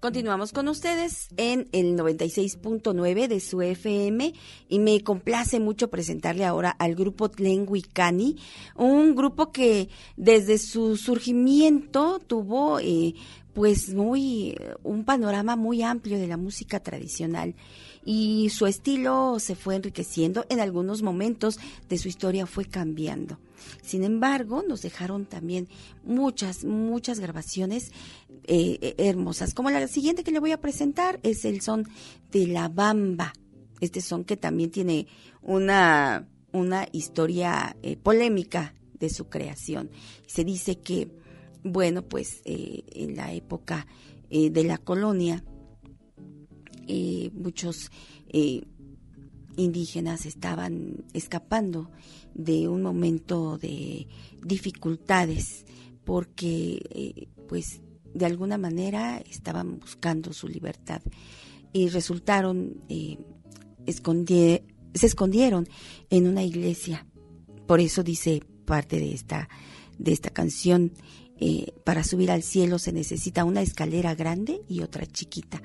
Continuamos 0.10 0.54
con 0.54 0.68
ustedes 0.70 1.28
en 1.38 1.70
el 1.72 1.96
96.9 1.96 3.28
de 3.28 3.40
su 3.40 3.62
FM 3.62 4.34
y 4.68 4.80
me 4.80 5.04
complace 5.04 5.60
mucho 5.60 5.92
presentarle 5.92 6.46
ahora 6.46 6.72
al 6.72 6.96
grupo 6.96 7.30
Tlenguicani, 7.30 8.36
un 8.76 9.14
grupo 9.14 9.52
que 9.52 9.88
desde 10.18 10.58
su 10.58 10.98
surgimiento 10.98 12.18
tuvo 12.26 12.80
eh, 12.80 13.14
pues 13.54 13.94
muy 13.94 14.58
un 14.82 15.06
panorama 15.06 15.56
muy 15.56 15.84
amplio 15.84 16.18
de 16.18 16.26
la 16.26 16.38
música 16.38 16.80
tradicional 16.80 17.54
y 18.04 18.50
su 18.50 18.66
estilo 18.66 19.38
se 19.38 19.54
fue 19.54 19.76
enriqueciendo, 19.76 20.44
en 20.50 20.60
algunos 20.60 21.04
momentos 21.04 21.60
de 21.88 22.00
su 22.00 22.08
historia 22.08 22.48
fue 22.48 22.66
cambiando. 22.66 23.38
Sin 23.82 24.04
embargo, 24.04 24.64
nos 24.68 24.82
dejaron 24.82 25.26
también 25.26 25.68
muchas, 26.04 26.66
muchas 26.66 27.20
grabaciones 27.20 27.92
eh, 28.44 28.96
hermosas. 28.98 29.54
Como 29.54 29.70
la 29.70 29.88
siguiente 29.88 30.24
que 30.24 30.32
le 30.32 30.40
voy 30.40 30.52
a 30.52 30.62
presentar 30.62 31.20
es 31.24 31.46
el 31.46 31.62
son 31.62 31.88
de 32.32 32.48
la 32.48 32.68
bamba. 32.68 33.34
Este 33.80 34.02
son 34.02 34.24
que 34.24 34.38
también 34.38 34.72
tiene 34.72 35.08
una, 35.42 36.28
una 36.52 36.88
historia 36.92 37.76
eh, 37.84 37.96
polémica 37.96 38.76
de 39.00 39.10
su 39.10 39.30
creación. 39.30 39.90
Se 40.28 40.44
dice 40.44 40.80
que, 40.80 41.12
bueno, 41.64 42.04
pues 42.04 42.42
eh, 42.46 42.84
en 42.94 43.16
la 43.16 43.34
época 43.34 43.88
de 44.30 44.64
la 44.64 44.78
colonia, 44.78 45.44
muchos 47.34 47.90
indígenas 49.60 50.26
estaban 50.26 51.04
escapando 51.14 51.90
de 52.40 52.68
un 52.68 52.82
momento 52.82 53.58
de 53.58 54.08
dificultades 54.44 55.66
porque 56.06 57.28
pues 57.48 57.82
de 58.14 58.26
alguna 58.26 58.58
manera 58.58 59.18
estaban 59.30 59.80
buscando 59.80 60.34
su 60.34 60.48
libertad 60.48 61.02
y 61.74 61.90
resultaron, 61.90 62.82
eh, 62.90 63.18
se 64.94 65.06
escondieron 65.06 65.68
en 66.10 66.28
una 66.28 66.44
iglesia. 66.44 67.06
Por 67.68 67.80
eso 67.80 68.04
dice 68.04 68.42
parte 68.66 69.00
de 69.00 69.14
esta, 69.14 69.50
de 69.98 70.12
esta 70.12 70.30
canción, 70.30 70.94
eh, 71.40 71.74
para 71.86 72.04
subir 72.04 72.32
al 72.32 72.44
cielo 72.44 72.80
se 72.80 72.92
necesita 72.92 73.46
una 73.46 73.62
escalera 73.62 74.16
grande 74.16 74.62
y 74.68 74.82
otra 74.82 75.06
chiquita. 75.06 75.62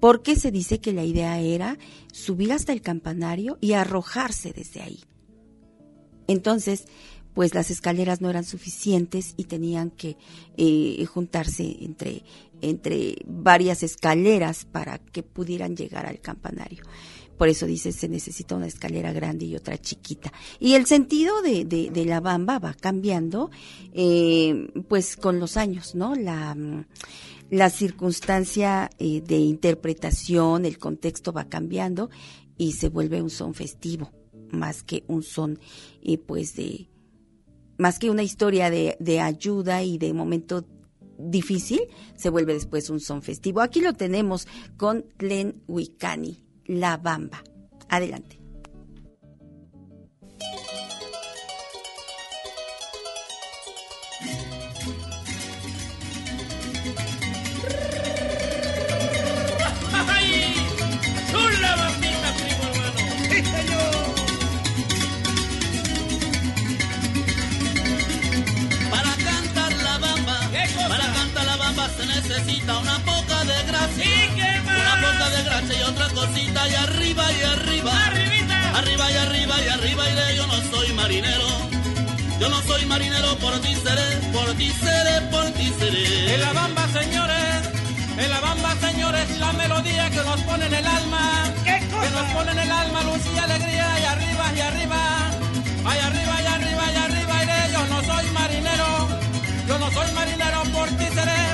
Porque 0.00 0.36
se 0.36 0.50
dice 0.50 0.80
que 0.80 0.92
la 0.92 1.04
idea 1.04 1.40
era 1.40 1.78
subir 2.12 2.52
hasta 2.52 2.72
el 2.72 2.82
campanario 2.82 3.56
y 3.60 3.72
arrojarse 3.72 4.52
desde 4.52 4.82
ahí. 4.82 5.00
Entonces, 6.26 6.86
pues 7.34 7.54
las 7.54 7.70
escaleras 7.70 8.20
no 8.20 8.30
eran 8.30 8.44
suficientes 8.44 9.34
y 9.36 9.44
tenían 9.44 9.90
que 9.90 10.16
eh, 10.56 11.04
juntarse 11.04 11.76
entre, 11.80 12.22
entre 12.62 13.16
varias 13.26 13.82
escaleras 13.82 14.64
para 14.64 14.98
que 14.98 15.22
pudieran 15.22 15.76
llegar 15.76 16.06
al 16.06 16.20
campanario. 16.20 16.82
Por 17.36 17.48
eso 17.48 17.66
dice, 17.66 17.92
se 17.92 18.08
necesita 18.08 18.56
una 18.56 18.66
escalera 18.66 19.12
grande 19.12 19.44
y 19.44 19.54
otra 19.54 19.76
chiquita. 19.76 20.32
Y 20.58 20.72
el 20.72 20.86
sentido 20.86 21.42
de, 21.42 21.66
de, 21.66 22.04
la 22.06 22.20
bamba 22.20 22.58
va 22.58 22.72
cambiando, 22.72 23.50
eh, 23.92 24.68
pues 24.88 25.16
con 25.16 25.38
los 25.38 25.58
años, 25.58 25.94
¿no? 25.94 26.14
La, 26.14 26.56
la 27.50 27.70
circunstancia 27.70 28.90
eh, 28.98 29.20
de 29.20 29.36
interpretación, 29.36 30.64
el 30.64 30.78
contexto 30.78 31.32
va 31.32 31.44
cambiando 31.44 32.10
y 32.56 32.72
se 32.72 32.88
vuelve 32.88 33.22
un 33.22 33.30
son 33.30 33.54
festivo, 33.54 34.10
más 34.50 34.82
que 34.82 35.04
un 35.08 35.22
son, 35.22 35.58
pues, 36.26 36.56
de, 36.56 36.88
más 37.78 37.98
que 37.98 38.10
una 38.10 38.22
historia 38.22 38.70
de, 38.70 38.96
de 39.00 39.20
ayuda 39.20 39.82
y 39.82 39.98
de 39.98 40.12
momento 40.12 40.66
difícil, 41.18 41.80
se 42.14 42.30
vuelve 42.30 42.54
después 42.54 42.90
un 42.90 43.00
son 43.00 43.22
festivo. 43.22 43.60
Aquí 43.60 43.80
lo 43.80 43.94
tenemos 43.94 44.46
con 44.76 45.06
Glen 45.18 45.62
Wicani, 45.66 46.42
La 46.66 46.96
Bamba. 46.96 47.42
Adelante. 47.88 48.35
Necesita 72.36 72.78
una 72.78 72.98
poca 72.98 73.44
de 73.44 73.62
gracia. 73.64 74.04
Una 74.82 74.94
poca 75.00 75.30
de 75.30 75.42
gracia 75.44 75.78
y 75.78 75.82
otra 75.82 76.08
cosita 76.10 76.68
y 76.68 76.74
arriba 76.74 77.24
y 77.32 77.42
arriba. 77.42 78.06
Arribita. 78.06 78.78
Arriba 78.78 79.10
y 79.10 79.16
arriba 79.16 79.54
y 79.64 79.68
arriba 79.68 80.10
iré, 80.10 80.36
yo 80.36 80.46
no 80.46 80.60
soy 80.70 80.92
marinero. 80.92 81.48
Yo 82.40 82.48
no 82.48 82.60
soy 82.62 82.84
marinero, 82.86 83.36
por 83.38 83.58
ti 83.60 83.74
seré, 83.74 84.08
por 84.32 84.52
ti 84.54 84.70
seré, 84.70 85.20
por 85.30 85.50
ti 85.52 85.72
seré. 85.78 86.34
En 86.34 86.40
la 86.42 86.52
bamba, 86.52 86.86
señores, 86.88 87.56
en 88.18 88.30
la 88.30 88.40
bamba, 88.40 88.74
señores, 88.80 89.38
la 89.38 89.52
melodía 89.52 90.10
que 90.10 90.22
nos 90.22 90.40
pone 90.42 90.66
en 90.66 90.74
el 90.74 90.86
alma. 90.86 91.44
¿Qué 91.64 91.78
Que 91.80 92.10
nos 92.10 92.26
pone 92.34 92.52
en 92.52 92.58
el 92.58 92.70
alma 92.70 93.02
luz 93.04 93.22
y 93.34 93.38
alegría 93.38 94.00
y 94.00 94.04
arriba 94.04 94.52
y 94.54 94.60
arriba. 94.60 95.30
Ay, 95.86 95.98
arriba 96.00 96.42
y 96.42 96.46
arriba 96.46 96.84
y 96.92 96.96
arriba 96.96 97.44
iré, 97.44 97.72
yo 97.72 97.86
no 97.86 97.98
soy 98.04 98.30
marinero. 98.30 99.08
Yo 99.66 99.78
no 99.78 99.90
soy 99.90 100.12
marinero, 100.12 100.62
por 100.72 100.88
ti 100.90 101.06
seré, 101.12 101.45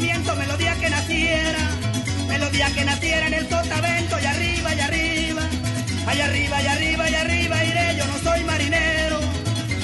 melodía 0.00 0.74
que 0.76 0.90
naciera, 0.90 1.70
melodía 2.28 2.70
que 2.74 2.84
naciera 2.84 3.26
en 3.28 3.34
el 3.34 3.48
sotavento 3.48 4.16
y 4.20 4.26
arriba 4.26 4.74
y 4.74 4.80
arriba, 4.80 5.42
allá 6.06 6.24
arriba 6.26 6.62
y 6.62 6.66
arriba 6.66 7.10
y 7.10 7.14
arriba 7.14 7.64
iré, 7.64 7.96
yo 7.96 8.06
no 8.06 8.18
soy 8.18 8.44
marinero, 8.44 9.20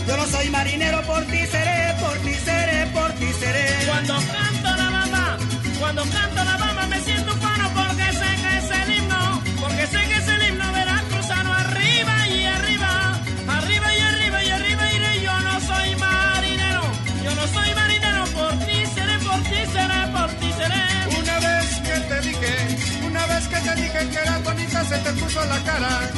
yo 0.06 0.16
no 0.16 0.26
soy 0.26 0.51
marinero, 0.51 1.02
por 1.02 1.24
ti 1.24 1.39
seré, 1.47 1.94
por 2.01 2.16
ti 2.18 2.34
seré, 2.44 2.86
por 2.93 3.12
ti 3.12 3.26
seré. 3.40 3.86
Cuando 3.86 4.14
canto 4.14 4.76
la 4.76 4.90
bamba, 4.90 5.39
cuando 5.78 6.02
canto 6.02 6.44
la 6.44 6.56
bamba 6.59 6.86
me 6.89 7.01
siento 7.01 7.32
ufano 7.32 7.70
porque 7.74 8.12
sé 8.12 8.30
que 8.43 8.59
es 8.59 8.70
el 8.82 8.97
himno, 8.97 9.43
porque 9.60 9.86
sé 9.86 10.09
que 10.09 10.22
dije 23.74 24.09
que 24.11 24.19
eras 24.19 24.44
bonita, 24.44 24.85
se 24.85 24.99
te 24.99 25.12
puso 25.12 25.44
la 25.44 25.59
cara, 25.65 26.11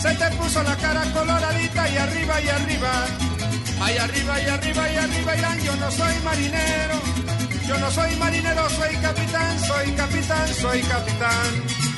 se 0.00 0.14
te 0.14 0.30
puso 0.36 0.62
la 0.62 0.76
cara 0.76 1.02
coloradita 1.12 1.88
y 1.88 1.96
arriba 1.96 2.40
y 2.40 2.48
arriba, 2.48 2.92
ay 3.80 3.96
arriba 3.98 4.42
y 4.42 4.46
arriba 4.46 4.92
y 4.92 4.96
arriba 4.96 5.36
irán, 5.36 5.60
yo 5.62 5.76
no 5.76 5.90
soy 5.90 6.14
marinero, 6.24 7.00
yo 7.66 7.78
no 7.78 7.90
soy 7.90 8.16
marinero, 8.16 8.68
soy 8.70 8.96
capitán, 8.96 9.58
soy 9.60 9.92
capitán, 9.92 10.48
soy 10.54 10.80
capitán. 10.82 11.93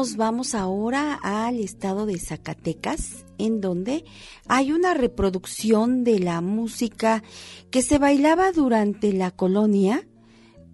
Nos 0.00 0.16
vamos 0.16 0.54
ahora 0.54 1.20
al 1.22 1.60
estado 1.60 2.06
de 2.06 2.18
Zacatecas, 2.18 3.26
en 3.36 3.60
donde 3.60 4.06
hay 4.48 4.72
una 4.72 4.94
reproducción 4.94 6.04
de 6.04 6.20
la 6.20 6.40
música 6.40 7.22
que 7.70 7.82
se 7.82 7.98
bailaba 7.98 8.50
durante 8.50 9.12
la 9.12 9.30
colonia 9.30 10.08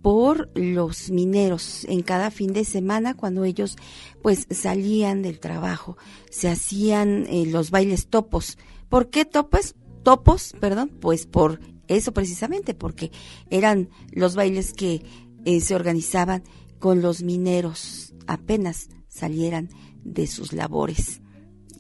por 0.01 0.49
los 0.55 1.11
mineros 1.11 1.85
en 1.89 2.03
cada 2.03 2.31
fin 2.31 2.53
de 2.53 2.65
semana 2.65 3.15
cuando 3.15 3.43
ellos 3.43 3.75
pues 4.23 4.47
salían 4.49 5.23
del 5.23 5.41
trabajo. 5.41 5.97
Se 6.31 6.49
hacían 6.49 7.27
eh, 7.29 7.47
los 7.47 7.73
bailes 7.73 8.07
topos. 8.07 8.59
¿por 8.89 9.11
qué 9.11 9.25
topos? 9.25 9.75
topos 10.05 10.55
perdón 10.61 10.89
pues 11.01 11.27
por 11.27 11.59
eso 11.89 12.13
precisamente 12.13 12.75
porque 12.75 13.11
eran 13.51 13.89
los 14.13 14.37
bailes 14.37 14.73
que 14.73 15.03
eh, 15.45 15.61
se 15.61 15.75
organizaban 15.75 16.45
con 16.79 17.03
los 17.03 17.25
mineros 17.25 18.15
apenas 18.29 18.89
salieran 19.17 19.69
de 20.05 20.27
sus 20.27 20.53
labores 20.53 21.21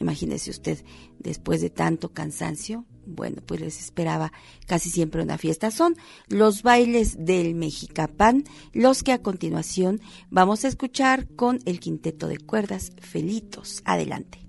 imagínese 0.01 0.51
usted 0.51 0.85
después 1.19 1.61
de 1.61 1.71
tanto 1.71 2.13
cansancio 2.13 2.85
bueno, 3.07 3.41
pues 3.47 3.61
les 3.61 3.81
esperaba 3.81 4.33
casi 4.67 4.91
siempre 4.91 5.23
una 5.23 5.39
fiesta. 5.39 5.71
Son 5.71 5.97
los 6.29 6.63
bailes 6.63 7.25
del 7.25 7.55
Mexicapán, 7.55 8.45
los 8.73 9.03
que 9.03 9.13
a 9.13 9.23
continuación 9.23 10.01
vamos 10.29 10.65
a 10.65 10.69
escuchar 10.69 11.29
con 11.29 11.61
el 11.65 11.81
quinteto 11.81 12.27
de 12.27 12.39
cuerdas 12.39 12.93
Felitos. 13.01 13.81
Adelante. 13.85 14.46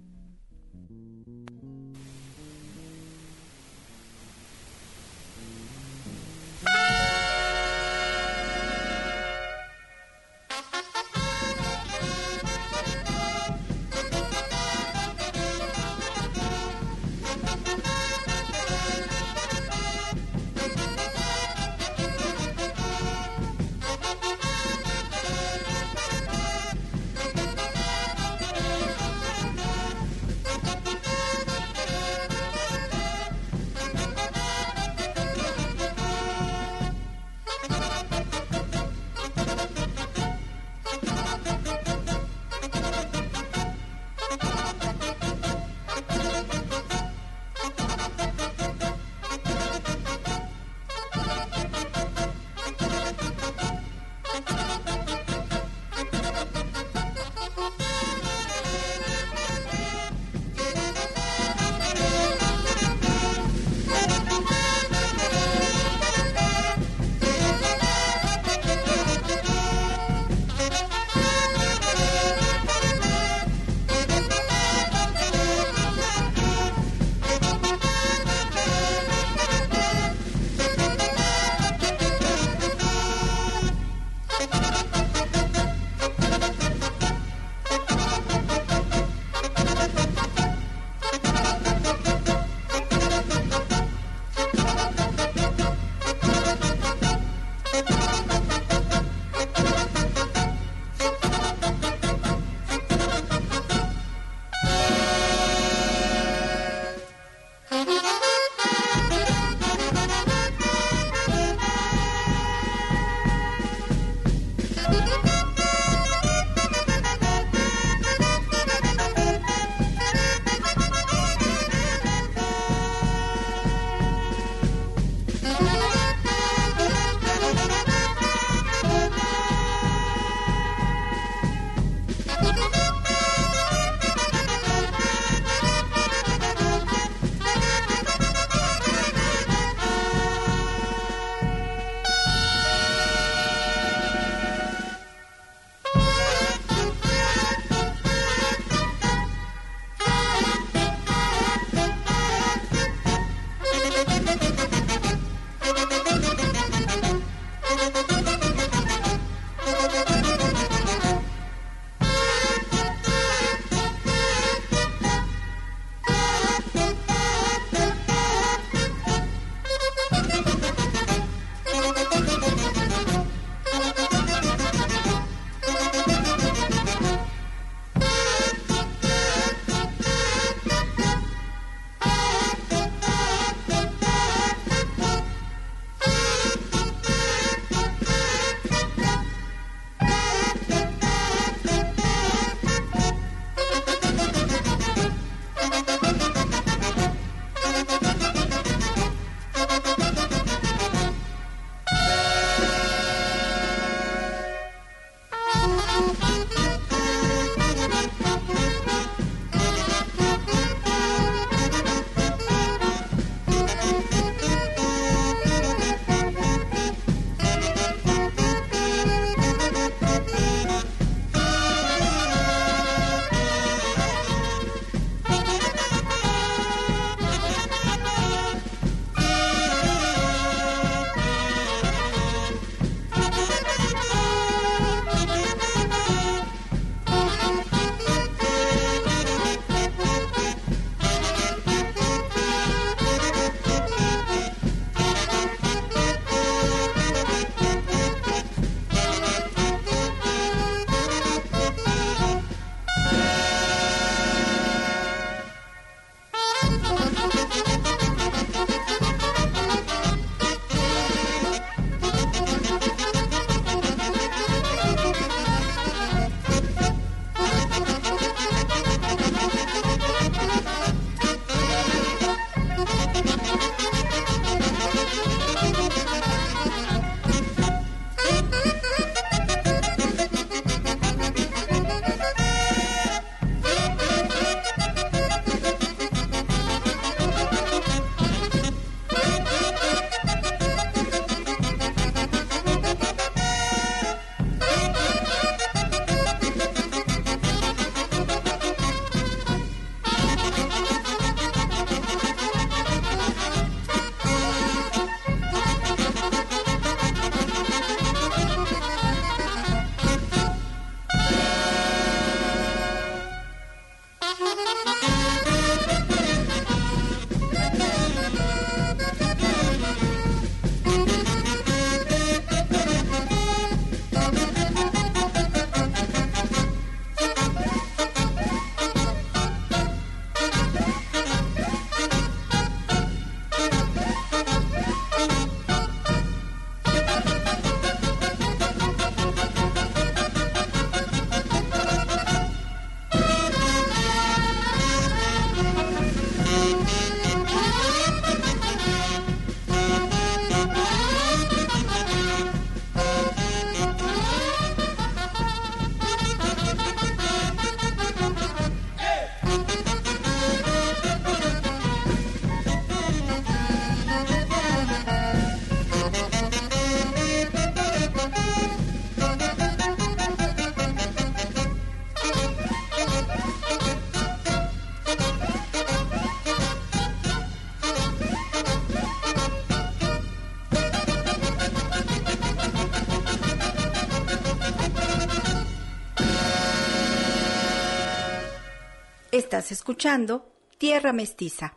Estás 389.68 389.80
escuchando 389.80 390.46
Tierra 390.78 391.12
Mestiza. 391.12 391.76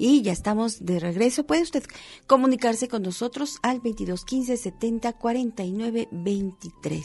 Y 0.00 0.22
ya 0.22 0.30
estamos 0.30 0.86
de 0.86 1.00
regreso. 1.00 1.44
Puede 1.44 1.62
usted 1.62 1.82
comunicarse 2.28 2.86
con 2.86 3.02
nosotros 3.02 3.58
al 3.62 3.80
22 3.80 4.24
15 4.24 4.56
70 4.56 5.12
49 5.14 6.08
23. 6.12 7.04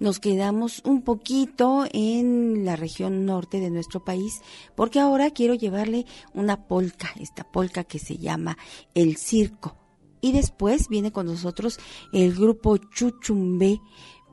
Nos 0.00 0.18
quedamos 0.18 0.82
un 0.84 1.02
poquito 1.02 1.84
en 1.92 2.64
la 2.64 2.74
región 2.74 3.24
norte 3.24 3.60
de 3.60 3.70
nuestro 3.70 4.04
país 4.04 4.42
porque 4.74 4.98
ahora 4.98 5.30
quiero 5.30 5.54
llevarle 5.54 6.06
una 6.34 6.66
polca, 6.66 7.08
esta 7.20 7.44
polca 7.44 7.84
que 7.84 8.00
se 8.00 8.18
llama 8.18 8.58
El 8.94 9.16
Circo. 9.16 9.76
Y 10.20 10.32
después 10.32 10.88
viene 10.88 11.12
con 11.12 11.26
nosotros 11.26 11.78
el 12.12 12.34
grupo 12.34 12.78
Chuchumbe 12.78 13.80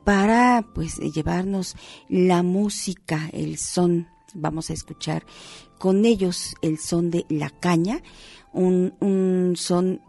para 0.04 0.66
pues 0.74 0.98
llevarnos 0.98 1.76
la 2.08 2.42
música, 2.42 3.30
el 3.32 3.58
son. 3.58 4.15
Vamos 4.34 4.70
a 4.70 4.72
escuchar 4.72 5.24
con 5.78 6.04
ellos 6.04 6.54
el 6.62 6.78
son 6.78 7.10
de 7.10 7.24
la 7.28 7.50
caña, 7.50 8.02
un, 8.52 9.54
son 9.56 10.00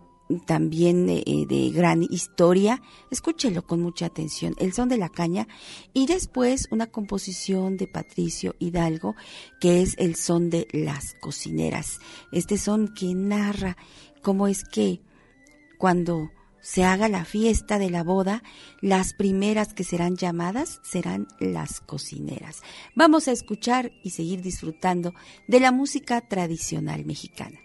también 0.46 1.10
eh, 1.10 1.24
de 1.48 1.70
gran 1.70 2.04
historia. 2.04 2.82
Escúchelo 3.12 3.62
con 3.62 3.82
mucha 3.82 4.08
atención. 4.08 4.56
El 4.58 4.74
son 4.74 4.90
de 4.90 4.98
la 4.98 5.10
caña 5.10 5.48
y 5.94 6.06
después 6.06 6.68
una 6.72 6.88
composición 6.88 7.78
de 7.78 7.88
Patricio 7.88 8.56
Hidalgo 8.60 9.16
que 9.62 9.82
es 9.82 9.96
el 9.98 10.16
son 10.16 10.50
de 10.50 10.68
las 10.72 11.16
cocineras. 11.22 12.00
Este 12.32 12.58
son 12.58 12.94
que 12.94 13.14
narra 13.14 13.78
cómo 14.22 14.48
es 14.48 14.64
que 14.64 15.02
cuando 15.78 16.32
se 16.68 16.84
haga 16.84 17.08
la 17.08 17.24
fiesta 17.24 17.80
de 17.80 17.90
la 17.90 18.04
boda, 18.04 18.44
las 18.82 19.14
primeras 19.14 19.74
que 19.74 19.86
serán 19.86 20.18
llamadas 20.18 20.82
serán 20.84 21.26
las 21.40 21.80
cocineras. 21.80 22.62
Vamos 22.94 23.30
a 23.30 23.32
escuchar 23.32 23.94
y 24.04 24.10
seguir 24.10 24.42
disfrutando 24.42 25.14
de 25.48 25.62
la 25.62 25.72
música 25.72 26.20
tradicional 26.20 27.06
mexicana. 27.06 27.58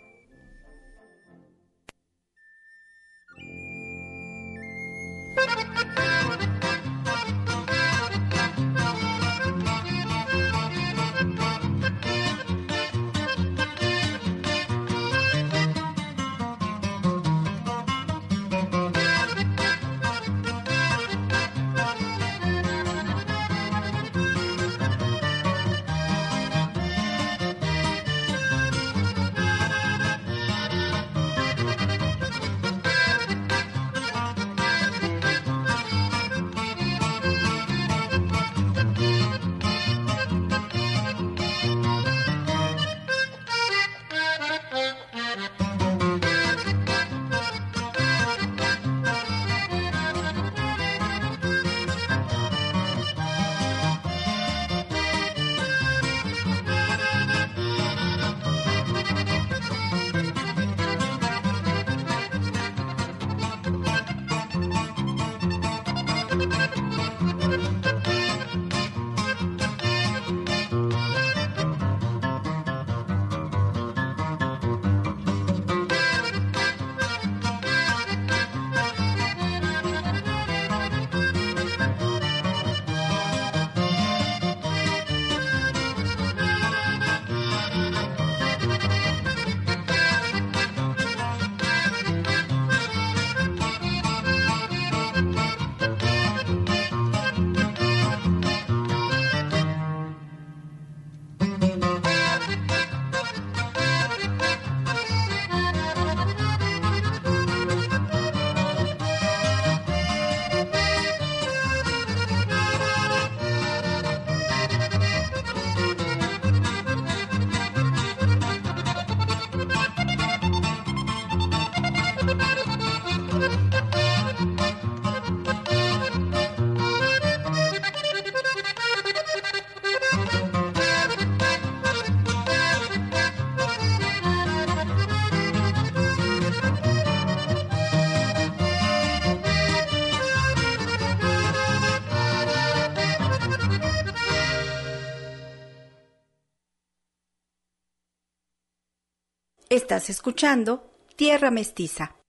Estás 149.83 150.11
escuchando 150.11 150.85
Tierra 151.17 151.51
Mestiza. 151.51 152.22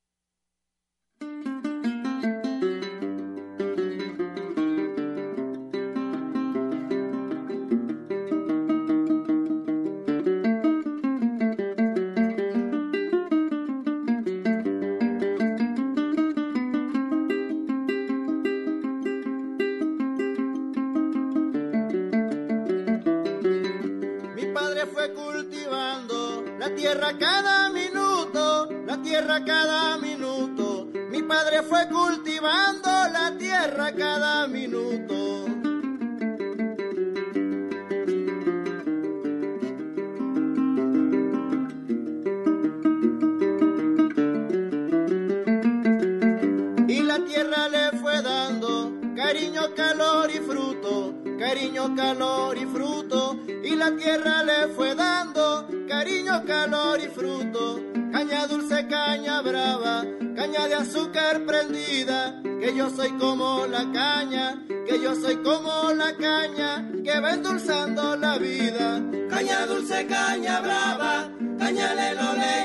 soy 62.95 63.11
como 63.17 63.65
la 63.65 63.91
caña, 63.91 64.63
que 64.67 65.01
yo 65.01 65.15
soy 65.15 65.37
como 65.37 65.91
la 65.93 66.15
caña, 66.15 66.87
que 67.03 67.19
va 67.19 67.33
endulzando 67.33 68.15
la 68.15 68.37
vida. 68.37 69.01
Caña 69.29 69.65
dulce, 69.65 70.05
caña 70.05 70.61
brava, 70.61 71.29
caña 71.57 71.93
le 71.95 72.13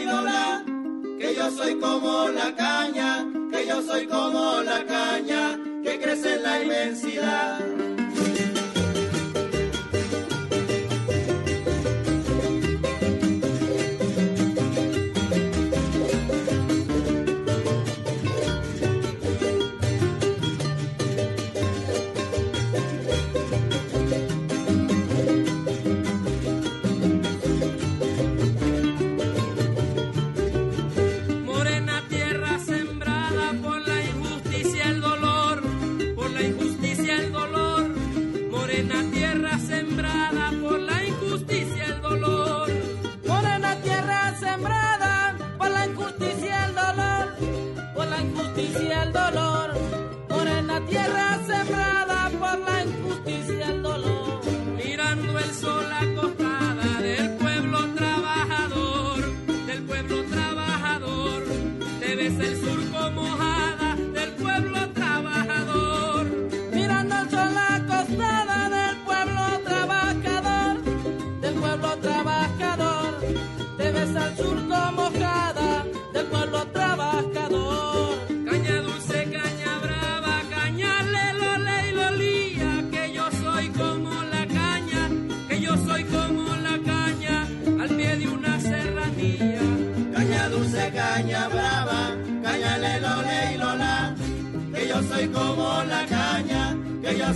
lo 0.07 0.23
la, 0.23 0.65
que 1.19 1.35
yo 1.35 1.51
soy 1.51 1.79
como 1.79 2.29
la 2.29 2.55
caña, 2.55 3.27
que 3.51 3.67
yo 3.67 3.83
soy 3.83 4.07
como 4.07 4.61
la 4.63 4.85
caña, 4.85 5.59
que 5.83 5.99
crece 5.99 6.35
en 6.35 6.43
la 6.43 6.63
inmensidad. 6.63 7.78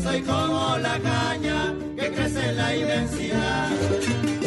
soy 0.02 0.20
como 0.22 0.76
la 0.78 0.98
caña 0.98 1.74
que 1.96 2.10
crece 2.12 2.48
en 2.48 2.56
la 2.56 2.76
inmensidad. 2.76 4.41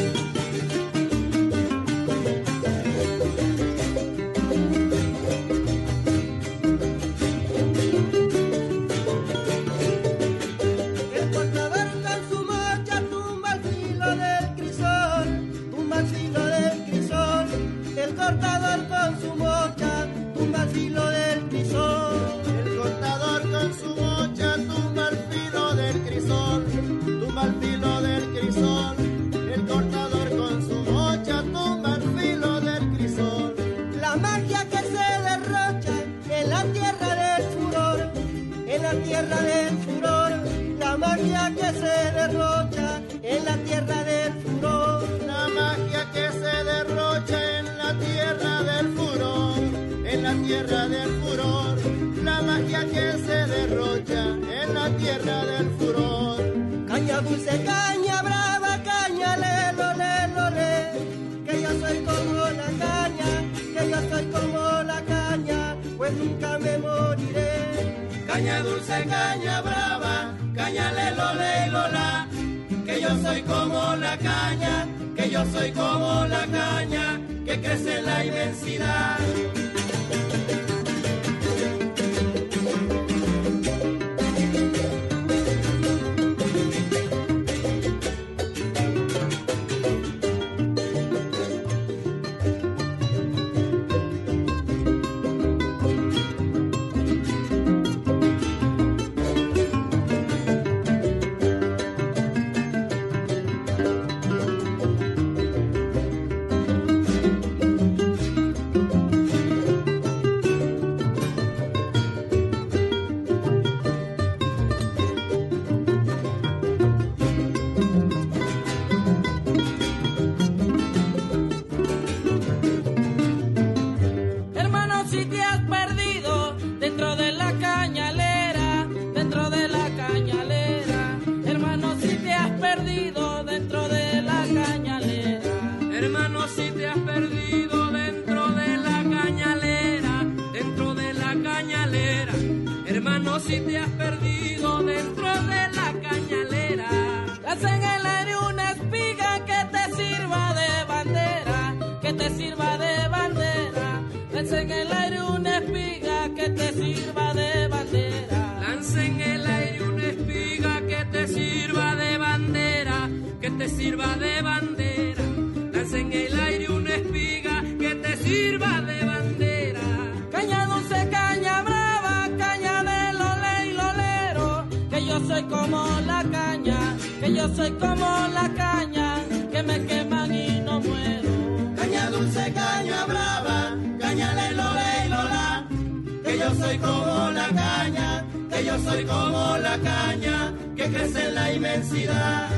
soy 186.66 186.78
como 186.80 187.30
la 187.32 187.48
caña, 187.50 188.26
que 188.50 188.66
yo 188.66 188.80
soy 188.80 189.06
como 189.06 189.58
la 189.58 189.78
caña, 189.78 190.54
que 190.76 190.90
crece 190.90 191.28
en 191.28 191.36
la 191.36 191.54
inmensidad. 191.54 192.50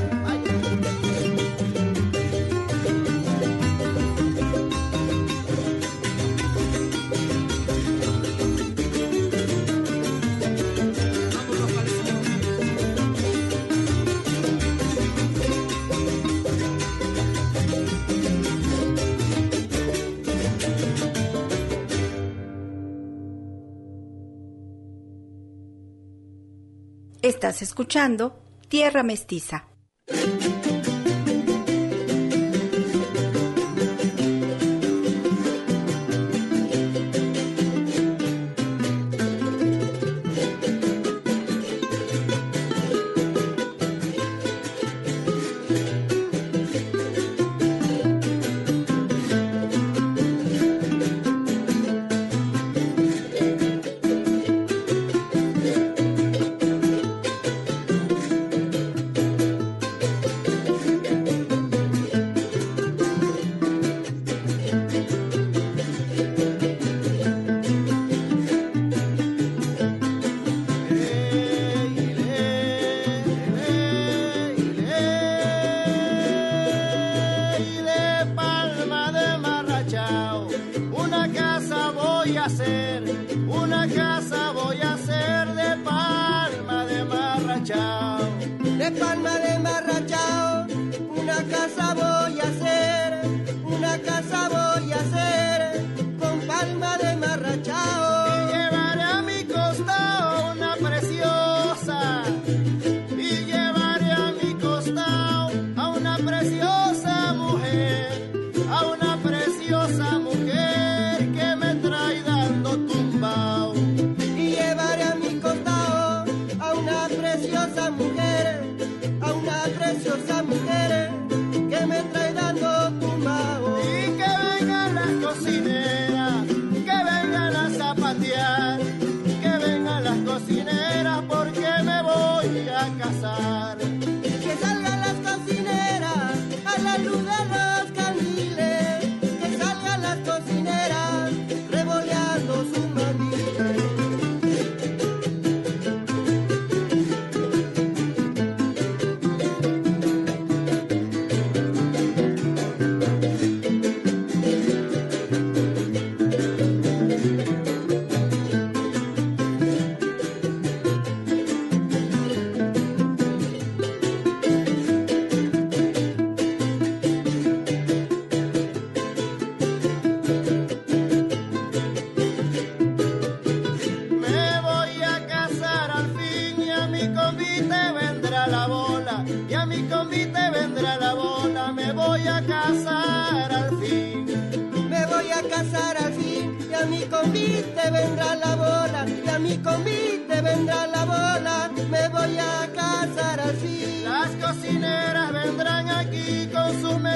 Estás 27.38 27.62
escuchando 27.62 28.36
Tierra 28.68 29.04
Mestiza. 29.04 29.67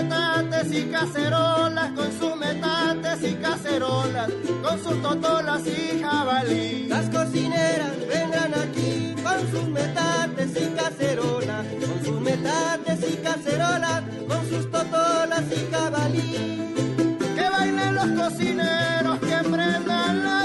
metates 0.03 0.73
y 0.73 0.85
cacerolas, 0.91 1.93
con 1.93 2.13
sus 2.19 2.37
metates 2.37 3.31
y 3.31 3.35
cacerolas, 3.35 4.31
con 4.63 4.83
sus 4.83 5.03
totolas 5.03 5.63
y 5.67 6.01
jabalí. 6.03 6.87
Las 6.89 7.09
cocineras 7.09 7.93
vendrán 8.09 8.55
aquí 8.55 9.15
con 9.23 9.51
sus 9.51 9.69
metates 9.69 10.51
y 10.61 10.67
cacerolas, 10.75 11.67
con 11.67 12.05
sus 12.05 12.21
metates 12.21 13.13
y 13.13 13.17
cacerolas, 13.17 14.03
con 14.29 14.49
sus 14.49 14.71
totolas 14.71 15.45
y 15.51 15.73
jabalí. 15.73 16.75
Que 17.37 17.49
bailen 17.51 17.95
los 17.95 18.11
cocineros, 18.21 19.19
que 19.21 19.49
prendan 19.49 20.25
la 20.25 20.42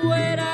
fuera 0.00 0.47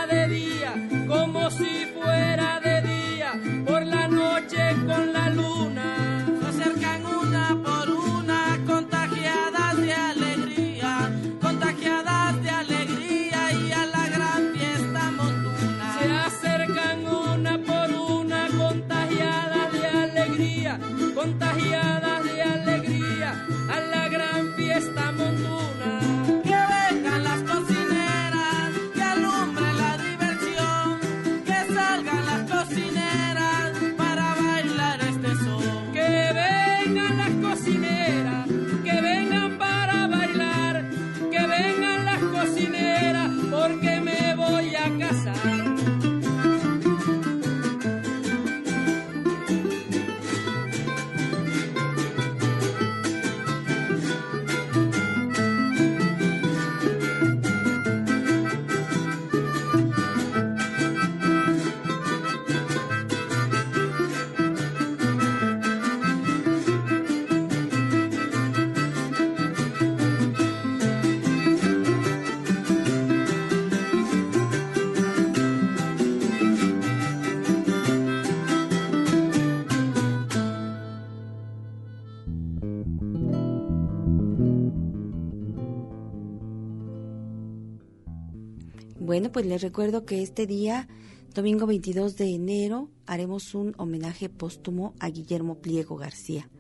Bueno, 89.25 89.33
pues 89.33 89.47
les 89.47 89.63
recuerdo 89.63 90.05
que 90.05 90.23
este 90.23 90.47
día, 90.47 90.87
domingo 91.33 91.67
22 91.67 92.19
de 92.19 92.35
enero, 92.35 92.91
haremos 93.07 93.55
un 93.55 93.73
homenaje 93.79 94.29
póstumo 94.29 94.93
a 95.01 95.09
Guillermo 95.09 95.63
Pliego 95.63 95.97
García, 95.97 96.51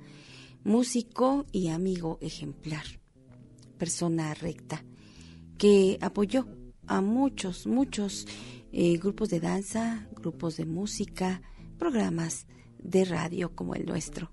músico 0.65 1.45
y 1.53 1.69
amigo 1.69 2.16
ejemplar, 2.23 2.86
persona 3.77 4.32
recta, 4.32 4.82
que 5.59 5.99
apoyó 6.01 6.47
a 6.86 7.03
muchos, 7.03 7.66
muchos 7.66 8.27
eh, 8.73 8.97
grupos 8.97 9.28
de 9.28 9.41
danza, 9.41 10.09
grupos 10.16 10.57
de 10.57 10.65
música, 10.65 11.43
programas 11.78 12.47
de 12.78 13.05
radio 13.05 13.55
como 13.55 13.74
el 13.74 13.85
nuestro. 13.85 14.31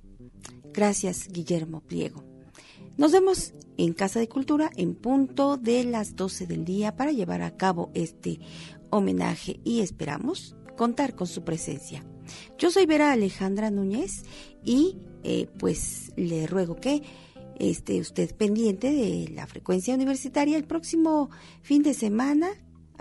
Gracias, 0.71 1.27
Guillermo 1.27 1.81
Pliego. 1.81 2.30
Nos 2.97 3.11
vemos 3.11 3.53
en 3.77 3.93
Casa 3.93 4.19
de 4.19 4.27
Cultura 4.27 4.69
en 4.75 4.95
punto 4.95 5.57
de 5.57 5.83
las 5.83 6.15
12 6.15 6.45
del 6.45 6.65
día 6.65 6.95
para 6.95 7.11
llevar 7.11 7.41
a 7.41 7.55
cabo 7.55 7.89
este 7.93 8.39
homenaje 8.89 9.59
y 9.63 9.79
esperamos 9.79 10.55
contar 10.77 11.15
con 11.15 11.27
su 11.27 11.43
presencia. 11.43 12.03
Yo 12.57 12.69
soy 12.69 12.85
Vera 12.85 13.11
Alejandra 13.11 13.71
Núñez 13.71 14.23
y 14.63 14.97
eh, 15.23 15.47
pues 15.57 16.11
le 16.15 16.47
ruego 16.47 16.75
que 16.75 17.01
esté 17.59 17.99
usted 17.99 18.35
pendiente 18.35 18.91
de 18.91 19.29
la 19.33 19.47
frecuencia 19.47 19.95
universitaria 19.95 20.57
el 20.57 20.65
próximo 20.65 21.29
fin 21.61 21.83
de 21.83 21.93
semana 21.93 22.49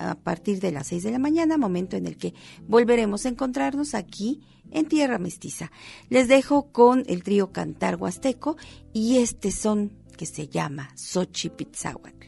a 0.00 0.14
partir 0.14 0.60
de 0.60 0.72
las 0.72 0.88
6 0.88 1.02
de 1.02 1.10
la 1.10 1.18
mañana, 1.18 1.58
momento 1.58 1.96
en 1.96 2.06
el 2.06 2.16
que 2.16 2.34
volveremos 2.66 3.26
a 3.26 3.28
encontrarnos 3.28 3.94
aquí 3.94 4.40
en 4.70 4.86
Tierra 4.86 5.18
Mestiza. 5.18 5.70
Les 6.08 6.26
dejo 6.28 6.72
con 6.72 7.04
el 7.06 7.22
trío 7.22 7.52
Cantar 7.52 7.96
Huasteco 7.96 8.56
y 8.92 9.18
este 9.18 9.50
son 9.52 9.92
que 10.16 10.26
se 10.26 10.48
llama 10.48 10.90
Xochipitzahuatl. 10.96 12.26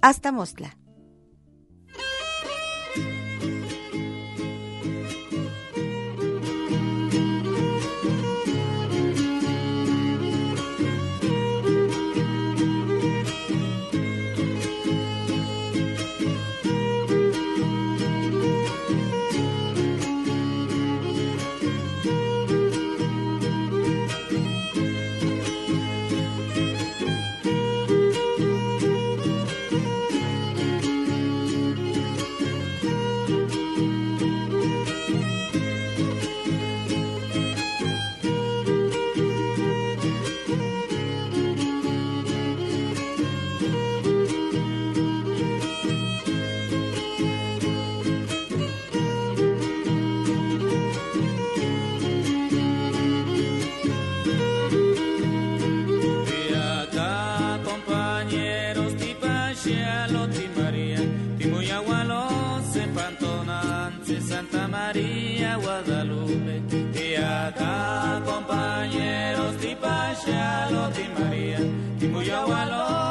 Hasta 0.00 0.32
Mostla. 0.32 0.76
de 64.06 64.20
Santa 64.20 64.68
María 64.68 65.56
Guadalupe. 65.56 66.62
Y 66.94 67.16
acá 67.16 68.22
compañeros, 68.24 69.56
Tipacha, 69.56 70.70
Loti 70.70 71.08
María, 71.18 71.58
Timuyahualo. 71.98 73.05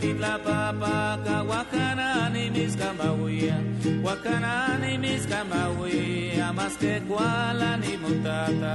titlapapaka 0.00 1.42
wakanani 1.42 2.50
miskamawiya 2.50 3.56
wakanani 4.04 4.98
miskamawia, 4.98 6.52
maske 6.52 7.00
kuala 7.00 7.76
ni 7.76 7.96
mutata 7.96 8.74